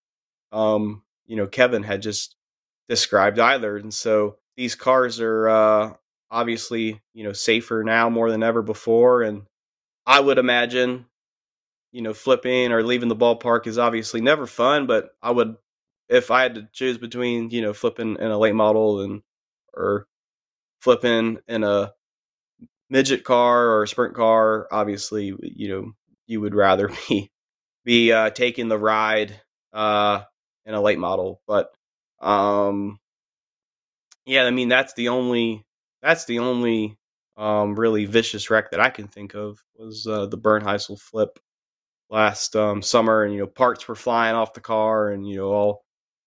um, 0.51 1.03
you 1.25 1.35
know 1.35 1.47
Kevin 1.47 1.83
had 1.83 2.01
just 2.01 2.35
described 2.87 3.39
either. 3.39 3.77
And 3.77 3.93
so 3.93 4.37
these 4.55 4.75
cars 4.75 5.19
are 5.19 5.49
uh, 5.49 5.93
obviously 6.31 7.01
you 7.13 7.23
know 7.23 7.33
safer 7.33 7.83
now 7.83 8.09
more 8.09 8.31
than 8.31 8.43
ever 8.43 8.61
before, 8.61 9.21
and 9.21 9.43
I 10.05 10.19
would 10.19 10.37
imagine 10.37 11.05
you 11.95 12.01
know, 12.01 12.13
flipping 12.13 12.73
or 12.73 12.83
leaving 12.83 13.07
the 13.07 13.15
ballpark 13.15 13.67
is 13.67 13.77
obviously 13.77 14.19
never 14.19 14.45
fun, 14.45 14.85
but 14.85 15.11
I 15.23 15.31
would, 15.31 15.55
if 16.09 16.29
I 16.29 16.43
had 16.43 16.55
to 16.55 16.67
choose 16.73 16.97
between, 16.97 17.51
you 17.51 17.61
know, 17.61 17.71
flipping 17.71 18.17
in 18.19 18.31
a 18.31 18.37
late 18.37 18.53
model 18.53 18.99
and, 18.99 19.21
or 19.73 20.05
flipping 20.81 21.37
in 21.47 21.63
a 21.63 21.93
midget 22.89 23.23
car 23.23 23.67
or 23.67 23.83
a 23.83 23.87
sprint 23.87 24.13
car, 24.13 24.67
obviously, 24.73 25.33
you 25.41 25.69
know, 25.69 25.91
you 26.27 26.41
would 26.41 26.53
rather 26.53 26.91
be, 27.07 27.31
be, 27.85 28.11
uh, 28.11 28.29
taking 28.29 28.67
the 28.67 28.77
ride, 28.77 29.39
uh, 29.71 30.21
in 30.65 30.73
a 30.73 30.81
late 30.81 30.99
model. 30.99 31.39
But, 31.47 31.69
um, 32.19 32.99
yeah, 34.25 34.43
I 34.43 34.51
mean, 34.51 34.67
that's 34.67 34.95
the 34.95 35.07
only, 35.07 35.65
that's 36.01 36.25
the 36.25 36.39
only, 36.39 36.97
um, 37.37 37.79
really 37.79 38.03
vicious 38.03 38.49
wreck 38.49 38.71
that 38.71 38.81
I 38.81 38.89
can 38.89 39.07
think 39.07 39.33
of 39.33 39.63
was, 39.77 40.05
uh, 40.05 40.25
the 40.25 40.37
Bernheisel 40.37 40.99
flip 40.99 41.39
last 42.09 42.55
um, 42.55 42.81
summer, 42.81 43.23
and 43.23 43.33
you 43.33 43.39
know 43.39 43.47
parts 43.47 43.87
were 43.87 43.95
flying 43.95 44.35
off 44.35 44.53
the 44.53 44.61
car, 44.61 45.09
and 45.09 45.27
you 45.27 45.37
know 45.37 45.47
all 45.47 45.85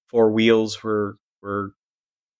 four 0.08 0.30
wheels 0.30 0.82
were 0.82 1.16
were 1.42 1.72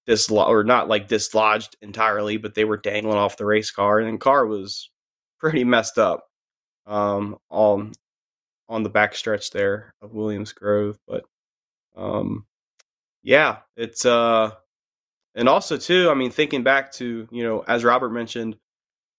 dislodged 0.07 0.51
or 0.51 0.64
not 0.64 0.89
like 0.89 1.09
dislodged 1.09 1.76
entirely, 1.82 2.36
but 2.36 2.55
they 2.55 2.64
were 2.64 2.76
dangling 2.76 3.18
off 3.18 3.36
the 3.36 3.47
race 3.47 3.70
car, 3.70 3.99
and 4.01 4.14
the 4.14 4.18
car 4.18 4.47
was 4.47 4.91
pretty 5.39 5.64
messed 5.64 5.99
up 5.99 6.24
um, 6.86 7.36
on 7.51 7.93
on 8.68 8.82
the 8.82 8.91
backstretch 8.91 9.51
there 9.53 9.95
of 10.03 10.14
Williams 10.14 10.53
Grove. 10.53 10.99
But 11.07 11.24
um, 11.97 12.47
yeah, 13.22 13.59
it's 13.76 14.05
uh, 14.05 14.53
and 15.34 15.49
also 15.49 15.76
too, 15.76 16.11
I 16.11 16.14
mean, 16.14 16.30
thinking 16.30 16.62
back 16.62 16.93
to 16.95 17.28
you 17.30 17.43
know, 17.43 17.61
as 17.61 17.84
Robert 17.84 18.11
mentioned, 18.11 18.57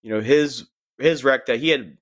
you 0.02 0.12
know 0.12 0.20
his 0.20 0.66
his 0.98 1.24
wreck 1.24 1.46
that 1.46 1.60
he 1.60 1.70
had 1.70 1.96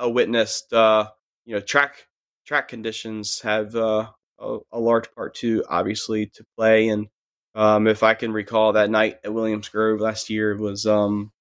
witnessed, 0.00 0.72
uh, 0.72 1.08
you 1.46 1.54
know, 1.54 1.60
track 1.60 2.08
track 2.46 2.68
conditions 2.68 3.40
have 3.40 3.74
uh, 3.74 4.08
a, 4.38 4.58
a 4.72 4.80
large 4.80 5.10
part 5.14 5.34
too, 5.34 5.64
obviously, 5.68 6.26
to 6.26 6.44
play. 6.56 6.88
And 6.88 7.06
um, 7.54 7.86
if 7.86 8.02
I 8.02 8.14
can 8.14 8.32
recall, 8.32 8.74
that 8.74 8.90
night 8.90 9.18
at 9.24 9.32
Williams 9.32 9.68
Grove 9.68 10.00
last 10.00 10.28
year 10.28 10.56
was, 10.56 10.86
um, 10.86 11.32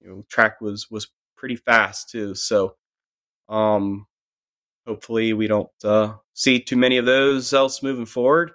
you 0.00 0.08
know, 0.10 0.24
track 0.28 0.60
was 0.60 0.90
was 0.90 1.08
pretty 1.36 1.56
fast 1.56 2.10
too. 2.10 2.34
So, 2.34 2.76
um, 3.48 4.06
hopefully, 4.86 5.32
we 5.32 5.46
don't 5.46 5.70
uh, 5.84 6.14
see 6.34 6.60
too 6.60 6.76
many 6.76 6.98
of 6.98 7.06
those 7.06 7.52
else 7.54 7.82
moving 7.82 8.06
forward. 8.06 8.52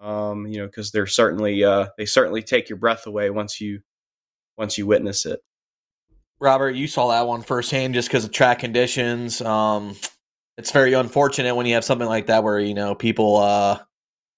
Um, 0.00 0.46
you 0.48 0.58
know, 0.58 0.66
because 0.66 0.90
they're 0.90 1.06
certainly 1.06 1.62
uh, 1.64 1.88
they 1.98 2.06
certainly 2.06 2.42
take 2.42 2.68
your 2.68 2.78
breath 2.78 3.06
away 3.06 3.30
once 3.30 3.60
you 3.60 3.80
once 4.56 4.78
you 4.78 4.86
witness 4.86 5.26
it. 5.26 5.40
Robert, 6.42 6.74
you 6.74 6.88
saw 6.88 7.08
that 7.08 7.26
one 7.26 7.42
firsthand 7.42 7.94
just 7.94 8.08
because 8.08 8.24
of 8.24 8.32
track 8.32 8.58
conditions. 8.58 9.40
Um, 9.40 9.96
it's 10.58 10.72
very 10.72 10.92
unfortunate 10.92 11.54
when 11.54 11.66
you 11.66 11.74
have 11.74 11.84
something 11.84 12.06
like 12.06 12.26
that 12.26 12.42
where 12.42 12.58
you 12.58 12.74
know 12.74 12.94
people 12.94 13.36
uh, 13.36 13.78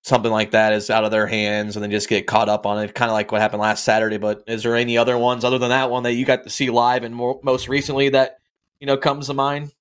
something 0.02 0.30
like 0.30 0.50
that 0.50 0.74
is 0.74 0.90
out 0.90 1.04
of 1.04 1.10
their 1.10 1.26
hands 1.26 1.76
and 1.76 1.84
they 1.84 1.88
just 1.88 2.08
get 2.08 2.26
caught 2.26 2.48
up 2.48 2.66
on 2.66 2.84
it, 2.84 2.94
kind 2.94 3.10
of 3.10 3.14
like 3.14 3.32
what 3.32 3.40
happened 3.40 3.62
last 3.62 3.84
Saturday. 3.84 4.18
But 4.18 4.44
is 4.46 4.62
there 4.62 4.76
any 4.76 4.98
other 4.98 5.16
ones 5.16 5.44
other 5.44 5.58
than 5.58 5.70
that 5.70 5.90
one 5.90 6.02
that 6.02 6.12
you 6.12 6.26
got 6.26 6.44
to 6.44 6.50
see 6.50 6.70
live 6.70 7.04
and 7.04 7.14
more, 7.14 7.40
most 7.42 7.68
recently 7.68 8.10
that 8.10 8.38
you 8.78 8.86
know 8.86 8.96
comes 8.96 9.26
to 9.26 9.34
mind? 9.34 9.72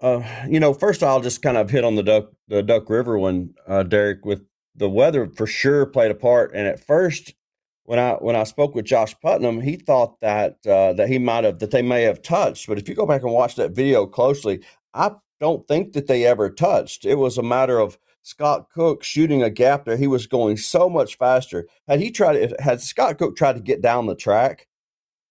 Uh, 0.00 0.22
you 0.48 0.58
know, 0.58 0.74
first 0.74 1.02
I'll 1.02 1.20
just 1.20 1.42
kind 1.42 1.56
of 1.56 1.70
hit 1.70 1.84
on 1.84 1.94
the 1.94 2.02
Duck 2.02 2.30
the 2.48 2.62
Duck 2.62 2.88
River 2.88 3.18
one, 3.18 3.54
uh, 3.68 3.82
Derek. 3.82 4.24
With 4.24 4.42
the 4.74 4.88
weather 4.88 5.26
for 5.26 5.46
sure 5.46 5.84
played 5.84 6.10
a 6.10 6.14
part, 6.14 6.54
and 6.54 6.66
at 6.66 6.84
first 6.84 7.34
when 7.84 7.98
I 7.98 8.12
when 8.14 8.36
I 8.36 8.44
spoke 8.44 8.74
with 8.74 8.84
Josh 8.84 9.14
Putnam, 9.20 9.60
he 9.60 9.76
thought 9.76 10.20
that 10.20 10.58
uh, 10.66 10.92
that 10.94 11.08
he 11.08 11.18
might 11.18 11.44
have 11.44 11.58
that 11.58 11.70
they 11.70 11.82
may 11.82 12.02
have 12.02 12.22
touched. 12.22 12.66
But 12.68 12.78
if 12.78 12.88
you 12.88 12.94
go 12.94 13.06
back 13.06 13.22
and 13.22 13.32
watch 13.32 13.56
that 13.56 13.72
video 13.72 14.06
closely, 14.06 14.62
I 14.94 15.12
don't 15.40 15.66
think 15.66 15.92
that 15.92 16.06
they 16.06 16.24
ever 16.24 16.48
touched. 16.50 17.04
It 17.04 17.16
was 17.16 17.38
a 17.38 17.42
matter 17.42 17.78
of 17.78 17.98
Scott 18.22 18.68
Cook 18.72 19.02
shooting 19.02 19.42
a 19.42 19.50
gap 19.50 19.84
there. 19.84 19.96
He 19.96 20.06
was 20.06 20.26
going 20.26 20.56
so 20.56 20.88
much 20.88 21.18
faster. 21.18 21.66
Had 21.88 22.00
he 22.00 22.10
tried, 22.10 22.54
had 22.60 22.80
Scott 22.80 23.18
Cook 23.18 23.36
tried 23.36 23.54
to 23.54 23.60
get 23.60 23.82
down 23.82 24.06
the 24.06 24.14
track, 24.14 24.68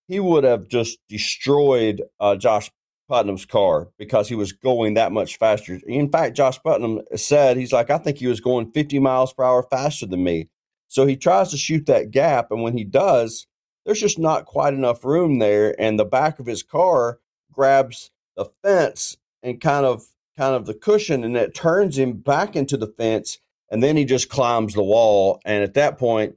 he 0.09 0.19
would 0.19 0.43
have 0.43 0.67
just 0.67 0.99
destroyed 1.07 2.03
uh, 2.19 2.35
Josh 2.35 2.69
Putnam's 3.07 3.45
car 3.45 3.89
because 3.97 4.27
he 4.27 4.35
was 4.35 4.51
going 4.51 4.95
that 4.95 5.13
much 5.13 5.37
faster. 5.37 5.79
In 5.87 6.11
fact, 6.11 6.35
Josh 6.35 6.59
Putnam 6.61 7.01
said 7.15 7.55
he's 7.55 7.71
like, 7.73 7.89
I 7.89 7.97
think 7.97 8.17
he 8.17 8.27
was 8.27 8.41
going 8.41 8.71
50 8.71 8.99
miles 8.99 9.33
per 9.33 9.43
hour 9.43 9.63
faster 9.63 10.05
than 10.05 10.23
me. 10.23 10.49
So 10.91 11.05
he 11.05 11.15
tries 11.15 11.51
to 11.51 11.57
shoot 11.57 11.85
that 11.85 12.11
gap, 12.11 12.51
and 12.51 12.61
when 12.61 12.77
he 12.77 12.83
does, 12.83 13.47
there's 13.85 14.01
just 14.01 14.19
not 14.19 14.45
quite 14.45 14.73
enough 14.73 15.05
room 15.05 15.39
there, 15.39 15.73
and 15.79 15.97
the 15.97 16.03
back 16.03 16.37
of 16.37 16.45
his 16.45 16.63
car 16.63 17.19
grabs 17.49 18.11
the 18.35 18.47
fence 18.61 19.15
and 19.41 19.61
kind 19.61 19.85
of 19.85 20.03
kind 20.37 20.53
of 20.53 20.65
the 20.65 20.73
cushion, 20.73 21.23
and 21.23 21.37
it 21.37 21.55
turns 21.55 21.97
him 21.97 22.17
back 22.17 22.57
into 22.57 22.75
the 22.75 22.87
fence, 22.97 23.39
and 23.69 23.81
then 23.81 23.95
he 23.95 24.03
just 24.03 24.27
climbs 24.27 24.73
the 24.73 24.83
wall. 24.83 25.39
And 25.45 25.63
at 25.63 25.75
that 25.75 25.97
point, 25.97 26.35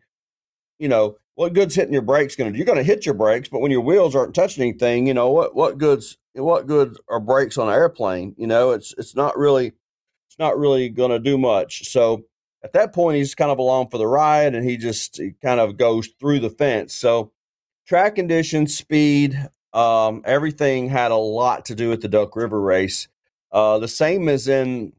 you 0.78 0.86
know, 0.86 1.16
what 1.34 1.52
good's 1.52 1.74
hitting 1.74 1.92
your 1.92 2.02
brakes 2.02 2.36
going 2.36 2.52
to 2.52 2.52
do? 2.52 2.58
You're 2.58 2.64
going 2.64 2.78
to 2.78 2.84
hit 2.84 3.04
your 3.04 3.16
brakes, 3.16 3.48
but 3.48 3.60
when 3.60 3.72
your 3.72 3.80
wheels 3.80 4.14
aren't 4.14 4.36
touching 4.36 4.62
anything, 4.62 5.08
you 5.08 5.14
know 5.14 5.32
what 5.32 5.56
what 5.56 5.78
goods 5.78 6.16
what 6.32 6.68
good 6.68 6.96
are 7.08 7.18
brakes 7.18 7.58
on 7.58 7.66
an 7.66 7.74
airplane? 7.74 8.36
You 8.38 8.46
know, 8.46 8.70
it's 8.70 8.94
it's 8.98 9.16
not 9.16 9.36
really 9.36 9.72
it's 10.28 10.38
not 10.38 10.56
really 10.56 10.90
going 10.90 11.10
to 11.10 11.18
do 11.18 11.36
much. 11.38 11.90
So 11.90 12.22
at 12.64 12.72
that 12.72 12.94
point, 12.94 13.18
he's 13.18 13.34
kind 13.34 13.50
of 13.50 13.58
along 13.58 13.90
for 13.90 13.98
the 13.98 14.06
ride 14.06 14.54
and 14.54 14.68
he 14.68 14.78
just 14.78 15.18
he 15.18 15.32
kind 15.42 15.60
of 15.60 15.76
goes 15.76 16.08
through 16.18 16.40
the 16.40 16.50
fence. 16.50 16.94
So, 16.94 17.30
track 17.86 18.14
conditions, 18.14 18.76
speed, 18.76 19.38
um, 19.74 20.22
everything 20.24 20.88
had 20.88 21.10
a 21.10 21.16
lot 21.16 21.66
to 21.66 21.74
do 21.74 21.90
with 21.90 22.00
the 22.00 22.08
Duck 22.08 22.34
River 22.34 22.58
race. 22.58 23.06
Uh, 23.52 23.78
the 23.78 23.86
same 23.86 24.28
as 24.30 24.48
in 24.48 24.94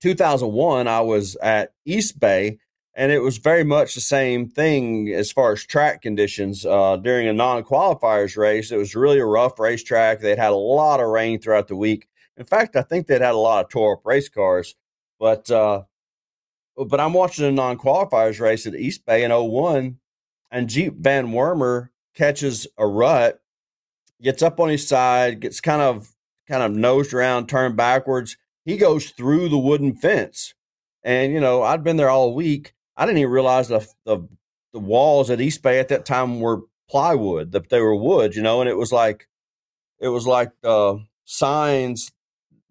2001, 0.00 0.88
I 0.88 1.00
was 1.02 1.36
at 1.36 1.74
East 1.84 2.18
Bay, 2.18 2.58
and 2.94 3.12
it 3.12 3.18
was 3.18 3.36
very 3.36 3.62
much 3.62 3.94
the 3.94 4.00
same 4.00 4.48
thing 4.48 5.12
as 5.12 5.30
far 5.30 5.52
as 5.52 5.62
track 5.62 6.00
conditions. 6.00 6.64
Uh, 6.64 6.96
during 6.96 7.28
a 7.28 7.34
non 7.34 7.64
qualifiers 7.64 8.36
race, 8.38 8.72
it 8.72 8.78
was 8.78 8.96
really 8.96 9.18
a 9.18 9.26
rough 9.26 9.58
racetrack. 9.58 10.20
They'd 10.20 10.38
had 10.38 10.52
a 10.52 10.56
lot 10.56 11.00
of 11.00 11.08
rain 11.08 11.38
throughout 11.38 11.68
the 11.68 11.76
week. 11.76 12.08
In 12.38 12.46
fact, 12.46 12.76
I 12.76 12.82
think 12.82 13.06
they'd 13.06 13.20
had 13.20 13.34
a 13.34 13.38
lot 13.38 13.64
of 13.64 13.70
tore 13.70 13.98
up 13.98 14.06
race 14.06 14.30
cars. 14.30 14.74
But 15.18 15.50
uh, 15.50 15.82
but 16.84 17.00
I'm 17.00 17.12
watching 17.12 17.44
a 17.44 17.52
non 17.52 17.78
qualifiers 17.78 18.40
race 18.40 18.66
at 18.66 18.74
East 18.74 19.06
Bay 19.06 19.24
in 19.24 19.30
01, 19.30 19.98
and 20.50 20.68
Jeep 20.68 20.94
Van 20.98 21.28
Wormer 21.28 21.90
catches 22.14 22.66
a 22.76 22.86
rut, 22.86 23.40
gets 24.22 24.42
up 24.42 24.60
on 24.60 24.68
his 24.68 24.86
side, 24.86 25.40
gets 25.40 25.60
kind 25.60 25.82
of 25.82 26.14
kind 26.48 26.62
of 26.62 26.72
nosed 26.72 27.12
around, 27.12 27.48
turned 27.48 27.76
backwards. 27.76 28.36
He 28.64 28.76
goes 28.76 29.10
through 29.10 29.48
the 29.48 29.58
wooden 29.58 29.94
fence. 29.94 30.54
And, 31.02 31.32
you 31.32 31.40
know, 31.40 31.62
I'd 31.62 31.84
been 31.84 31.96
there 31.96 32.10
all 32.10 32.34
week. 32.34 32.74
I 32.96 33.06
didn't 33.06 33.18
even 33.18 33.30
realize 33.30 33.68
the, 33.68 33.86
the, 34.04 34.26
the 34.72 34.80
walls 34.80 35.30
at 35.30 35.40
East 35.40 35.62
Bay 35.62 35.78
at 35.78 35.88
that 35.88 36.04
time 36.04 36.40
were 36.40 36.62
plywood, 36.88 37.52
that 37.52 37.68
they 37.68 37.80
were 37.80 37.94
wood, 37.94 38.34
you 38.34 38.42
know, 38.42 38.60
and 38.60 38.70
it 38.70 38.76
was 38.76 38.92
like, 38.92 39.28
it 40.00 40.08
was 40.08 40.26
like 40.26 40.50
uh, 40.64 40.96
signs 41.24 42.12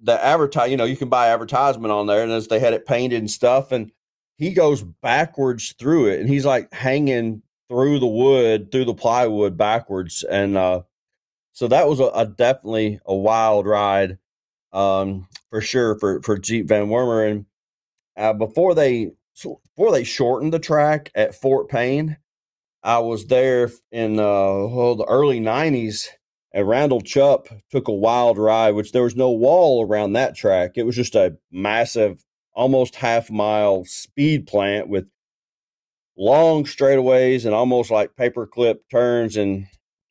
that 0.03 0.21
advertise, 0.21 0.69
you 0.69 0.77
know, 0.77 0.85
you 0.85 0.97
can 0.97 1.09
buy 1.09 1.27
advertisement 1.27 1.91
on 1.91 2.07
there, 2.07 2.23
and 2.23 2.31
as 2.31 2.47
they 2.47 2.59
had 2.59 2.73
it 2.73 2.85
painted 2.85 3.19
and 3.19 3.31
stuff, 3.31 3.71
and 3.71 3.91
he 4.37 4.53
goes 4.53 4.83
backwards 4.83 5.73
through 5.79 6.07
it, 6.07 6.19
and 6.19 6.29
he's 6.29 6.45
like 6.45 6.73
hanging 6.73 7.41
through 7.69 7.99
the 7.99 8.07
wood, 8.07 8.71
through 8.71 8.85
the 8.85 8.93
plywood 8.93 9.57
backwards, 9.57 10.23
and 10.23 10.57
uh, 10.57 10.81
so 11.53 11.67
that 11.67 11.87
was 11.87 11.99
a, 11.99 12.05
a, 12.13 12.25
definitely 12.25 12.99
a 13.05 13.15
wild 13.15 13.65
ride, 13.65 14.17
um, 14.73 15.27
for 15.49 15.61
sure 15.61 15.97
for 15.99 16.21
for 16.21 16.37
Jeep 16.37 16.67
Van 16.67 16.87
Wormer, 16.87 17.29
and 17.29 17.45
uh, 18.17 18.33
before 18.33 18.75
they 18.75 19.11
before 19.41 19.91
they 19.91 20.03
shortened 20.03 20.53
the 20.53 20.59
track 20.59 21.11
at 21.15 21.35
Fort 21.35 21.69
Payne, 21.69 22.17
I 22.83 22.99
was 22.99 23.27
there 23.27 23.71
in 23.91 24.19
uh, 24.19 24.67
well, 24.67 24.95
the 24.95 25.05
early 25.05 25.39
'90s 25.39 26.07
and 26.55 26.69
Randall 26.69 27.01
Chupp 27.01 27.47
took 27.69 27.89
a 27.89 27.93
wild 27.93 28.37
ride, 28.37 28.75
which 28.75 28.93
there 28.93 29.03
was 29.03 29.17
no 29.17 29.29
wall 29.29 29.85
around 29.85 30.13
that 30.13 30.35
track. 30.35 30.71
It 30.75 30.85
was 30.85 30.95
just 30.95 31.13
a 31.13 31.35
massive, 31.51 32.23
almost 32.55 32.95
half 32.95 33.29
mile 33.29 33.85
speed 33.85 34.47
plant 34.47 34.87
with 34.87 35.07
long 36.17 36.63
straightaways 36.63 37.45
and 37.45 37.53
almost 37.53 37.91
like 37.91 38.15
paperclip 38.15 38.79
turns. 38.89 39.37
And 39.37 39.67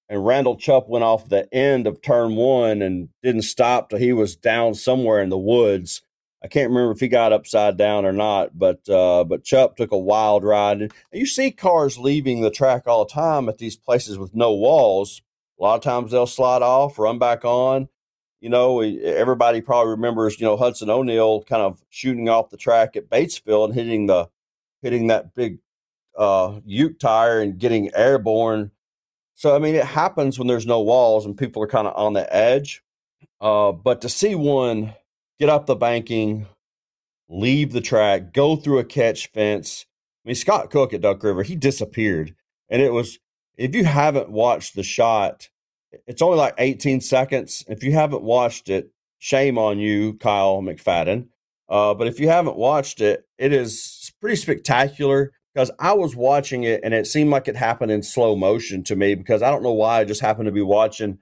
and 0.08 0.24
Randall 0.24 0.56
Chupp 0.56 0.88
went 0.88 1.04
off 1.04 1.28
the 1.28 1.52
end 1.52 1.86
of 1.86 2.02
turn 2.02 2.36
one 2.36 2.82
and 2.82 3.08
didn't 3.22 3.42
stop 3.42 3.88
till 3.88 3.98
he 3.98 4.12
was 4.12 4.36
down 4.36 4.74
somewhere 4.74 5.20
in 5.22 5.30
the 5.30 5.38
woods. 5.38 6.02
I 6.42 6.46
can't 6.46 6.68
remember 6.68 6.92
if 6.92 7.00
he 7.00 7.08
got 7.08 7.32
upside 7.32 7.78
down 7.78 8.04
or 8.04 8.12
not, 8.12 8.58
but 8.58 8.86
uh, 8.88 9.24
but 9.24 9.44
Chupp 9.44 9.76
took 9.76 9.92
a 9.92 9.98
wild 9.98 10.44
ride. 10.44 10.82
And 10.82 10.92
you 11.12 11.26
see 11.26 11.50
cars 11.50 11.96
leaving 11.96 12.42
the 12.42 12.50
track 12.50 12.86
all 12.86 13.06
the 13.06 13.12
time 13.12 13.48
at 13.48 13.58
these 13.58 13.76
places 13.76 14.18
with 14.18 14.34
no 14.34 14.52
walls 14.52 15.22
a 15.58 15.62
lot 15.62 15.76
of 15.76 15.82
times 15.82 16.10
they'll 16.10 16.26
slide 16.26 16.62
off, 16.62 16.98
run 16.98 17.18
back 17.18 17.44
on. 17.44 17.88
You 18.44 18.50
know, 18.50 18.82
everybody 18.82 19.62
probably 19.62 19.92
remembers, 19.92 20.38
you 20.38 20.44
know, 20.44 20.58
Hudson 20.58 20.90
O'Neal 20.90 21.44
kind 21.44 21.62
of 21.62 21.82
shooting 21.88 22.28
off 22.28 22.50
the 22.50 22.58
track 22.58 22.94
at 22.94 23.08
Batesville 23.08 23.64
and 23.64 23.72
hitting 23.72 24.04
the 24.04 24.28
hitting 24.82 25.06
that 25.06 25.34
big 25.34 25.60
uh, 26.14 26.60
tire 27.00 27.40
and 27.40 27.58
getting 27.58 27.90
airborne. 27.94 28.70
So 29.32 29.56
I 29.56 29.58
mean, 29.60 29.74
it 29.74 29.86
happens 29.86 30.38
when 30.38 30.46
there's 30.46 30.66
no 30.66 30.82
walls 30.82 31.24
and 31.24 31.38
people 31.38 31.62
are 31.62 31.66
kind 31.66 31.86
of 31.86 31.96
on 31.96 32.12
the 32.12 32.36
edge. 32.36 32.82
Uh, 33.40 33.72
but 33.72 34.02
to 34.02 34.10
see 34.10 34.34
one 34.34 34.92
get 35.38 35.48
up 35.48 35.64
the 35.64 35.74
banking, 35.74 36.46
leave 37.30 37.72
the 37.72 37.80
track, 37.80 38.34
go 38.34 38.56
through 38.56 38.78
a 38.78 38.84
catch 38.84 39.28
fence. 39.28 39.86
I 40.22 40.28
mean, 40.28 40.34
Scott 40.34 40.68
Cook 40.68 40.92
at 40.92 41.00
Duck 41.00 41.22
River, 41.22 41.44
he 41.44 41.56
disappeared, 41.56 42.34
and 42.68 42.82
it 42.82 42.92
was 42.92 43.18
if 43.56 43.74
you 43.74 43.86
haven't 43.86 44.28
watched 44.28 44.74
the 44.74 44.82
shot, 44.82 45.48
it's 46.06 46.22
only 46.22 46.38
like 46.38 46.54
18 46.58 47.00
seconds. 47.00 47.64
If 47.68 47.82
you 47.82 47.92
haven't 47.92 48.22
watched 48.22 48.68
it, 48.68 48.90
shame 49.18 49.58
on 49.58 49.78
you, 49.78 50.14
Kyle 50.14 50.60
McFadden. 50.62 51.28
Uh, 51.68 51.94
but 51.94 52.06
if 52.06 52.20
you 52.20 52.28
haven't 52.28 52.56
watched 52.56 53.00
it, 53.00 53.26
it 53.38 53.52
is 53.52 54.12
pretty 54.20 54.36
spectacular 54.36 55.32
because 55.54 55.70
I 55.78 55.92
was 55.92 56.14
watching 56.14 56.64
it 56.64 56.80
and 56.82 56.92
it 56.92 57.06
seemed 57.06 57.30
like 57.30 57.48
it 57.48 57.56
happened 57.56 57.90
in 57.90 58.02
slow 58.02 58.36
motion 58.36 58.82
to 58.84 58.96
me 58.96 59.14
because 59.14 59.42
I 59.42 59.50
don't 59.50 59.62
know 59.62 59.72
why 59.72 60.00
I 60.00 60.04
just 60.04 60.20
happened 60.20 60.46
to 60.46 60.52
be 60.52 60.62
watching 60.62 61.18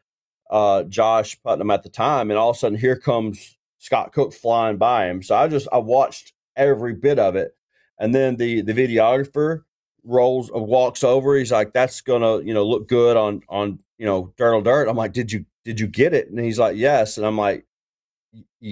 uh, 0.51 0.83
Josh 0.85 1.41
Putnam 1.43 1.71
at 1.71 1.83
the 1.83 1.89
time, 1.89 2.31
and 2.31 2.39
all 2.39 2.51
of 2.51 2.57
a 2.57 2.59
sudden 2.59 2.79
here 2.79 2.97
comes 2.97 3.57
Scott 3.79 4.13
Cook 4.13 4.33
flying 4.33 4.77
by 4.77 5.07
him. 5.07 5.23
So 5.23 5.35
I 5.35 5.49
just 5.49 5.67
I 5.73 5.79
watched 5.79 6.33
every 6.57 6.95
bit 6.95 7.19
of 7.19 7.37
it, 7.37 7.57
and 7.99 8.15
then 8.15 8.37
the 8.37 8.61
the 8.61 8.75
videographer 8.75 9.63
rolls 10.05 10.51
uh, 10.55 10.59
walks 10.59 11.05
over. 11.05 11.37
He's 11.37 11.53
like, 11.53 11.73
"That's 11.73 12.01
gonna 12.01 12.41
you 12.41 12.55
know 12.55 12.67
look 12.67 12.89
good 12.89 13.17
on 13.17 13.43
on 13.49 13.79
you 13.99 14.07
know 14.07 14.33
dirt 14.37 14.63
dirt." 14.65 14.89
I'm 14.89 14.97
like, 14.97 15.13
"Did 15.13 15.33
you 15.33 15.45
did 15.65 15.81
you 15.81 15.87
get 15.87 16.15
it?" 16.15 16.29
And 16.29 16.39
he's 16.39 16.59
like, 16.59 16.77
"Yes," 16.77 17.17
and 17.17 17.27
I'm 17.27 17.39
like, 17.39 17.67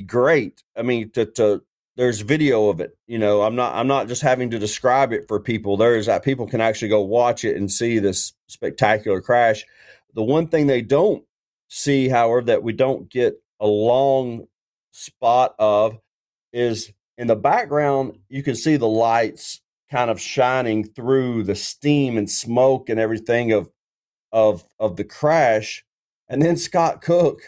"Great." 0.07 0.63
I 0.77 0.83
mean, 0.83 1.11
to 1.11 1.27
to 1.27 1.63
there's 1.97 2.21
video 2.21 2.69
of 2.69 2.81
it. 2.81 2.97
You 3.07 3.19
know, 3.19 3.43
I'm 3.43 3.57
not 3.57 3.75
I'm 3.75 3.87
not 3.87 4.09
just 4.09 4.23
having 4.23 4.51
to 4.51 4.59
describe 4.59 5.13
it 5.13 5.29
for 5.29 5.41
people. 5.41 5.77
There's 5.77 6.07
that 6.07 6.25
people 6.25 6.47
can 6.47 6.61
actually 6.61 6.89
go 6.89 7.03
watch 7.03 7.45
it 7.45 7.57
and 7.57 7.71
see 7.71 7.99
this 7.99 8.33
spectacular 8.47 9.21
crash. 9.21 9.65
The 10.15 10.23
one 10.23 10.49
thing 10.49 10.67
they 10.67 10.83
don't 10.83 11.25
see, 11.69 12.09
however, 12.09 12.43
that 12.43 12.63
we 12.63 12.73
don't 12.73 13.09
get 13.09 13.41
a 13.61 13.67
long 13.67 14.47
spot 14.93 15.55
of 15.59 15.99
is 16.53 16.93
in 17.17 17.27
the 17.27 17.37
background, 17.37 18.19
you 18.29 18.43
can 18.43 18.57
see 18.57 18.77
the 18.77 18.89
lights 18.89 19.61
kind 19.91 20.11
of 20.11 20.21
shining 20.21 20.85
through 20.85 21.43
the 21.43 21.55
steam 21.55 22.17
and 22.17 22.31
smoke 22.31 22.89
and 22.89 23.01
everything 23.01 23.53
of 23.53 23.71
of 24.33 24.65
of 24.79 24.97
the 24.97 25.05
crash. 25.05 25.85
And 26.29 26.41
then 26.41 26.57
Scott 26.57 27.03
Cook 27.03 27.41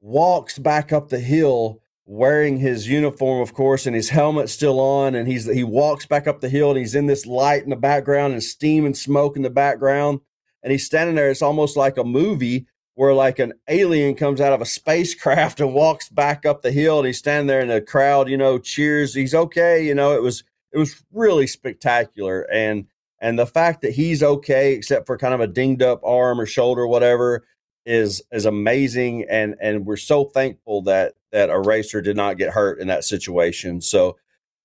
walks 0.00 0.58
back 0.58 0.92
up 0.92 1.08
the 1.08 1.20
hill 1.20 1.80
wearing 2.04 2.58
his 2.58 2.88
uniform, 2.88 3.40
of 3.40 3.54
course, 3.54 3.86
and 3.86 3.96
his 3.96 4.10
helmet 4.10 4.50
still 4.50 4.80
on, 4.80 5.14
and 5.14 5.26
he's 5.26 5.52
he 5.52 5.64
walks 5.64 6.06
back 6.06 6.26
up 6.26 6.40
the 6.40 6.48
hill 6.48 6.70
and 6.70 6.78
he's 6.78 6.94
in 6.94 7.06
this 7.06 7.26
light 7.26 7.62
in 7.62 7.70
the 7.70 7.76
background 7.76 8.32
and 8.32 8.42
steam 8.42 8.84
and 8.84 8.96
smoke 8.96 9.36
in 9.36 9.42
the 9.42 9.50
background. 9.50 10.20
And 10.62 10.70
he's 10.70 10.86
standing 10.86 11.16
there. 11.16 11.30
It's 11.30 11.42
almost 11.42 11.76
like 11.76 11.96
a 11.96 12.04
movie 12.04 12.66
where 12.94 13.14
like 13.14 13.38
an 13.38 13.52
alien 13.68 14.14
comes 14.14 14.40
out 14.40 14.52
of 14.52 14.60
a 14.60 14.66
spacecraft 14.66 15.60
and 15.60 15.74
walks 15.74 16.08
back 16.08 16.44
up 16.44 16.62
the 16.62 16.70
hill 16.70 16.98
and 16.98 17.06
he's 17.06 17.18
standing 17.18 17.46
there 17.46 17.60
and 17.60 17.70
the 17.70 17.80
crowd, 17.80 18.28
you 18.28 18.36
know, 18.36 18.58
cheers. 18.58 19.14
He's 19.14 19.34
okay. 19.34 19.84
You 19.84 19.94
know, 19.94 20.14
it 20.14 20.22
was 20.22 20.44
it 20.72 20.78
was 20.78 21.02
really 21.12 21.46
spectacular. 21.46 22.42
And 22.52 22.86
and 23.20 23.38
the 23.38 23.46
fact 23.46 23.82
that 23.82 23.92
he's 23.92 24.22
okay, 24.22 24.72
except 24.72 25.06
for 25.06 25.16
kind 25.16 25.34
of 25.34 25.40
a 25.40 25.46
dinged 25.46 25.82
up 25.82 26.02
arm 26.04 26.40
or 26.40 26.46
shoulder, 26.46 26.82
or 26.82 26.88
whatever, 26.88 27.44
is 27.86 28.22
is 28.32 28.46
amazing. 28.46 29.26
And 29.30 29.54
and 29.60 29.86
we're 29.86 29.96
so 29.96 30.24
thankful 30.24 30.82
that 30.82 31.14
that 31.30 31.50
a 31.50 31.60
racer 31.60 32.00
did 32.00 32.16
not 32.16 32.38
get 32.38 32.50
hurt 32.52 32.80
in 32.80 32.88
that 32.88 33.04
situation. 33.04 33.80
So 33.80 34.16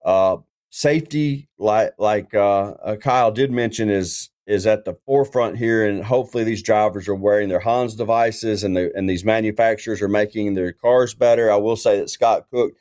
uh 0.06 0.38
safety 0.70 1.50
like 1.58 1.94
like 1.98 2.34
uh, 2.34 2.74
uh 2.84 2.96
Kyle 2.98 3.32
did 3.32 3.52
mention 3.52 3.90
is 3.90 4.30
is 4.48 4.66
at 4.66 4.86
the 4.86 4.96
forefront 5.06 5.58
here, 5.58 5.86
and 5.86 6.04
hopefully 6.04 6.46
these 6.46 6.64
drivers 6.64 7.08
are 7.10 7.16
wearing 7.16 7.50
their 7.50 7.60
Hans 7.60 7.96
devices, 7.96 8.64
and 8.64 8.78
the, 8.78 8.92
and 8.96 9.10
these 9.10 9.26
manufacturers 9.26 10.02
are 10.02 10.08
making 10.08 10.54
their 10.54 10.72
cars 10.72 11.14
better. 11.14 11.52
I 11.52 11.58
will 11.58 11.76
say 11.76 12.00
that 12.00 12.10
Scott 12.10 12.46
Cook 12.50 12.74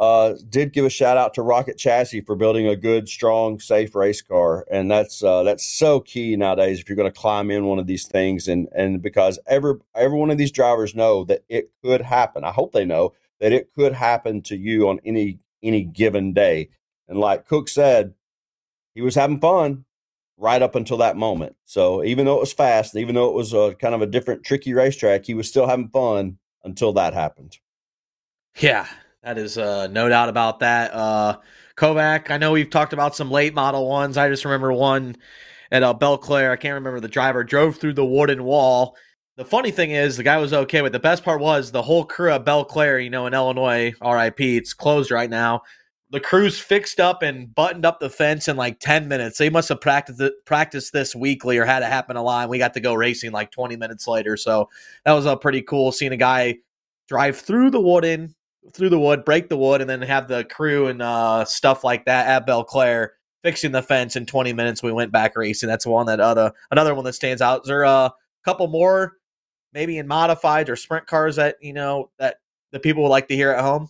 uh, 0.00 0.34
did 0.48 0.72
give 0.72 0.86
a 0.86 0.90
shout 0.90 1.18
out 1.18 1.34
to 1.34 1.42
Rocket 1.42 1.76
Chassis 1.76 2.22
for 2.22 2.34
building 2.34 2.66
a 2.66 2.74
good, 2.74 3.06
strong, 3.06 3.60
safe 3.60 3.94
race 3.94 4.22
car, 4.22 4.64
and 4.70 4.90
that's 4.90 5.22
uh, 5.22 5.42
that's 5.42 5.66
so 5.66 6.00
key 6.00 6.34
nowadays 6.36 6.80
if 6.80 6.88
you're 6.88 6.96
going 6.96 7.12
to 7.12 7.20
climb 7.20 7.50
in 7.50 7.66
one 7.66 7.78
of 7.78 7.86
these 7.86 8.06
things, 8.06 8.48
and 8.48 8.66
and 8.74 9.02
because 9.02 9.38
every 9.46 9.74
every 9.94 10.18
one 10.18 10.30
of 10.30 10.38
these 10.38 10.50
drivers 10.50 10.94
know 10.94 11.24
that 11.24 11.44
it 11.50 11.70
could 11.84 12.00
happen. 12.00 12.44
I 12.44 12.50
hope 12.50 12.72
they 12.72 12.86
know 12.86 13.12
that 13.40 13.52
it 13.52 13.74
could 13.74 13.92
happen 13.92 14.40
to 14.42 14.56
you 14.56 14.88
on 14.88 15.00
any 15.04 15.38
any 15.62 15.82
given 15.82 16.32
day. 16.32 16.70
And 17.06 17.18
like 17.18 17.46
Cook 17.46 17.68
said, 17.68 18.14
he 18.94 19.02
was 19.02 19.14
having 19.14 19.38
fun 19.38 19.84
right 20.38 20.62
up 20.62 20.76
until 20.76 20.96
that 20.98 21.18
moment. 21.18 21.56
So 21.66 22.02
even 22.02 22.24
though 22.24 22.36
it 22.36 22.40
was 22.40 22.54
fast, 22.54 22.96
even 22.96 23.14
though 23.14 23.28
it 23.28 23.34
was 23.34 23.52
a 23.52 23.74
kind 23.78 23.94
of 23.94 24.00
a 24.00 24.06
different, 24.06 24.44
tricky 24.44 24.72
racetrack, 24.72 25.26
he 25.26 25.34
was 25.34 25.46
still 25.46 25.66
having 25.66 25.88
fun 25.88 26.38
until 26.64 26.94
that 26.94 27.12
happened. 27.12 27.58
Yeah, 28.58 28.86
that 29.22 29.38
is 29.38 29.58
uh, 29.58 29.86
no 29.88 30.08
doubt 30.08 30.28
about 30.28 30.60
that. 30.60 30.92
Uh, 30.92 31.38
Kovac, 31.76 32.30
I 32.30 32.38
know 32.38 32.52
we've 32.52 32.70
talked 32.70 32.92
about 32.92 33.16
some 33.16 33.30
late 33.30 33.54
model 33.54 33.88
ones. 33.88 34.16
I 34.16 34.28
just 34.28 34.44
remember 34.44 34.72
one 34.72 35.16
at 35.70 35.82
uh, 35.82 35.94
Belle-Clair. 35.94 36.52
I 36.52 36.56
can't 36.56 36.74
remember 36.74 37.00
the 37.00 37.08
driver 37.08 37.44
drove 37.44 37.76
through 37.76 37.94
the 37.94 38.04
wooden 38.04 38.44
wall. 38.44 38.96
The 39.36 39.44
funny 39.44 39.70
thing 39.70 39.92
is, 39.92 40.16
the 40.16 40.22
guy 40.22 40.36
was 40.36 40.52
okay, 40.52 40.80
but 40.80 40.92
the 40.92 40.98
best 40.98 41.24
part 41.24 41.40
was 41.40 41.70
the 41.70 41.82
whole 41.82 42.04
crew 42.04 42.30
at 42.30 42.44
Belle-Clair, 42.44 42.98
you 42.98 43.10
know, 43.10 43.26
in 43.26 43.34
Illinois, 43.34 43.92
RIP, 44.02 44.40
it's 44.40 44.74
closed 44.74 45.10
right 45.10 45.30
now 45.30 45.62
the 46.10 46.20
crews 46.20 46.58
fixed 46.58 46.98
up 46.98 47.22
and 47.22 47.54
buttoned 47.54 47.86
up 47.86 48.00
the 48.00 48.10
fence 48.10 48.48
in 48.48 48.56
like 48.56 48.80
10 48.80 49.06
minutes. 49.06 49.38
They 49.38 49.48
must 49.48 49.68
have 49.68 49.80
practiced 49.80 50.20
practiced 50.44 50.92
this 50.92 51.14
weekly 51.14 51.56
or 51.56 51.64
had 51.64 51.82
it 51.82 51.86
happen 51.86 52.16
a 52.16 52.22
lot. 52.22 52.42
And 52.42 52.50
We 52.50 52.58
got 52.58 52.74
to 52.74 52.80
go 52.80 52.94
racing 52.94 53.30
like 53.30 53.52
20 53.52 53.76
minutes 53.76 54.08
later. 54.08 54.36
So 54.36 54.68
that 55.04 55.12
was 55.12 55.26
a 55.26 55.30
uh, 55.30 55.36
pretty 55.36 55.62
cool 55.62 55.92
seeing 55.92 56.12
a 56.12 56.16
guy 56.16 56.58
drive 57.06 57.38
through 57.38 57.70
the 57.70 57.80
wooden, 57.80 58.34
through 58.72 58.90
the 58.90 58.98
wood, 58.98 59.24
break 59.24 59.48
the 59.48 59.56
wood, 59.56 59.80
and 59.80 59.88
then 59.88 60.02
have 60.02 60.28
the 60.28 60.44
crew 60.44 60.88
and 60.88 61.00
uh, 61.02 61.44
stuff 61.44 61.84
like 61.84 62.04
that 62.04 62.26
at 62.26 62.46
Belle 62.46 62.58
Belle-Clair 62.58 63.14
fixing 63.42 63.72
the 63.72 63.82
fence 63.82 64.16
in 64.16 64.26
20 64.26 64.52
minutes. 64.52 64.82
We 64.82 64.92
went 64.92 65.12
back 65.12 65.36
racing. 65.36 65.68
That's 65.68 65.86
one 65.86 66.06
that 66.06 66.20
other 66.20 66.52
another 66.70 66.94
one 66.94 67.04
that 67.04 67.14
stands 67.14 67.42
out. 67.42 67.62
Is 67.62 67.68
there 67.68 67.84
a 67.84 68.12
couple 68.44 68.68
more 68.68 69.14
maybe 69.72 69.98
in 69.98 70.06
modified 70.06 70.68
or 70.68 70.76
sprint 70.76 71.06
cars 71.06 71.36
that 71.36 71.56
you 71.60 71.72
know 71.72 72.10
that 72.18 72.36
the 72.72 72.80
people 72.80 73.02
would 73.02 73.08
like 73.10 73.28
to 73.28 73.36
hear 73.36 73.50
at 73.50 73.62
home? 73.62 73.88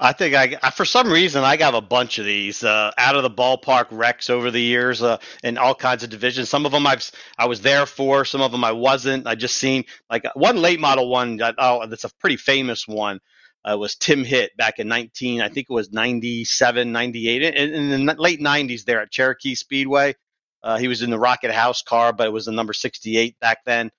I 0.00 0.12
think 0.12 0.34
I, 0.34 0.56
I, 0.62 0.70
for 0.70 0.84
some 0.84 1.10
reason, 1.10 1.44
I 1.44 1.56
got 1.56 1.74
a 1.74 1.80
bunch 1.80 2.18
of 2.18 2.26
these 2.26 2.64
uh, 2.64 2.90
out 2.98 3.14
of 3.14 3.22
the 3.22 3.30
ballpark 3.30 3.86
wrecks 3.90 4.28
over 4.28 4.50
the 4.50 4.60
years 4.60 5.02
uh, 5.02 5.18
in 5.44 5.56
all 5.56 5.74
kinds 5.74 6.02
of 6.02 6.10
divisions. 6.10 6.48
Some 6.48 6.66
of 6.66 6.72
them 6.72 6.86
I've 6.86 7.08
I 7.38 7.46
was 7.46 7.60
there 7.60 7.86
for, 7.86 8.24
some 8.24 8.40
of 8.40 8.52
them 8.52 8.64
I 8.64 8.72
wasn't. 8.72 9.26
I 9.26 9.34
just 9.34 9.56
seen 9.56 9.84
like 10.10 10.24
one 10.34 10.56
late 10.56 10.80
model 10.80 11.08
one. 11.08 11.36
That, 11.36 11.54
oh, 11.58 11.86
that's 11.86 12.04
a 12.04 12.10
pretty 12.20 12.36
famous 12.36 12.88
one. 12.88 13.20
Uh, 13.64 13.78
was 13.78 13.94
Tim 13.94 14.24
Hitt 14.24 14.56
back 14.56 14.78
in 14.78 14.88
19, 14.88 15.40
I 15.40 15.48
think 15.48 15.68
it 15.70 15.72
was 15.72 15.90
97, 15.90 16.92
98, 16.92 17.42
in, 17.42 17.74
in 17.74 18.06
the 18.06 18.14
late 18.18 18.40
90s 18.40 18.84
there 18.84 19.00
at 19.00 19.10
Cherokee 19.10 19.54
Speedway. 19.54 20.14
Uh, 20.62 20.78
he 20.78 20.88
was 20.88 21.02
in 21.02 21.10
the 21.10 21.18
Rocket 21.18 21.50
House 21.50 21.82
car, 21.82 22.12
but 22.12 22.26
it 22.26 22.32
was 22.32 22.46
the 22.46 22.52
number 22.52 22.72
68 22.72 23.38
back 23.40 23.64
then. 23.64 23.90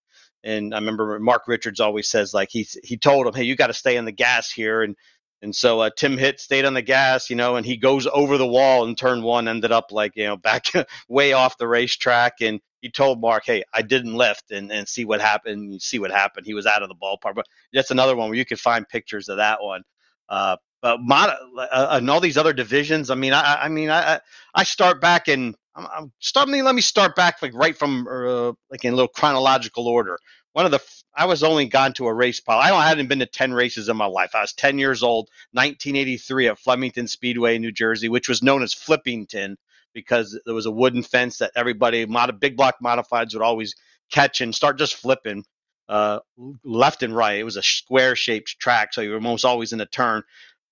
And 0.43 0.73
I 0.73 0.77
remember 0.77 1.19
Mark 1.19 1.47
Richards 1.47 1.79
always 1.79 2.07
says 2.07 2.33
like 2.33 2.49
he 2.51 2.67
he 2.83 2.97
told 2.97 3.25
him, 3.25 3.33
hey, 3.33 3.43
you 3.43 3.55
got 3.55 3.67
to 3.67 3.73
stay 3.73 3.97
on 3.97 4.05
the 4.05 4.11
gas 4.11 4.51
here, 4.51 4.83
and 4.83 4.95
and 5.41 5.55
so 5.55 5.81
uh, 5.81 5.89
Tim 5.95 6.17
Hitt 6.17 6.39
stayed 6.39 6.65
on 6.65 6.73
the 6.73 6.81
gas, 6.81 7.29
you 7.29 7.35
know, 7.35 7.55
and 7.55 7.65
he 7.65 7.77
goes 7.77 8.07
over 8.11 8.37
the 8.37 8.47
wall 8.47 8.85
in 8.85 8.95
turn 8.95 9.21
one, 9.21 9.47
ended 9.47 9.71
up 9.71 9.91
like, 9.91 10.13
you 10.15 10.25
know, 10.25 10.37
back 10.37 10.65
way 11.07 11.33
off 11.33 11.57
the 11.57 11.67
racetrack. 11.67 12.41
And 12.41 12.61
he 12.85 12.91
told 12.91 13.19
Mark, 13.19 13.45
hey, 13.47 13.63
I 13.73 13.81
didn't 13.81 14.13
lift 14.13 14.51
and, 14.51 14.71
and 14.71 14.87
see 14.87 15.05
what 15.05 15.19
happened. 15.19 15.73
You 15.73 15.79
see 15.79 15.97
what 15.97 16.11
happened. 16.11 16.45
He 16.45 16.53
was 16.53 16.67
out 16.67 16.83
of 16.83 16.87
the 16.87 16.93
ballpark. 16.93 17.33
But 17.33 17.47
that's 17.73 17.89
another 17.89 18.15
one 18.15 18.29
where 18.29 18.37
you 18.37 18.45
can 18.45 18.57
find 18.57 18.87
pictures 18.87 19.27
of 19.27 19.37
that 19.37 19.63
one. 19.63 19.81
Uh, 20.29 20.57
but 20.83 21.01
mod, 21.01 21.35
uh, 21.57 21.87
and 21.89 22.07
all 22.11 22.19
these 22.19 22.37
other 22.37 22.53
divisions, 22.53 23.09
I 23.09 23.15
mean, 23.15 23.33
I, 23.33 23.63
I 23.63 23.69
mean, 23.69 23.89
I, 23.89 24.19
I 24.53 24.65
start 24.65 25.01
back 25.01 25.27
in, 25.27 25.55
I'm, 25.75 25.87
I'm 26.35 26.51
let 26.63 26.75
me 26.75 26.81
start 26.81 27.15
back 27.15 27.41
like 27.41 27.55
right 27.55 27.75
from, 27.75 28.07
uh, 28.07 28.53
like 28.69 28.85
in 28.85 28.93
a 28.93 28.95
little 28.95 29.07
chronological 29.07 29.87
order 29.87 30.19
one 30.55 30.65
of 30.65 30.71
the 30.71 30.79
I 31.13 31.25
was 31.25 31.43
only 31.43 31.65
gone 31.65 31.91
to 31.95 32.07
a 32.07 32.13
race 32.13 32.39
pile. 32.39 32.59
I, 32.59 32.87
hadn't 32.87 33.07
been 33.07 33.19
to 33.19 33.25
10 33.25 33.53
races 33.53 33.89
in 33.89 33.97
my 33.97 34.05
life. 34.05 34.33
I 34.33 34.39
was 34.39 34.53
10 34.53 34.79
years 34.79 35.03
old, 35.03 35.27
1983 35.51 36.47
at 36.47 36.59
Flemington 36.59 37.07
Speedway, 37.09 37.57
New 37.57 37.73
Jersey, 37.73 38.07
which 38.07 38.29
was 38.29 38.41
known 38.41 38.63
as 38.63 38.73
Flippington 38.73 39.57
because 39.95 40.39
there 40.45 40.55
was 40.55 40.67
a 40.67 40.71
wooden 40.71 41.03
fence 41.03 41.39
that 41.39 41.53
everybody, 41.57 42.05
mod, 42.05 42.39
big 42.39 42.57
block 42.57 42.75
modifieds 42.83 43.33
would 43.33 43.43
always 43.43 43.75
catch 44.11 44.41
and 44.41 44.55
start 44.55 44.77
just 44.79 44.95
flipping 44.95 45.43
uh, 45.89 46.19
left 46.63 47.03
and 47.03 47.15
right. 47.15 47.39
It 47.39 47.45
was 47.45 47.57
a 47.57 47.63
square 47.63 48.15
shaped 48.15 48.59
track, 48.59 48.93
so 48.93 49.01
you 49.01 49.11
were 49.11 49.15
almost 49.17 49.45
always 49.45 49.73
in 49.73 49.81
a 49.81 49.87
turn. 49.87 50.23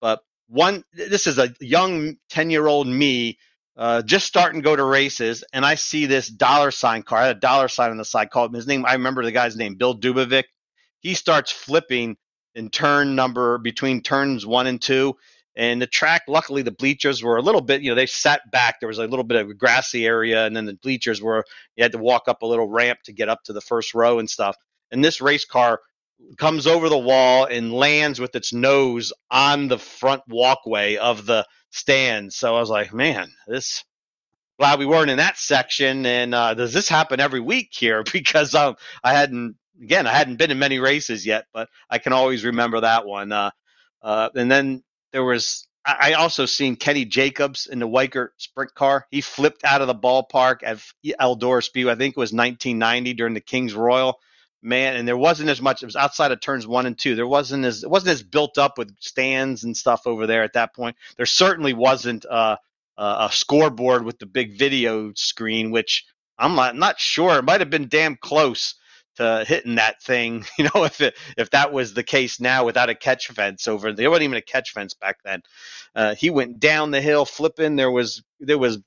But 0.02 0.22
one, 0.50 0.84
this 0.94 1.28
is 1.28 1.40
a 1.40 1.54
young 1.60 2.18
10 2.30 2.52
year 2.52 2.68
old 2.68 2.88
me 2.88 3.40
uh, 3.78 4.04
just 4.04 4.28
starting 4.28 4.62
to 4.62 4.66
go 4.66 4.76
to 4.76 4.84
races, 4.84 5.44
and 5.54 5.66
I 5.66 5.76
see 5.76 6.06
this 6.06 6.28
dollar 6.28 6.72
sign 6.72 7.04
car. 7.04 7.20
I 7.20 7.28
had 7.28 7.38
a 7.38 7.40
dollar 7.40 7.68
sign 7.68 7.92
on 7.92 7.98
the 7.98 8.06
side 8.06 8.30
called 8.30 8.54
his 8.54 8.68
name. 8.68 8.86
I 8.86 8.94
remember 8.94 9.24
the 9.24 9.32
guy's 9.32 9.56
name, 9.56 9.76
Bill 9.76 9.98
Dubovic. 9.98 10.44
He 11.00 11.16
starts 11.16 11.52
flipping 11.52 12.18
in 12.56 12.70
turn 12.70 13.16
number 13.16 13.58
between 13.58 14.02
turns 14.04 14.46
one 14.46 14.68
and 14.68 14.82
two. 14.82 15.18
And 15.56 15.82
the 15.82 15.88
track, 15.88 16.24
luckily, 16.28 16.64
the 16.64 16.72
bleachers 16.72 17.24
were 17.24 17.38
a 17.38 17.42
little 17.42 17.62
bit, 17.62 17.82
you 17.82 17.90
know, 17.90 17.96
they 17.96 18.08
sat 18.08 18.42
back. 18.52 18.80
There 18.80 18.88
was 18.88 18.98
a 18.98 19.08
little 19.08 19.24
bit 19.24 19.40
of 19.40 19.50
a 19.50 19.54
grassy 19.54 20.06
area, 20.06 20.46
and 20.46 20.56
then 20.56 20.66
the 20.66 20.74
bleachers 20.74 21.22
were, 21.22 21.46
you 21.76 21.84
had 21.84 21.92
to 21.92 22.00
walk 22.00 22.24
up 22.28 22.42
a 22.42 22.48
little 22.48 22.68
ramp 22.68 23.00
to 23.06 23.14
get 23.14 23.30
up 23.30 23.44
to 23.44 23.54
the 23.54 23.62
first 23.62 23.94
row 23.94 24.20
and 24.20 24.30
stuff. 24.30 24.56
And 24.92 25.04
this 25.04 25.22
race 25.22 25.46
car 25.46 25.80
comes 26.38 26.68
over 26.68 26.90
the 26.90 26.98
wall 26.98 27.46
and 27.46 27.74
lands 27.74 28.20
with 28.20 28.36
its 28.36 28.54
nose 28.54 29.14
on 29.30 29.68
the 29.68 29.78
front 29.78 30.24
walkway 30.28 30.98
of 30.98 31.26
the 31.26 31.46
stand. 31.72 32.34
So 32.34 32.56
I 32.56 32.60
was 32.60 32.70
like, 32.70 32.94
man, 32.94 33.32
this 33.48 33.84
glad 34.58 34.80
we 34.80 34.86
weren't 34.86 35.10
in 35.10 35.18
that 35.18 35.38
section. 35.38 36.06
And 36.06 36.34
uh, 36.34 36.54
does 36.54 36.74
this 36.74 36.88
happen 36.88 37.20
every 37.20 37.40
week 37.40 37.70
here? 37.72 38.04
Because 38.14 38.56
um, 38.56 38.76
I 39.04 39.14
hadn't 39.14 39.56
again, 39.82 40.08
I 40.08 40.12
hadn't 40.12 40.38
been 40.38 40.52
in 40.52 40.60
many 40.60 40.80
races 40.80 41.26
yet, 41.26 41.46
but 41.54 41.70
I 41.90 41.98
can 41.98 42.14
always 42.14 42.46
remember 42.46 42.82
that 42.82 43.06
one. 43.06 43.32
Uh, 43.32 43.52
uh, 44.02 44.30
and 44.36 44.52
then 44.52 44.84
there 45.14 45.24
was 45.24 45.68
I 45.86 46.14
also 46.14 46.46
seen 46.46 46.78
Kenny 46.78 47.04
Jacobs 47.04 47.68
in 47.68 47.80
the 47.80 47.88
Weichert 47.88 48.30
sprint 48.38 48.74
car. 48.74 49.06
He 49.12 49.20
flipped 49.20 49.66
out 49.66 49.82
of 49.82 49.88
the 49.88 49.96
ballpark 49.96 50.60
at 50.64 50.80
Eldora 51.20 51.62
Speedway. 51.62 51.92
I 51.92 51.96
think 51.96 52.14
it 52.16 52.20
was 52.20 52.32
1990 52.32 53.14
during 53.14 53.34
the 53.34 53.42
Kings 53.42 53.74
Royal 53.74 54.18
man, 54.62 54.96
and 54.96 55.06
there 55.06 55.18
wasn't 55.18 55.50
as 55.50 55.62
much. 55.62 55.84
It 55.84 55.88
was 55.88 55.98
outside 55.98 56.32
of 56.32 56.40
turns 56.40 56.66
one 56.66 56.86
and 56.86 56.98
two. 56.98 57.16
There 57.16 57.28
wasn't 57.28 57.66
as 57.66 57.84
it 57.84 57.90
wasn't 57.90 58.14
as 58.14 58.24
built 58.24 58.58
up 58.58 58.78
with 58.78 58.96
stands 59.00 59.66
and 59.66 59.76
stuff 59.76 60.08
over 60.08 60.26
there 60.26 60.44
at 60.44 60.54
that 60.54 60.74
point. 60.74 60.96
There 61.18 61.26
certainly 61.26 61.74
wasn't 61.74 62.26
uh, 62.26 62.56
a 62.98 63.30
scoreboard 63.32 64.06
with 64.06 64.20
the 64.20 64.26
big 64.26 64.58
video 64.58 65.12
screen, 65.16 65.72
which 65.72 66.06
I'm 66.38 66.56
not, 66.56 66.76
not 66.78 67.00
sure. 67.00 67.40
It 67.40 67.44
might 67.46 67.60
have 67.62 67.70
been 67.70 67.90
damn 67.90 68.16
close 68.16 68.76
to 69.16 69.46
hitting 69.48 69.76
that 69.76 70.02
thing. 70.02 70.46
You 70.58 70.66
know, 70.74 70.84
if 70.84 71.02
it, 71.02 71.16
if 71.38 71.50
that 71.52 71.74
was 71.74 71.94
the 71.94 72.04
case 72.04 72.40
now 72.40 72.66
without 72.66 72.90
a 72.90 72.96
catch 72.96 73.28
fence 73.28 73.68
over 73.68 73.92
there 73.92 74.10
wasn't 74.10 74.24
even 74.24 74.38
a 74.38 74.42
catch 74.42 74.72
fence 74.72 74.94
back 74.94 75.18
then. 75.24 75.42
Uh, 75.96 76.16
he 76.16 76.30
went 76.30 76.60
down 76.60 76.92
the 76.92 77.02
hill 77.02 77.26
flipping. 77.26 77.76
There 77.76 77.92
was 77.92 78.24
there 78.40 78.58
was 78.58 78.80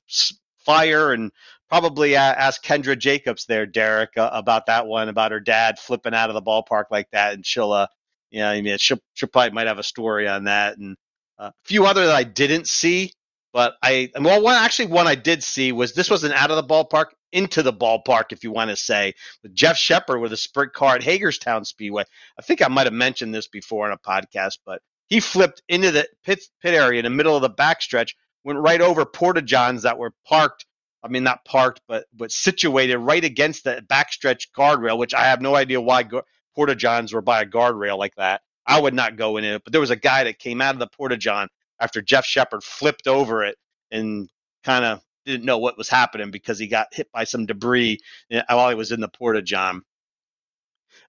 fire 0.67 1.13
and 1.13 1.31
probably 1.69 2.15
ask 2.15 2.63
Kendra 2.63 2.97
Jacobs 2.97 3.45
there, 3.45 3.65
Derek, 3.65 4.17
uh, 4.17 4.29
about 4.31 4.67
that 4.67 4.87
one 4.87 5.09
about 5.09 5.31
her 5.31 5.39
dad 5.39 5.79
flipping 5.79 6.13
out 6.13 6.29
of 6.29 6.33
the 6.33 6.41
ballpark 6.41 6.85
like 6.91 7.09
that, 7.11 7.33
and 7.33 7.45
she'll, 7.45 7.71
uh, 7.71 7.87
you 8.31 8.39
know, 8.39 8.49
I 8.49 8.61
mean, 8.61 8.77
she'll, 8.77 8.99
she'll 9.13 9.29
probably 9.29 9.51
might 9.51 9.67
have 9.67 9.79
a 9.79 9.83
story 9.83 10.27
on 10.27 10.45
that, 10.45 10.77
and 10.77 10.95
uh, 11.39 11.51
a 11.53 11.67
few 11.67 11.85
other 11.85 12.05
that 12.07 12.15
I 12.15 12.23
didn't 12.23 12.67
see, 12.67 13.11
but 13.53 13.75
I 13.81 14.09
well, 14.19 14.41
one 14.41 14.55
actually 14.55 14.87
one 14.87 15.07
I 15.07 15.15
did 15.15 15.43
see 15.43 15.71
was 15.71 15.93
this 15.93 16.09
was 16.09 16.23
an 16.23 16.31
out 16.31 16.51
of 16.51 16.57
the 16.57 16.63
ballpark 16.63 17.07
into 17.31 17.63
the 17.63 17.73
ballpark, 17.73 18.31
if 18.31 18.43
you 18.43 18.51
want 18.51 18.69
to 18.69 18.75
say, 18.75 19.13
with 19.43 19.53
Jeff 19.53 19.77
Shepard 19.77 20.21
with 20.21 20.33
a 20.33 20.37
sprint 20.37 20.73
car 20.73 20.95
at 20.95 21.03
Hagerstown 21.03 21.65
Speedway. 21.65 22.03
I 22.37 22.41
think 22.41 22.61
I 22.61 22.67
might 22.67 22.87
have 22.87 22.93
mentioned 22.93 23.33
this 23.33 23.47
before 23.47 23.87
in 23.87 23.93
a 23.93 23.97
podcast, 23.97 24.59
but 24.65 24.81
he 25.07 25.19
flipped 25.19 25.61
into 25.67 25.91
the 25.91 26.07
pit 26.23 26.43
pit 26.61 26.73
area 26.73 26.99
in 26.99 27.05
the 27.05 27.09
middle 27.09 27.35
of 27.35 27.41
the 27.41 27.49
backstretch, 27.49 28.13
went 28.43 28.59
right 28.59 28.81
over 28.81 29.05
porta 29.05 29.41
johns 29.41 29.83
that 29.83 29.97
were 29.97 30.13
parked 30.25 30.65
I 31.03 31.09
mean, 31.09 31.23
not 31.23 31.45
parked, 31.45 31.81
but 31.87 32.05
but 32.13 32.31
situated 32.31 32.97
right 32.97 33.23
against 33.23 33.63
the 33.63 33.83
backstretch 33.87 34.47
guardrail, 34.55 34.97
which 34.97 35.13
I 35.13 35.25
have 35.25 35.41
no 35.41 35.55
idea 35.55 35.79
why 35.79 36.03
go- 36.03 36.23
porta 36.55 36.75
johns 36.75 37.13
were 37.13 37.21
by 37.21 37.41
a 37.41 37.45
guardrail 37.45 37.97
like 37.97 38.15
that. 38.15 38.41
I 38.65 38.81
would 38.81 38.93
not 38.93 39.15
go 39.15 39.37
in 39.37 39.45
it, 39.45 39.63
but 39.63 39.71
there 39.71 39.81
was 39.81 39.91
a 39.91 39.95
guy 39.95 40.25
that 40.25 40.39
came 40.39 40.59
out 40.61 40.75
of 40.75 40.79
the 40.79 40.87
porta 40.87 41.15
john 41.17 41.47
after 41.79 42.01
Jeff 42.01 42.25
Shepard 42.25 42.63
flipped 42.63 43.07
over 43.07 43.43
it 43.43 43.57
and 43.91 44.29
kind 44.63 44.85
of 44.85 45.01
didn't 45.25 45.45
know 45.45 45.57
what 45.57 45.77
was 45.77 45.89
happening 45.89 46.31
because 46.31 46.57
he 46.57 46.67
got 46.67 46.87
hit 46.93 47.11
by 47.11 47.25
some 47.25 47.45
debris 47.45 47.99
eh, 48.31 48.41
while 48.49 48.69
he 48.69 48.75
was 48.75 48.91
in 48.91 49.01
the 49.01 49.09
porta 49.09 49.41
john. 49.41 49.83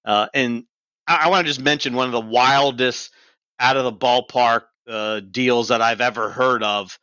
Uh, 0.05 0.27
and 0.33 0.65
I, 1.07 1.25
I 1.25 1.29
want 1.29 1.45
to 1.45 1.49
just 1.49 1.61
mention 1.61 1.95
one 1.95 2.07
of 2.07 2.11
the 2.11 2.21
wildest 2.21 3.11
out 3.59 3.77
of 3.77 3.83
the 3.83 3.93
ballpark 3.93 4.63
uh, 4.87 5.21
deals 5.21 5.69
that 5.69 5.81
I've 5.81 6.01
ever 6.01 6.29
heard 6.29 6.63
of. 6.63 6.97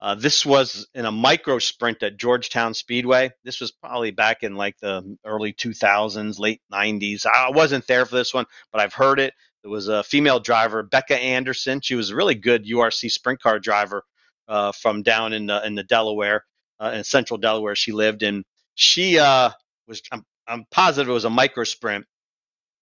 Uh, 0.00 0.14
this 0.14 0.46
was 0.46 0.88
in 0.94 1.04
a 1.04 1.12
micro 1.12 1.58
sprint 1.58 2.02
at 2.02 2.16
Georgetown 2.16 2.72
Speedway. 2.72 3.30
This 3.44 3.60
was 3.60 3.70
probably 3.70 4.10
back 4.10 4.42
in 4.42 4.56
like 4.56 4.78
the 4.80 5.16
early 5.26 5.52
2000s, 5.52 6.38
late 6.38 6.62
90s. 6.72 7.26
I 7.26 7.50
wasn't 7.50 7.86
there 7.86 8.06
for 8.06 8.14
this 8.14 8.32
one, 8.32 8.46
but 8.72 8.80
I've 8.80 8.94
heard 8.94 9.20
it. 9.20 9.34
There 9.62 9.70
was 9.70 9.88
a 9.88 10.02
female 10.02 10.40
driver, 10.40 10.82
Becca 10.82 11.16
Anderson. 11.16 11.80
She 11.80 11.94
was 11.94 12.10
a 12.10 12.16
really 12.16 12.34
good 12.34 12.66
URC 12.66 13.10
sprint 13.10 13.40
car 13.40 13.58
driver 13.58 14.04
uh, 14.48 14.72
from 14.72 15.02
down 15.02 15.32
in 15.32 15.46
the, 15.46 15.64
in 15.66 15.74
the 15.74 15.82
Delaware, 15.84 16.44
uh, 16.80 16.92
in 16.94 17.04
central 17.04 17.38
Delaware. 17.38 17.74
She 17.74 17.92
lived 17.92 18.22
and 18.22 18.44
She 18.74 19.18
uh, 19.18 19.50
was. 19.86 20.02
I'm, 20.12 20.24
I'm 20.48 20.64
positive 20.72 21.08
it 21.08 21.12
was 21.12 21.26
a 21.26 21.30
micro 21.30 21.62
sprint, 21.64 22.06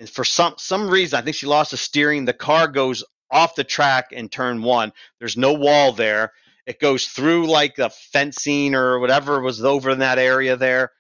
and 0.01 0.09
for 0.09 0.25
some 0.25 0.55
some 0.57 0.89
reason, 0.89 1.19
I 1.19 1.23
think 1.23 1.37
she 1.37 1.47
lost 1.47 1.73
the 1.73 1.77
steering. 1.77 2.25
The 2.25 2.33
car 2.33 2.69
goes 2.69 3.05
off 3.31 3.57
the 3.57 3.65
track 3.65 4.13
in 4.13 4.29
turn 4.29 4.63
one. 4.63 4.93
There's 5.19 5.37
no 5.37 5.53
wall 5.53 5.93
there 5.93 6.33
it 6.69 6.81
goes 6.81 7.07
through 7.07 7.47
like 7.47 7.79
a 7.79 7.89
fencing 7.89 8.75
or 8.75 8.99
whatever 8.99 9.41
was 9.41 9.65
over 9.65 9.89
in 9.89 10.01
that 10.01 10.19
area 10.19 10.55
there. 10.55 10.93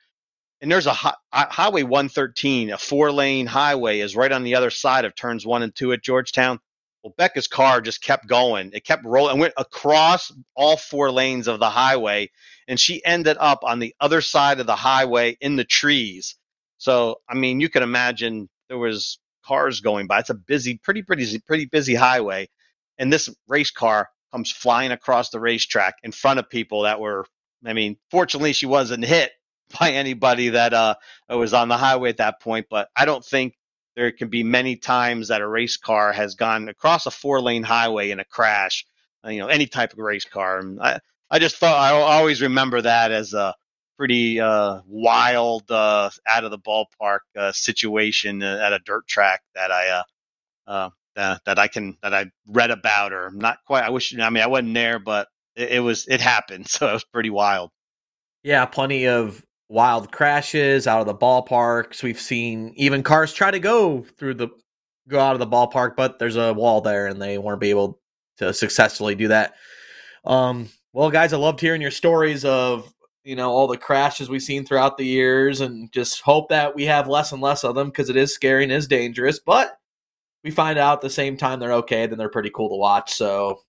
And 0.60 0.70
there's 0.70 0.86
a 0.86 0.92
hi- 0.92 1.14
highway 1.32 1.82
113, 1.82 2.70
a 2.70 2.78
four 2.78 3.12
lane 3.12 3.46
highway, 3.46 4.00
is 4.00 4.16
right 4.16 4.32
on 4.32 4.42
the 4.42 4.56
other 4.56 4.70
side 4.70 5.04
of 5.04 5.14
turns 5.14 5.46
one 5.46 5.62
and 5.62 5.74
two 5.74 5.92
at 5.92 6.02
Georgetown. 6.02 6.58
Well, 7.02 7.14
Becca's 7.16 7.46
car 7.46 7.80
just 7.80 8.02
kept 8.02 8.26
going. 8.26 8.72
It 8.74 8.84
kept 8.84 9.04
rolling, 9.04 9.32
and 9.32 9.40
went 9.40 9.54
across 9.56 10.32
all 10.56 10.76
four 10.76 11.12
lanes 11.12 11.46
of 11.46 11.60
the 11.60 11.70
highway, 11.70 12.30
and 12.66 12.78
she 12.78 13.04
ended 13.04 13.36
up 13.38 13.60
on 13.62 13.78
the 13.78 13.94
other 14.00 14.20
side 14.20 14.58
of 14.58 14.66
the 14.66 14.74
highway 14.76 15.36
in 15.40 15.54
the 15.54 15.64
trees. 15.64 16.36
So, 16.78 17.20
I 17.28 17.34
mean, 17.34 17.60
you 17.60 17.68
can 17.68 17.84
imagine 17.84 18.48
there 18.68 18.78
was 18.78 19.18
cars 19.44 19.80
going 19.80 20.08
by. 20.08 20.20
It's 20.20 20.30
a 20.30 20.34
busy, 20.34 20.78
pretty, 20.82 21.02
pretty, 21.02 21.38
pretty 21.46 21.66
busy 21.66 21.94
highway, 21.94 22.48
and 22.98 23.12
this 23.12 23.28
race 23.46 23.70
car 23.70 24.08
comes 24.32 24.50
flying 24.50 24.90
across 24.90 25.30
the 25.30 25.40
racetrack 25.40 25.94
in 26.02 26.10
front 26.12 26.40
of 26.40 26.50
people 26.50 26.82
that 26.82 27.00
were 27.00 27.26
I 27.66 27.72
mean, 27.72 27.96
fortunately 28.10 28.52
she 28.52 28.66
wasn't 28.66 29.04
hit 29.04 29.32
by 29.78 29.92
anybody 29.92 30.50
that 30.50 30.72
uh 30.74 30.94
was 31.28 31.54
on 31.54 31.68
the 31.68 31.76
highway 31.76 32.10
at 32.10 32.18
that 32.18 32.40
point, 32.40 32.66
but 32.70 32.88
I 32.96 33.04
don't 33.04 33.24
think 33.24 33.54
there 33.96 34.12
can 34.12 34.28
be 34.28 34.44
many 34.44 34.76
times 34.76 35.28
that 35.28 35.40
a 35.40 35.48
race 35.48 35.76
car 35.76 36.12
has 36.12 36.36
gone 36.36 36.68
across 36.68 37.06
a 37.06 37.10
four 37.10 37.40
lane 37.40 37.64
highway 37.64 38.10
in 38.10 38.20
a 38.20 38.24
crash. 38.24 38.86
Uh, 39.24 39.30
you 39.30 39.40
know, 39.40 39.48
any 39.48 39.66
type 39.66 39.92
of 39.92 39.98
race 39.98 40.24
car. 40.24 40.58
And 40.58 40.80
I 40.80 41.00
I 41.30 41.38
just 41.38 41.56
thought 41.56 41.76
I 41.76 41.90
always 41.90 42.40
remember 42.40 42.80
that 42.80 43.10
as 43.10 43.34
a 43.34 43.54
pretty 43.96 44.40
uh, 44.40 44.80
wild, 44.86 45.70
uh, 45.70 46.08
out 46.26 46.44
of 46.44 46.50
the 46.50 46.58
ballpark 46.58 47.18
uh, 47.36 47.52
situation 47.52 48.42
uh, 48.42 48.60
at 48.62 48.72
a 48.72 48.78
dirt 48.78 49.06
track 49.08 49.42
that 49.54 49.72
I 49.72 49.88
uh, 49.88 50.02
uh, 50.68 50.90
uh, 51.16 51.38
that 51.44 51.58
I 51.58 51.66
can 51.66 51.98
that 52.02 52.14
I 52.14 52.26
read 52.46 52.70
about 52.70 53.12
or 53.12 53.30
not 53.32 53.58
quite. 53.66 53.84
I 53.84 53.90
wish 53.90 54.16
I 54.16 54.30
mean 54.30 54.42
I 54.42 54.46
wasn't 54.46 54.74
there, 54.74 54.98
but 55.00 55.28
it, 55.56 55.72
it 55.72 55.80
was 55.80 56.06
it 56.06 56.20
happened, 56.20 56.68
so 56.70 56.88
it 56.88 56.92
was 56.92 57.04
pretty 57.04 57.30
wild. 57.30 57.70
Yeah, 58.44 58.64
plenty 58.66 59.08
of 59.08 59.44
wild 59.68 60.10
crashes 60.12 60.86
out 60.86 61.00
of 61.00 61.06
the 61.06 61.14
ballparks. 61.14 62.02
We've 62.02 62.20
seen 62.20 62.72
even 62.76 63.02
cars 63.02 63.32
try 63.32 63.50
to 63.50 63.60
go 63.60 64.02
through 64.18 64.34
the 64.34 64.48
go 65.08 65.20
out 65.20 65.34
of 65.34 65.40
the 65.40 65.46
ballpark, 65.46 65.96
but 65.96 66.18
there's 66.18 66.36
a 66.36 66.52
wall 66.54 66.80
there, 66.80 67.06
and 67.06 67.20
they 67.20 67.38
weren't 67.38 67.60
be 67.60 67.70
able 67.70 68.00
to 68.38 68.52
successfully 68.52 69.14
do 69.14 69.28
that. 69.28 69.54
Um, 70.24 70.68
well, 70.92 71.10
guys, 71.10 71.32
I 71.32 71.36
loved 71.36 71.60
hearing 71.60 71.82
your 71.82 71.90
stories 71.90 72.44
of 72.44 72.92
you 73.24 73.36
know 73.36 73.50
all 73.50 73.66
the 73.66 73.76
crashes 73.76 74.28
we've 74.28 74.42
seen 74.42 74.64
throughout 74.64 74.96
the 74.96 75.06
years, 75.06 75.60
and 75.60 75.92
just 75.92 76.20
hope 76.22 76.48
that 76.48 76.74
we 76.74 76.84
have 76.84 77.08
less 77.08 77.32
and 77.32 77.42
less 77.42 77.64
of 77.64 77.74
them 77.74 77.88
because 77.88 78.10
it 78.10 78.16
is 78.16 78.32
scary 78.34 78.62
and 78.62 78.72
is 78.72 78.86
dangerous. 78.86 79.38
But 79.38 79.78
we 80.44 80.50
find 80.50 80.78
out 80.78 80.98
at 80.98 81.00
the 81.02 81.10
same 81.10 81.36
time 81.36 81.58
they're 81.60 81.72
okay, 81.74 82.06
then 82.06 82.18
they're 82.18 82.28
pretty 82.28 82.50
cool 82.50 82.70
to 82.70 82.76
watch. 82.76 83.12
So 83.12 83.60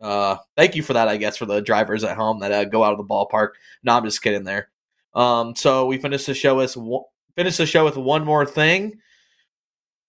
uh, 0.00 0.36
thank 0.56 0.74
you 0.74 0.82
for 0.82 0.92
that, 0.92 1.08
I 1.08 1.16
guess, 1.16 1.36
for 1.36 1.46
the 1.46 1.62
drivers 1.62 2.04
at 2.04 2.16
home 2.16 2.40
that 2.40 2.52
uh, 2.52 2.64
go 2.64 2.84
out 2.84 2.92
of 2.92 2.98
the 2.98 3.04
ballpark. 3.04 3.50
No, 3.82 3.96
I'm 3.96 4.04
just 4.04 4.22
kidding 4.22 4.44
there. 4.44 4.68
Um, 5.16 5.56
so 5.56 5.86
we 5.86 5.98
finished 5.98 6.26
the 6.26 6.34
show 6.34 6.56
with 6.56 6.76
finish 7.34 7.56
the 7.56 7.66
show 7.66 7.84
with 7.84 7.96
one 7.96 8.24
more 8.24 8.46
thing. 8.46 9.00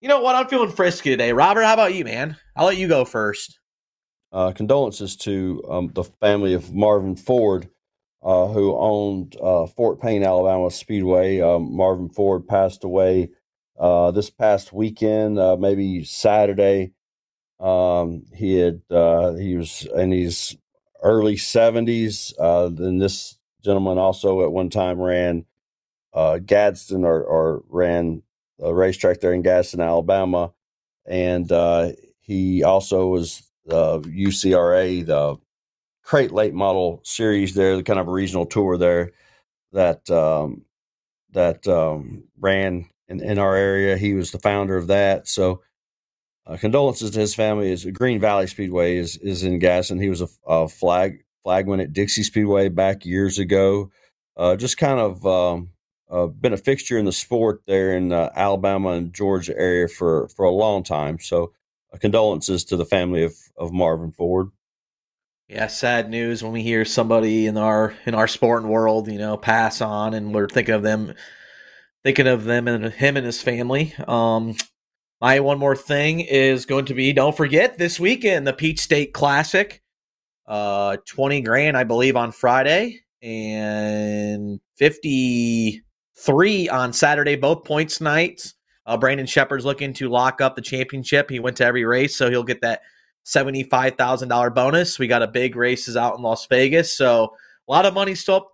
You 0.02 0.10
know 0.10 0.22
what? 0.22 0.36
I'm 0.36 0.48
feeling 0.48 0.70
frisky 0.70 1.10
today. 1.10 1.34
Robert, 1.34 1.64
how 1.64 1.74
about 1.74 1.96
you, 1.96 2.06
man? 2.06 2.38
I'll 2.56 2.68
let 2.68 2.78
you 2.78 2.88
go 2.88 3.06
first. 3.06 3.60
Uh, 4.32 4.52
condolences 4.52 5.16
to 5.16 5.64
um, 5.70 5.92
the 5.94 6.04
family 6.04 6.54
of 6.54 6.72
Marvin 6.74 7.16
Ford, 7.16 7.68
uh, 8.22 8.48
who 8.48 8.78
owned 8.78 9.36
uh, 9.42 9.66
Fort 9.66 10.00
Payne, 10.00 10.24
Alabama 10.24 10.70
Speedway. 10.70 11.42
Um, 11.42 11.76
Marvin 11.76 12.10
Ford 12.10 12.48
passed 12.48 12.84
away 12.84 13.30
uh, 13.80 14.12
this 14.12 14.30
past 14.30 14.74
weekend, 14.74 15.40
uh, 15.40 15.56
maybe 15.56 16.04
Saturday, 16.04 16.92
um, 17.60 18.24
he 18.34 18.56
had 18.56 18.82
uh, 18.90 19.34
he 19.34 19.56
was 19.56 19.88
in 19.96 20.12
his 20.12 20.56
early 21.02 21.38
seventies. 21.38 22.34
Uh, 22.40 22.70
then 22.70 23.00
this 23.00 23.38
gentleman 23.68 23.98
also 23.98 24.44
at 24.44 24.52
one 24.52 24.70
time 24.70 25.00
ran 25.00 25.46
uh, 26.14 26.40
Gadsden 26.40 27.04
or, 27.04 27.22
or 27.22 27.64
ran 27.68 28.24
a 28.60 28.74
racetrack 28.74 29.20
there 29.20 29.34
in 29.34 29.42
Gadsden, 29.42 29.82
Alabama, 29.82 30.54
and 31.06 31.52
uh, 31.52 31.92
he 32.20 32.64
also 32.64 33.08
was 33.08 33.44
the 33.66 34.00
UCRA 34.00 35.06
the 35.06 35.38
Crate 36.02 36.32
Late 36.32 36.54
Model 36.54 37.02
Series 37.04 37.54
there, 37.54 37.76
the 37.76 37.84
kind 37.84 38.00
of 38.00 38.08
a 38.08 38.12
regional 38.12 38.46
tour 38.46 38.78
there 38.78 39.12
that 39.74 40.10
um, 40.10 40.64
that 41.32 41.68
um, 41.68 42.24
ran 42.40 42.90
in, 43.10 43.22
in 43.22 43.38
our 43.38 43.56
area. 43.56 43.98
He 43.98 44.14
was 44.14 44.32
the 44.32 44.40
founder 44.40 44.78
of 44.78 44.88
that. 44.88 45.28
So 45.28 45.62
uh, 46.46 46.56
condolences 46.56 47.12
to 47.12 47.20
his 47.20 47.36
family. 47.36 47.72
Is 47.72 47.86
Green 47.86 48.22
Valley 48.22 48.48
Speedway 48.48 48.96
is 48.96 49.18
is 49.18 49.44
in 49.44 49.60
Gadsden. 49.60 50.00
He 50.00 50.10
was 50.10 50.22
a, 50.22 50.30
a 50.48 50.70
flag 50.70 51.26
flagman 51.48 51.80
at 51.80 51.94
Dixie 51.94 52.24
Speedway 52.24 52.68
back 52.68 53.06
years 53.06 53.40
ago. 53.40 53.90
Uh, 54.36 54.58
just 54.58 54.78
kind 54.78 55.00
of 55.00 55.26
um, 55.26 55.70
uh, 56.12 56.26
been 56.26 56.52
a 56.52 56.58
fixture 56.58 56.98
in 56.98 57.06
the 57.06 57.14
sport 57.14 57.62
there 57.66 57.96
in 57.96 58.12
Alabama 58.12 58.90
and 58.90 59.14
Georgia 59.14 59.58
area 59.58 59.88
for 59.88 60.28
for 60.28 60.44
a 60.44 60.52
long 60.52 60.84
time. 60.84 61.20
So 61.20 61.54
uh, 61.94 61.98
condolences 62.00 62.66
to 62.66 62.76
the 62.76 62.84
family 62.84 63.24
of 63.24 63.34
of 63.56 63.72
Marvin 63.72 64.12
Ford. 64.12 64.50
Yeah, 65.48 65.68
sad 65.68 66.10
news 66.10 66.44
when 66.44 66.52
we 66.52 66.64
hear 66.64 66.84
somebody 66.84 67.48
in 67.48 67.58
our 67.58 67.96
in 68.06 68.14
our 68.14 68.28
sporting 68.28 68.68
world, 68.68 69.08
you 69.08 69.18
know, 69.18 69.38
pass 69.38 69.80
on, 69.80 70.14
and 70.14 70.34
we're 70.34 70.50
thinking 70.50 70.76
of 70.76 70.84
them 70.84 71.14
thinking 72.04 72.28
of 72.28 72.44
them 72.44 72.68
and 72.68 72.92
him 72.92 73.16
and 73.16 73.26
his 73.26 73.42
family. 73.42 73.94
Um, 74.06 74.58
my 75.22 75.40
one 75.40 75.60
more 75.60 75.78
thing 75.78 76.20
is 76.20 76.66
going 76.66 76.86
to 76.88 76.94
be 76.94 77.14
don't 77.14 77.38
forget 77.38 77.78
this 77.78 78.02
weekend 78.02 78.46
the 78.46 78.52
Peach 78.52 78.82
State 78.82 79.14
Classic, 79.14 79.82
uh, 80.48 80.98
twenty 81.06 81.42
grand 81.42 81.76
I 81.78 81.84
believe 81.84 82.16
on 82.16 82.32
Friday 82.32 83.02
and 83.22 84.60
fifty 84.76 85.82
three 86.16 86.70
on 86.70 86.94
Saturday, 86.94 87.36
both 87.36 87.64
points 87.64 88.02
nights. 88.02 88.54
Uh, 88.86 88.96
Brandon 88.98 89.26
Sheppard's 89.26 89.66
looking 89.66 89.94
to 89.94 90.08
lock 90.10 90.40
up 90.40 90.56
the 90.56 90.62
championship. 90.62 91.30
He 91.30 91.40
went 91.40 91.58
to 91.58 91.66
every 91.66 91.84
race, 91.84 92.16
so 92.16 92.30
he'll 92.30 92.44
get 92.44 92.62
that 92.62 92.82
seventy-five 93.24 93.96
thousand 93.96 94.30
dollar 94.30 94.50
bonus. 94.50 94.98
We 94.98 95.08
got 95.08 95.22
a 95.22 95.28
big 95.28 95.56
races 95.56 95.98
out 95.98 96.18
in 96.18 96.24
Las 96.24 96.48
Vegas, 96.48 96.94
so 96.94 97.34
a 97.68 97.72
lot 97.72 97.86
of 97.86 97.94
money 97.94 98.16
still 98.16 98.36
up 98.36 98.52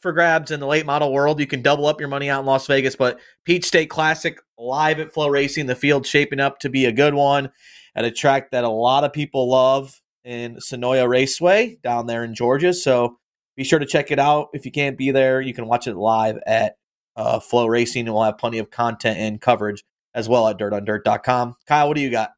for 0.00 0.12
grabs 0.12 0.50
in 0.50 0.60
the 0.60 0.66
late 0.66 0.86
model 0.86 1.12
world. 1.12 1.40
You 1.40 1.46
can 1.46 1.62
double 1.62 1.86
up 1.86 2.00
your 2.00 2.08
money 2.08 2.30
out 2.30 2.40
in 2.40 2.46
Las 2.46 2.66
Vegas, 2.66 2.96
but 2.96 3.18
Peach 3.44 3.64
State 3.64 3.90
Classic 3.90 4.38
live 4.58 5.00
at 5.00 5.12
FloRacing, 5.12 5.66
the 5.66 5.74
field 5.74 6.06
shaping 6.06 6.40
up 6.40 6.58
to 6.60 6.68
be 6.68 6.86
a 6.86 6.92
good 6.92 7.14
one 7.14 7.50
at 7.94 8.04
a 8.04 8.10
track 8.10 8.50
that 8.52 8.64
a 8.64 8.68
lot 8.68 9.04
of 9.04 9.12
people 9.12 9.48
love 9.48 10.00
in 10.24 10.56
Senoia 10.56 11.08
Raceway 11.08 11.78
down 11.82 12.06
there 12.06 12.24
in 12.24 12.34
Georgia. 12.34 12.72
So 12.72 13.18
be 13.56 13.64
sure 13.64 13.78
to 13.78 13.86
check 13.86 14.10
it 14.10 14.18
out. 14.18 14.48
If 14.52 14.64
you 14.64 14.72
can't 14.72 14.96
be 14.96 15.10
there, 15.10 15.40
you 15.40 15.54
can 15.54 15.66
watch 15.66 15.86
it 15.86 15.96
live 15.96 16.38
at 16.46 16.76
uh, 17.16 17.38
FloRacing, 17.38 18.00
and 18.00 18.14
we'll 18.14 18.22
have 18.22 18.38
plenty 18.38 18.58
of 18.58 18.70
content 18.70 19.18
and 19.18 19.40
coverage 19.40 19.84
as 20.14 20.28
well 20.28 20.48
at 20.48 20.58
dirtondirt.com. 20.58 21.56
Kyle, 21.66 21.88
what 21.88 21.96
do 21.96 22.00
you 22.00 22.10
got? 22.10 22.32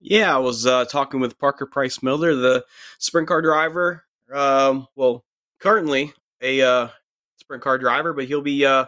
Yeah, 0.00 0.34
I 0.34 0.38
was 0.38 0.66
uh, 0.66 0.84
talking 0.84 1.20
with 1.20 1.38
Parker 1.38 1.66
Price 1.66 2.02
Miller, 2.02 2.34
the 2.34 2.64
sprint 2.98 3.26
car 3.26 3.40
driver. 3.40 4.04
Um, 4.32 4.86
well, 4.96 5.24
currently 5.60 6.12
a 6.42 6.60
uh, 6.60 6.88
sprint 7.36 7.62
car 7.62 7.78
driver, 7.78 8.12
but 8.12 8.26
he'll 8.26 8.42
be 8.42 8.66
uh, 8.66 8.84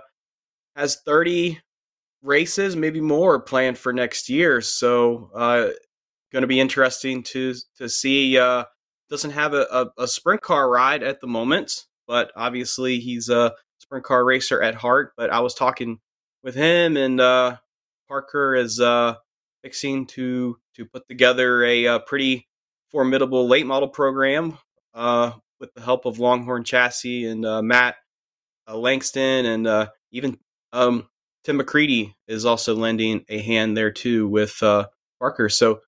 has 0.74 0.96
30 1.06 1.58
races, 2.22 2.76
maybe 2.76 3.00
more, 3.00 3.40
planned 3.40 3.78
for 3.78 3.92
next 3.92 4.28
year. 4.28 4.60
So, 4.60 5.30
uh, 5.34 5.68
going 6.32 6.42
to 6.42 6.48
be 6.48 6.60
interesting 6.60 7.22
to 7.24 7.54
to 7.76 7.88
see. 7.88 8.38
Uh, 8.38 8.64
doesn't 9.08 9.30
have 9.32 9.54
a, 9.54 9.66
a, 9.70 10.02
a, 10.02 10.08
sprint 10.08 10.40
car 10.40 10.68
ride 10.68 11.04
at 11.04 11.20
the 11.20 11.28
moment, 11.28 11.84
but 12.08 12.32
obviously 12.34 12.98
he's 12.98 13.28
a 13.28 13.52
sprint 13.78 14.04
car 14.04 14.24
racer 14.24 14.60
at 14.60 14.74
heart. 14.74 15.12
But 15.16 15.30
I 15.30 15.38
was 15.40 15.54
talking 15.54 16.00
with 16.42 16.56
him, 16.56 16.96
and 16.96 17.20
uh, 17.20 17.58
Parker 18.08 18.56
is 18.56 18.80
uh, 18.80 19.14
fixing 19.62 20.06
to 20.06 20.58
to 20.74 20.84
put 20.84 21.06
together 21.08 21.64
a, 21.64 21.84
a 21.86 22.00
pretty 22.00 22.48
formidable 22.90 23.48
late 23.48 23.66
model 23.66 23.88
program 23.88 24.58
uh, 24.94 25.32
with 25.60 25.72
the 25.74 25.80
help 25.80 26.04
of 26.04 26.18
Longhorn 26.18 26.64
Chassis 26.64 27.26
and 27.26 27.44
uh, 27.44 27.62
Matt 27.62 27.96
uh, 28.68 28.76
Langston 28.76 29.46
and 29.46 29.66
uh, 29.66 29.88
even 30.10 30.38
um, 30.72 31.08
Tim 31.44 31.58
McCreadie 31.58 32.14
is 32.28 32.44
also 32.44 32.74
lending 32.74 33.24
a 33.28 33.40
hand 33.40 33.76
there 33.76 33.90
too 33.90 34.28
with 34.28 34.62
uh, 34.62 34.86
Parker. 35.18 35.48
So 35.48 35.80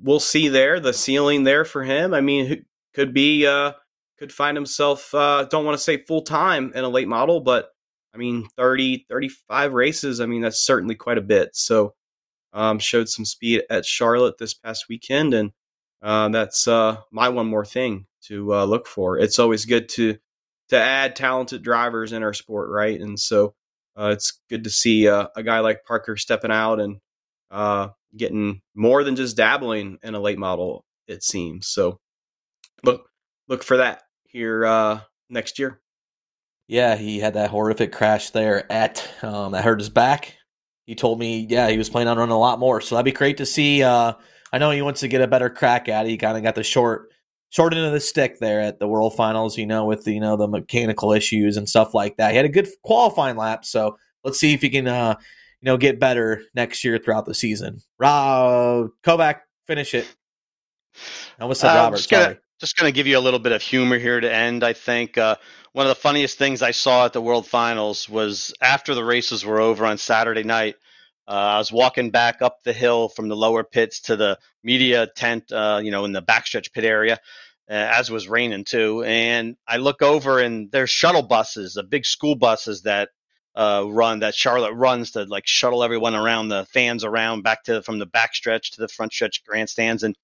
we'll 0.00 0.20
see 0.20 0.48
there 0.48 0.80
the 0.80 0.92
ceiling 0.92 1.44
there 1.44 1.64
for 1.64 1.82
him. 1.82 2.14
I 2.14 2.20
mean, 2.20 2.64
could 2.94 3.12
be 3.12 3.46
uh, 3.46 3.72
could 4.18 4.32
find 4.32 4.56
himself 4.56 5.14
uh, 5.14 5.44
don't 5.44 5.64
want 5.64 5.76
to 5.76 5.82
say 5.82 5.98
full 5.98 6.22
time 6.22 6.72
in 6.74 6.84
a 6.84 6.88
late 6.88 7.08
model, 7.08 7.40
but 7.40 7.70
I 8.14 8.18
mean 8.18 8.48
30 8.56 9.06
35 9.08 9.72
races. 9.72 10.20
I 10.20 10.26
mean 10.26 10.42
that's 10.42 10.64
certainly 10.64 10.94
quite 10.94 11.18
a 11.18 11.22
bit. 11.22 11.54
So 11.54 11.94
um, 12.52 12.78
showed 12.78 13.08
some 13.08 13.24
speed 13.24 13.64
at 13.68 13.84
Charlotte 13.84 14.38
this 14.38 14.54
past 14.54 14.86
weekend, 14.88 15.34
and 15.34 15.52
uh, 16.02 16.28
that's 16.30 16.66
uh, 16.66 16.96
my 17.10 17.28
one 17.28 17.46
more 17.46 17.66
thing 17.66 18.06
to 18.22 18.54
uh, 18.54 18.64
look 18.64 18.86
for. 18.86 19.18
It's 19.18 19.38
always 19.38 19.66
good 19.66 19.88
to 19.90 20.16
to 20.68 20.76
add 20.76 21.14
talented 21.14 21.62
drivers 21.62 22.12
in 22.12 22.22
our 22.22 22.32
sport, 22.32 22.70
right? 22.70 23.00
And 23.00 23.20
so 23.20 23.54
uh, 23.96 24.10
it's 24.12 24.40
good 24.50 24.64
to 24.64 24.70
see 24.70 25.08
uh, 25.08 25.28
a 25.36 25.42
guy 25.42 25.60
like 25.60 25.84
Parker 25.84 26.16
stepping 26.16 26.50
out 26.50 26.80
and 26.80 26.96
uh, 27.50 27.88
getting 28.16 28.60
more 28.74 29.04
than 29.04 29.16
just 29.16 29.36
dabbling 29.36 29.98
in 30.02 30.14
a 30.14 30.20
late 30.20 30.38
model. 30.38 30.84
It 31.06 31.22
seems 31.22 31.68
so. 31.68 31.98
Look 32.84 33.08
look 33.48 33.62
for 33.62 33.78
that 33.78 34.02
here 34.24 34.66
uh, 34.66 35.00
next 35.30 35.58
year. 35.58 35.80
Yeah, 36.68 36.96
he 36.96 37.20
had 37.20 37.34
that 37.34 37.50
horrific 37.50 37.92
crash 37.92 38.30
there 38.30 38.70
at 38.72 39.08
um, 39.22 39.52
that 39.52 39.64
hurt 39.64 39.78
his 39.78 39.88
back. 39.88 40.36
He 40.84 40.94
told 40.94 41.18
me, 41.18 41.46
yeah, 41.48 41.68
he 41.68 41.78
was 41.78 41.88
planning 41.88 42.08
on 42.08 42.18
running 42.18 42.32
a 42.32 42.38
lot 42.38 42.58
more. 42.58 42.80
So 42.80 42.94
that'd 42.94 43.04
be 43.04 43.12
great 43.12 43.36
to 43.38 43.46
see. 43.46 43.82
Uh, 43.82 44.12
I 44.52 44.58
know 44.58 44.70
he 44.70 44.82
wants 44.82 45.00
to 45.00 45.08
get 45.08 45.20
a 45.20 45.26
better 45.26 45.50
crack 45.50 45.88
at 45.88 46.06
it. 46.06 46.10
He 46.10 46.16
kind 46.16 46.36
of 46.36 46.42
got 46.42 46.54
the 46.54 46.64
short 46.64 47.10
short 47.50 47.74
end 47.74 47.84
of 47.84 47.92
the 47.92 48.00
stick 48.00 48.38
there 48.38 48.60
at 48.60 48.78
the 48.78 48.88
World 48.88 49.14
Finals, 49.16 49.56
you 49.56 49.66
know, 49.66 49.84
with 49.84 50.06
you 50.06 50.20
know 50.20 50.36
the 50.36 50.48
mechanical 50.48 51.12
issues 51.12 51.56
and 51.56 51.68
stuff 51.68 51.94
like 51.94 52.16
that. 52.16 52.30
He 52.30 52.36
had 52.36 52.46
a 52.46 52.50
good 52.50 52.68
qualifying 52.82 53.36
lap, 53.36 53.64
so 53.64 53.96
let's 54.24 54.38
see 54.38 54.52
if 54.52 54.62
he 54.62 54.70
can, 54.70 54.88
uh, 54.88 55.16
you 55.60 55.66
know, 55.66 55.76
get 55.76 55.98
better 55.98 56.42
next 56.54 56.84
year 56.84 56.98
throughout 56.98 57.26
the 57.26 57.34
season. 57.34 57.80
Rob 57.98 58.90
Kovac, 59.02 59.40
finish 59.66 59.94
it. 59.94 60.06
I 61.38 61.42
almost 61.42 61.60
said 61.60 61.70
uh, 61.70 61.82
Robert. 61.82 61.96
Just 61.96 62.10
gonna, 62.10 62.22
sorry. 62.24 62.38
Just 62.60 62.76
going 62.76 62.90
to 62.90 62.94
give 62.94 63.06
you 63.06 63.18
a 63.18 63.20
little 63.20 63.40
bit 63.40 63.52
of 63.52 63.60
humor 63.60 63.98
here 63.98 64.18
to 64.18 64.32
end. 64.32 64.64
I 64.64 64.72
think 64.72 65.18
uh, 65.18 65.36
one 65.72 65.84
of 65.84 65.90
the 65.90 66.00
funniest 66.00 66.38
things 66.38 66.62
I 66.62 66.70
saw 66.70 67.04
at 67.04 67.12
the 67.12 67.20
World 67.20 67.46
Finals 67.46 68.08
was 68.08 68.54
after 68.62 68.94
the 68.94 69.04
races 69.04 69.44
were 69.44 69.60
over 69.60 69.84
on 69.84 69.98
Saturday 69.98 70.42
night. 70.42 70.76
Uh, 71.28 71.32
I 71.32 71.58
was 71.58 71.70
walking 71.70 72.10
back 72.10 72.40
up 72.40 72.62
the 72.62 72.72
hill 72.72 73.08
from 73.10 73.28
the 73.28 73.36
lower 73.36 73.62
pits 73.62 74.00
to 74.02 74.16
the 74.16 74.38
media 74.62 75.06
tent, 75.16 75.52
uh, 75.52 75.80
you 75.82 75.90
know, 75.90 76.04
in 76.06 76.12
the 76.12 76.22
backstretch 76.22 76.72
pit 76.72 76.84
area, 76.84 77.18
uh, 77.68 77.72
as 77.72 78.10
was 78.10 78.28
raining 78.28 78.64
too. 78.64 79.02
And 79.02 79.56
I 79.66 79.76
look 79.78 80.00
over 80.00 80.38
and 80.38 80.70
there's 80.70 80.88
shuttle 80.88 81.24
buses, 81.24 81.74
the 81.74 81.82
big 81.82 82.06
school 82.06 82.36
buses 82.36 82.82
that 82.82 83.10
uh, 83.56 83.84
run 83.88 84.20
that 84.20 84.34
Charlotte 84.34 84.74
runs 84.74 85.12
to 85.12 85.24
like 85.24 85.46
shuttle 85.46 85.82
everyone 85.82 86.14
around 86.14 86.48
the 86.48 86.66
fans 86.66 87.04
around 87.04 87.42
back 87.42 87.64
to 87.64 87.82
from 87.82 87.98
the 87.98 88.06
backstretch 88.06 88.72
to 88.72 88.80
the 88.80 88.88
front 88.88 89.12
stretch 89.12 89.44
grandstands. 89.44 90.02
And 90.02 90.16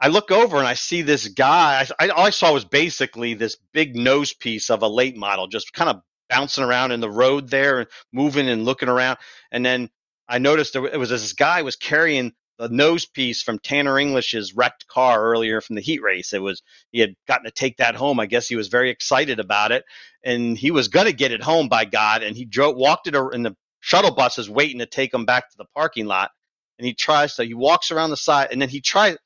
I 0.00 0.08
look 0.08 0.32
over 0.32 0.58
and 0.58 0.66
I 0.66 0.74
see 0.74 1.02
this 1.02 1.28
guy. 1.28 1.86
I, 1.98 2.06
I, 2.06 2.08
all 2.08 2.26
I 2.26 2.30
saw 2.30 2.52
was 2.52 2.64
basically 2.64 3.34
this 3.34 3.56
big 3.72 3.94
nose 3.94 4.32
piece 4.32 4.68
of 4.68 4.82
a 4.82 4.88
late 4.88 5.16
model, 5.16 5.46
just 5.46 5.72
kind 5.72 5.90
of 5.90 6.02
bouncing 6.28 6.64
around 6.64 6.90
in 6.90 7.00
the 7.00 7.10
road 7.10 7.48
there 7.48 7.86
moving 8.12 8.48
and 8.48 8.64
looking 8.64 8.88
around. 8.88 9.18
And 9.52 9.64
then 9.64 9.88
I 10.26 10.38
noticed 10.38 10.72
there 10.72 10.84
it 10.86 10.98
was 10.98 11.10
this 11.10 11.34
guy 11.34 11.62
was 11.62 11.76
carrying 11.76 12.32
the 12.62 12.74
nose 12.74 13.06
piece 13.06 13.42
from 13.42 13.58
Tanner 13.58 13.98
English's 13.98 14.54
wrecked 14.54 14.86
car 14.86 15.20
earlier 15.20 15.60
from 15.60 15.74
the 15.74 15.82
heat 15.82 16.00
race. 16.00 16.32
It 16.32 16.40
was 16.40 16.62
he 16.92 17.00
had 17.00 17.14
gotten 17.26 17.44
to 17.44 17.50
take 17.50 17.78
that 17.78 17.96
home. 17.96 18.20
I 18.20 18.26
guess 18.26 18.46
he 18.46 18.56
was 18.56 18.68
very 18.68 18.90
excited 18.90 19.40
about 19.40 19.72
it, 19.72 19.84
and 20.24 20.56
he 20.56 20.70
was 20.70 20.88
going 20.88 21.06
to 21.06 21.12
get 21.12 21.32
it 21.32 21.42
home 21.42 21.68
by 21.68 21.84
God. 21.84 22.22
And 22.22 22.36
he 22.36 22.44
drove, 22.44 22.76
walked 22.76 23.08
it, 23.08 23.16
and 23.16 23.44
the 23.44 23.56
shuttle 23.80 24.14
bus 24.14 24.38
is 24.38 24.48
waiting 24.48 24.78
to 24.78 24.86
take 24.86 25.12
him 25.12 25.24
back 25.24 25.50
to 25.50 25.56
the 25.58 25.66
parking 25.74 26.06
lot. 26.06 26.30
And 26.78 26.86
he 26.86 26.94
tries 26.94 27.34
to, 27.36 27.44
he 27.44 27.54
walks 27.54 27.90
around 27.90 28.10
the 28.10 28.16
side, 28.16 28.48
and 28.52 28.62
then 28.62 28.68
he 28.68 28.80
tries. 28.80 29.16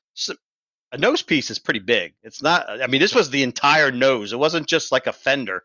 A 0.93 0.97
nose 0.97 1.21
piece 1.21 1.51
is 1.51 1.59
pretty 1.59 1.81
big. 1.81 2.13
It's 2.23 2.41
not. 2.41 2.81
I 2.81 2.87
mean, 2.87 3.01
this 3.01 3.13
was 3.13 3.29
the 3.29 3.43
entire 3.43 3.91
nose. 3.91 4.31
It 4.31 4.39
wasn't 4.39 4.67
just 4.67 4.91
like 4.91 5.05
a 5.05 5.13
fender 5.13 5.63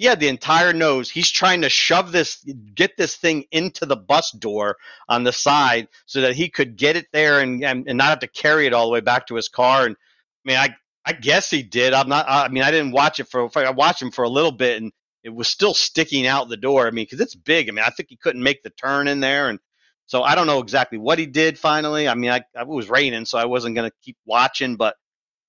had 0.00 0.20
the 0.20 0.28
entire 0.28 0.72
nose. 0.72 1.10
He's 1.10 1.30
trying 1.30 1.62
to 1.62 1.68
shove 1.68 2.12
this, 2.12 2.44
get 2.74 2.96
this 2.96 3.16
thing 3.16 3.44
into 3.50 3.86
the 3.86 3.96
bus 3.96 4.32
door 4.32 4.76
on 5.08 5.24
the 5.24 5.32
side 5.32 5.88
so 6.06 6.22
that 6.22 6.34
he 6.34 6.48
could 6.48 6.76
get 6.76 6.96
it 6.96 7.06
there 7.12 7.40
and, 7.40 7.64
and, 7.64 7.86
and 7.86 7.98
not 7.98 8.08
have 8.08 8.18
to 8.20 8.28
carry 8.28 8.66
it 8.66 8.72
all 8.72 8.86
the 8.86 8.92
way 8.92 9.00
back 9.00 9.26
to 9.28 9.34
his 9.34 9.48
car. 9.48 9.86
And 9.86 9.96
I 9.96 10.48
mean, 10.48 10.56
I, 10.56 10.74
I 11.04 11.12
guess 11.12 11.50
he 11.50 11.62
did. 11.62 11.92
I'm 11.92 12.08
not, 12.08 12.26
I 12.28 12.48
mean, 12.48 12.62
I 12.62 12.70
didn't 12.70 12.92
watch 12.92 13.20
it 13.20 13.28
for, 13.28 13.48
I 13.56 13.70
watched 13.70 14.02
him 14.02 14.10
for 14.10 14.24
a 14.24 14.28
little 14.28 14.52
bit 14.52 14.82
and 14.82 14.92
it 15.22 15.30
was 15.30 15.48
still 15.48 15.74
sticking 15.74 16.26
out 16.26 16.48
the 16.48 16.56
door. 16.56 16.86
I 16.86 16.90
mean, 16.90 17.06
cause 17.06 17.20
it's 17.20 17.34
big. 17.34 17.68
I 17.68 17.72
mean, 17.72 17.84
I 17.84 17.90
think 17.90 18.08
he 18.08 18.16
couldn't 18.16 18.42
make 18.42 18.62
the 18.62 18.70
turn 18.70 19.06
in 19.08 19.20
there. 19.20 19.50
And 19.50 19.60
so 20.06 20.22
I 20.22 20.34
don't 20.34 20.46
know 20.48 20.58
exactly 20.58 20.98
what 20.98 21.18
he 21.18 21.26
did 21.26 21.58
finally. 21.58 22.08
I 22.08 22.14
mean, 22.14 22.30
I, 22.30 22.42
I 22.56 22.64
was 22.64 22.90
raining, 22.90 23.24
so 23.24 23.38
I 23.38 23.44
wasn't 23.44 23.76
going 23.76 23.88
to 23.88 23.96
keep 24.02 24.16
watching, 24.26 24.76
but 24.76 24.96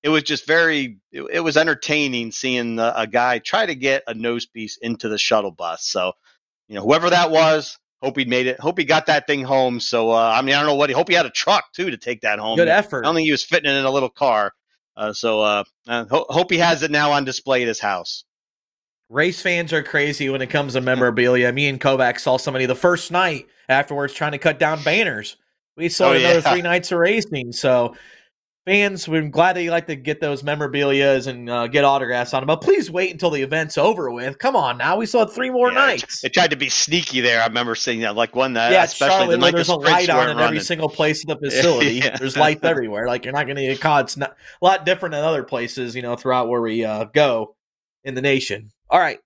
it 0.03 0.09
was 0.09 0.23
just 0.23 0.45
very 0.45 0.99
it, 1.11 1.23
it 1.31 1.39
was 1.39 1.57
entertaining 1.57 2.31
seeing 2.31 2.75
the, 2.75 2.99
a 2.99 3.07
guy 3.07 3.39
try 3.39 3.65
to 3.65 3.73
get 3.73 4.03
a 4.05 4.13
nose 4.13 4.45
piece 4.45 4.77
into 4.77 5.09
the 5.09 5.17
shuttle 5.17 5.51
bus. 5.51 5.85
So, 5.85 6.11
you 6.67 6.75
know, 6.75 6.83
whoever 6.83 7.09
that 7.09 7.31
was, 7.31 7.79
hope 8.01 8.17
he 8.17 8.25
made 8.25 8.47
it. 8.47 8.59
Hope 8.59 8.77
he 8.77 8.85
got 8.85 9.05
that 9.07 9.25
thing 9.25 9.43
home. 9.43 9.79
So, 9.79 10.11
uh, 10.11 10.33
I 10.35 10.41
mean, 10.41 10.55
I 10.55 10.59
don't 10.59 10.67
know 10.67 10.75
what 10.75 10.89
he 10.89 10.93
hope 10.93 11.07
he 11.07 11.15
had 11.15 11.25
a 11.25 11.31
truck 11.31 11.71
too 11.73 11.89
to 11.89 11.97
take 11.97 12.21
that 12.21 12.37
home. 12.37 12.57
Good 12.57 12.67
effort. 12.67 13.05
I 13.05 13.07
don't 13.07 13.15
think 13.15 13.25
he 13.25 13.31
was 13.31 13.43
fitting 13.43 13.71
it 13.71 13.75
in 13.75 13.85
a 13.85 13.91
little 13.91 14.09
car. 14.09 14.53
Uh, 14.95 15.13
so, 15.13 15.41
uh, 15.41 15.63
ho- 15.87 16.27
hope 16.29 16.51
he 16.51 16.59
has 16.59 16.83
it 16.83 16.91
now 16.91 17.11
on 17.11 17.25
display 17.25 17.63
at 17.63 17.67
his 17.67 17.79
house. 17.79 18.25
Race 19.09 19.41
fans 19.41 19.73
are 19.73 19.83
crazy 19.83 20.29
when 20.29 20.41
it 20.41 20.49
comes 20.49 20.73
to 20.73 20.81
memorabilia. 20.81 21.51
Me 21.51 21.67
and 21.67 21.79
Kovac 21.79 22.19
saw 22.19 22.37
somebody 22.37 22.65
the 22.65 22.75
first 22.75 23.11
night 23.11 23.47
afterwards 23.69 24.13
trying 24.13 24.31
to 24.31 24.37
cut 24.37 24.59
down 24.59 24.83
banners. 24.83 25.37
We 25.75 25.89
saw 25.89 26.09
oh, 26.09 26.13
another 26.13 26.39
yeah. 26.39 26.51
three 26.51 26.61
nights 26.61 26.91
of 26.91 26.99
racing. 26.99 27.51
So 27.51 27.95
fans, 28.65 29.07
we're 29.07 29.27
glad 29.27 29.55
that 29.55 29.63
you 29.63 29.71
like 29.71 29.87
to 29.87 29.95
get 29.95 30.21
those 30.21 30.43
memorabilias 30.43 31.27
and 31.27 31.49
uh, 31.49 31.67
get 31.67 31.83
autographs 31.83 32.33
on 32.33 32.41
them. 32.41 32.47
But 32.47 32.61
please 32.61 32.89
wait 32.89 33.11
until 33.11 33.29
the 33.29 33.41
event's 33.41 33.77
over 33.77 34.09
with. 34.11 34.37
Come 34.39 34.55
on 34.55 34.77
now, 34.77 34.97
we 34.97 35.05
still 35.05 35.21
have 35.21 35.33
three 35.33 35.49
more 35.49 35.69
yeah, 35.69 35.75
nights. 35.75 36.23
It, 36.23 36.33
tried 36.33 36.51
to 36.51 36.55
be 36.55 36.69
sneaky 36.69 37.21
there. 37.21 37.41
I 37.41 37.47
remember 37.47 37.75
seeing 37.75 38.01
that, 38.01 38.15
like 38.15 38.35
one 38.35 38.53
that, 38.53 38.71
yeah, 38.71 38.83
especially 38.83 39.13
Charlotte, 39.13 39.31
the 39.31 39.37
night 39.37 39.53
there's 39.53 39.67
the 39.67 39.75
a 39.75 39.75
light 39.75 40.09
on 40.09 40.29
in 40.29 40.39
every 40.39 40.59
single 40.59 40.89
place 40.89 41.23
in 41.23 41.29
the 41.29 41.37
facility. 41.49 41.95
yeah. 41.95 42.17
There's 42.17 42.37
lights 42.37 42.63
everywhere. 42.63 43.07
Like 43.07 43.25
you're 43.25 43.33
not 43.33 43.45
going 43.45 43.57
to 43.57 43.63
get 43.63 43.81
caught. 43.81 44.05
It's 44.05 44.17
not 44.17 44.35
a 44.61 44.65
lot 44.65 44.85
different 44.85 45.13
than 45.13 45.23
other 45.23 45.43
places, 45.43 45.95
you 45.95 46.01
know, 46.01 46.15
throughout 46.15 46.47
where 46.47 46.61
we 46.61 46.85
uh, 46.85 47.05
go 47.05 47.55
in 48.03 48.15
the 48.15 48.21
nation. 48.21 48.71
All 48.89 48.99
right. 48.99 49.19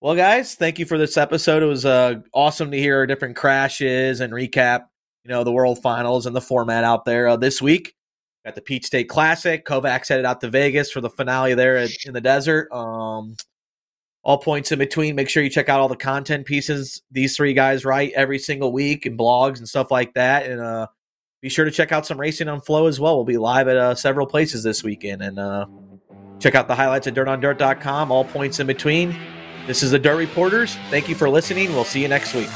Well, 0.00 0.14
guys, 0.14 0.54
thank 0.54 0.78
you 0.78 0.84
for 0.84 0.98
this 0.98 1.16
episode. 1.16 1.62
It 1.62 1.66
was 1.66 1.86
uh, 1.86 2.16
awesome 2.34 2.70
to 2.70 2.78
hear 2.78 3.06
different 3.06 3.34
crashes 3.34 4.20
and 4.20 4.32
recap, 4.32 4.84
you 5.24 5.30
know, 5.30 5.42
the 5.42 5.52
World 5.52 5.80
Finals 5.82 6.26
and 6.26 6.36
the 6.36 6.40
format 6.40 6.84
out 6.84 7.04
there 7.04 7.28
uh, 7.28 7.36
this 7.36 7.62
week. 7.62 7.94
Got 8.46 8.54
the 8.54 8.60
Peach 8.60 8.86
State 8.86 9.08
Classic. 9.08 9.66
Kovacs 9.66 10.08
headed 10.08 10.24
out 10.24 10.40
to 10.40 10.48
Vegas 10.48 10.92
for 10.92 11.00
the 11.00 11.10
finale 11.10 11.54
there 11.54 11.78
in 11.78 12.12
the 12.12 12.20
desert. 12.20 12.70
Um, 12.70 13.34
all 14.22 14.38
points 14.38 14.70
in 14.70 14.78
between. 14.78 15.16
Make 15.16 15.28
sure 15.28 15.42
you 15.42 15.50
check 15.50 15.68
out 15.68 15.80
all 15.80 15.88
the 15.88 15.96
content 15.96 16.46
pieces 16.46 17.02
these 17.10 17.36
three 17.36 17.54
guys 17.54 17.84
write 17.84 18.12
every 18.14 18.38
single 18.38 18.70
week 18.70 19.04
and 19.04 19.18
blogs 19.18 19.58
and 19.58 19.68
stuff 19.68 19.90
like 19.90 20.14
that. 20.14 20.46
And 20.46 20.60
uh, 20.60 20.86
be 21.42 21.48
sure 21.48 21.64
to 21.64 21.72
check 21.72 21.90
out 21.90 22.06
some 22.06 22.20
racing 22.20 22.46
on 22.46 22.60
Flow 22.60 22.86
as 22.86 23.00
well. 23.00 23.16
We'll 23.16 23.24
be 23.24 23.36
live 23.36 23.66
at 23.66 23.76
uh, 23.76 23.96
several 23.96 24.28
places 24.28 24.62
this 24.62 24.84
weekend. 24.84 25.22
And 25.22 25.40
uh, 25.40 25.66
check 26.38 26.54
out 26.54 26.68
the 26.68 26.76
highlights 26.76 27.08
at 27.08 27.14
dirtondirt.com, 27.14 28.12
all 28.12 28.24
points 28.26 28.60
in 28.60 28.68
between. 28.68 29.18
This 29.66 29.82
is 29.82 29.90
the 29.90 29.98
Dirt 29.98 30.18
Reporters. 30.18 30.76
Thank 30.88 31.08
you 31.08 31.16
for 31.16 31.28
listening. 31.28 31.72
We'll 31.72 31.82
see 31.82 32.00
you 32.00 32.06
next 32.06 32.32
week. 32.32 32.50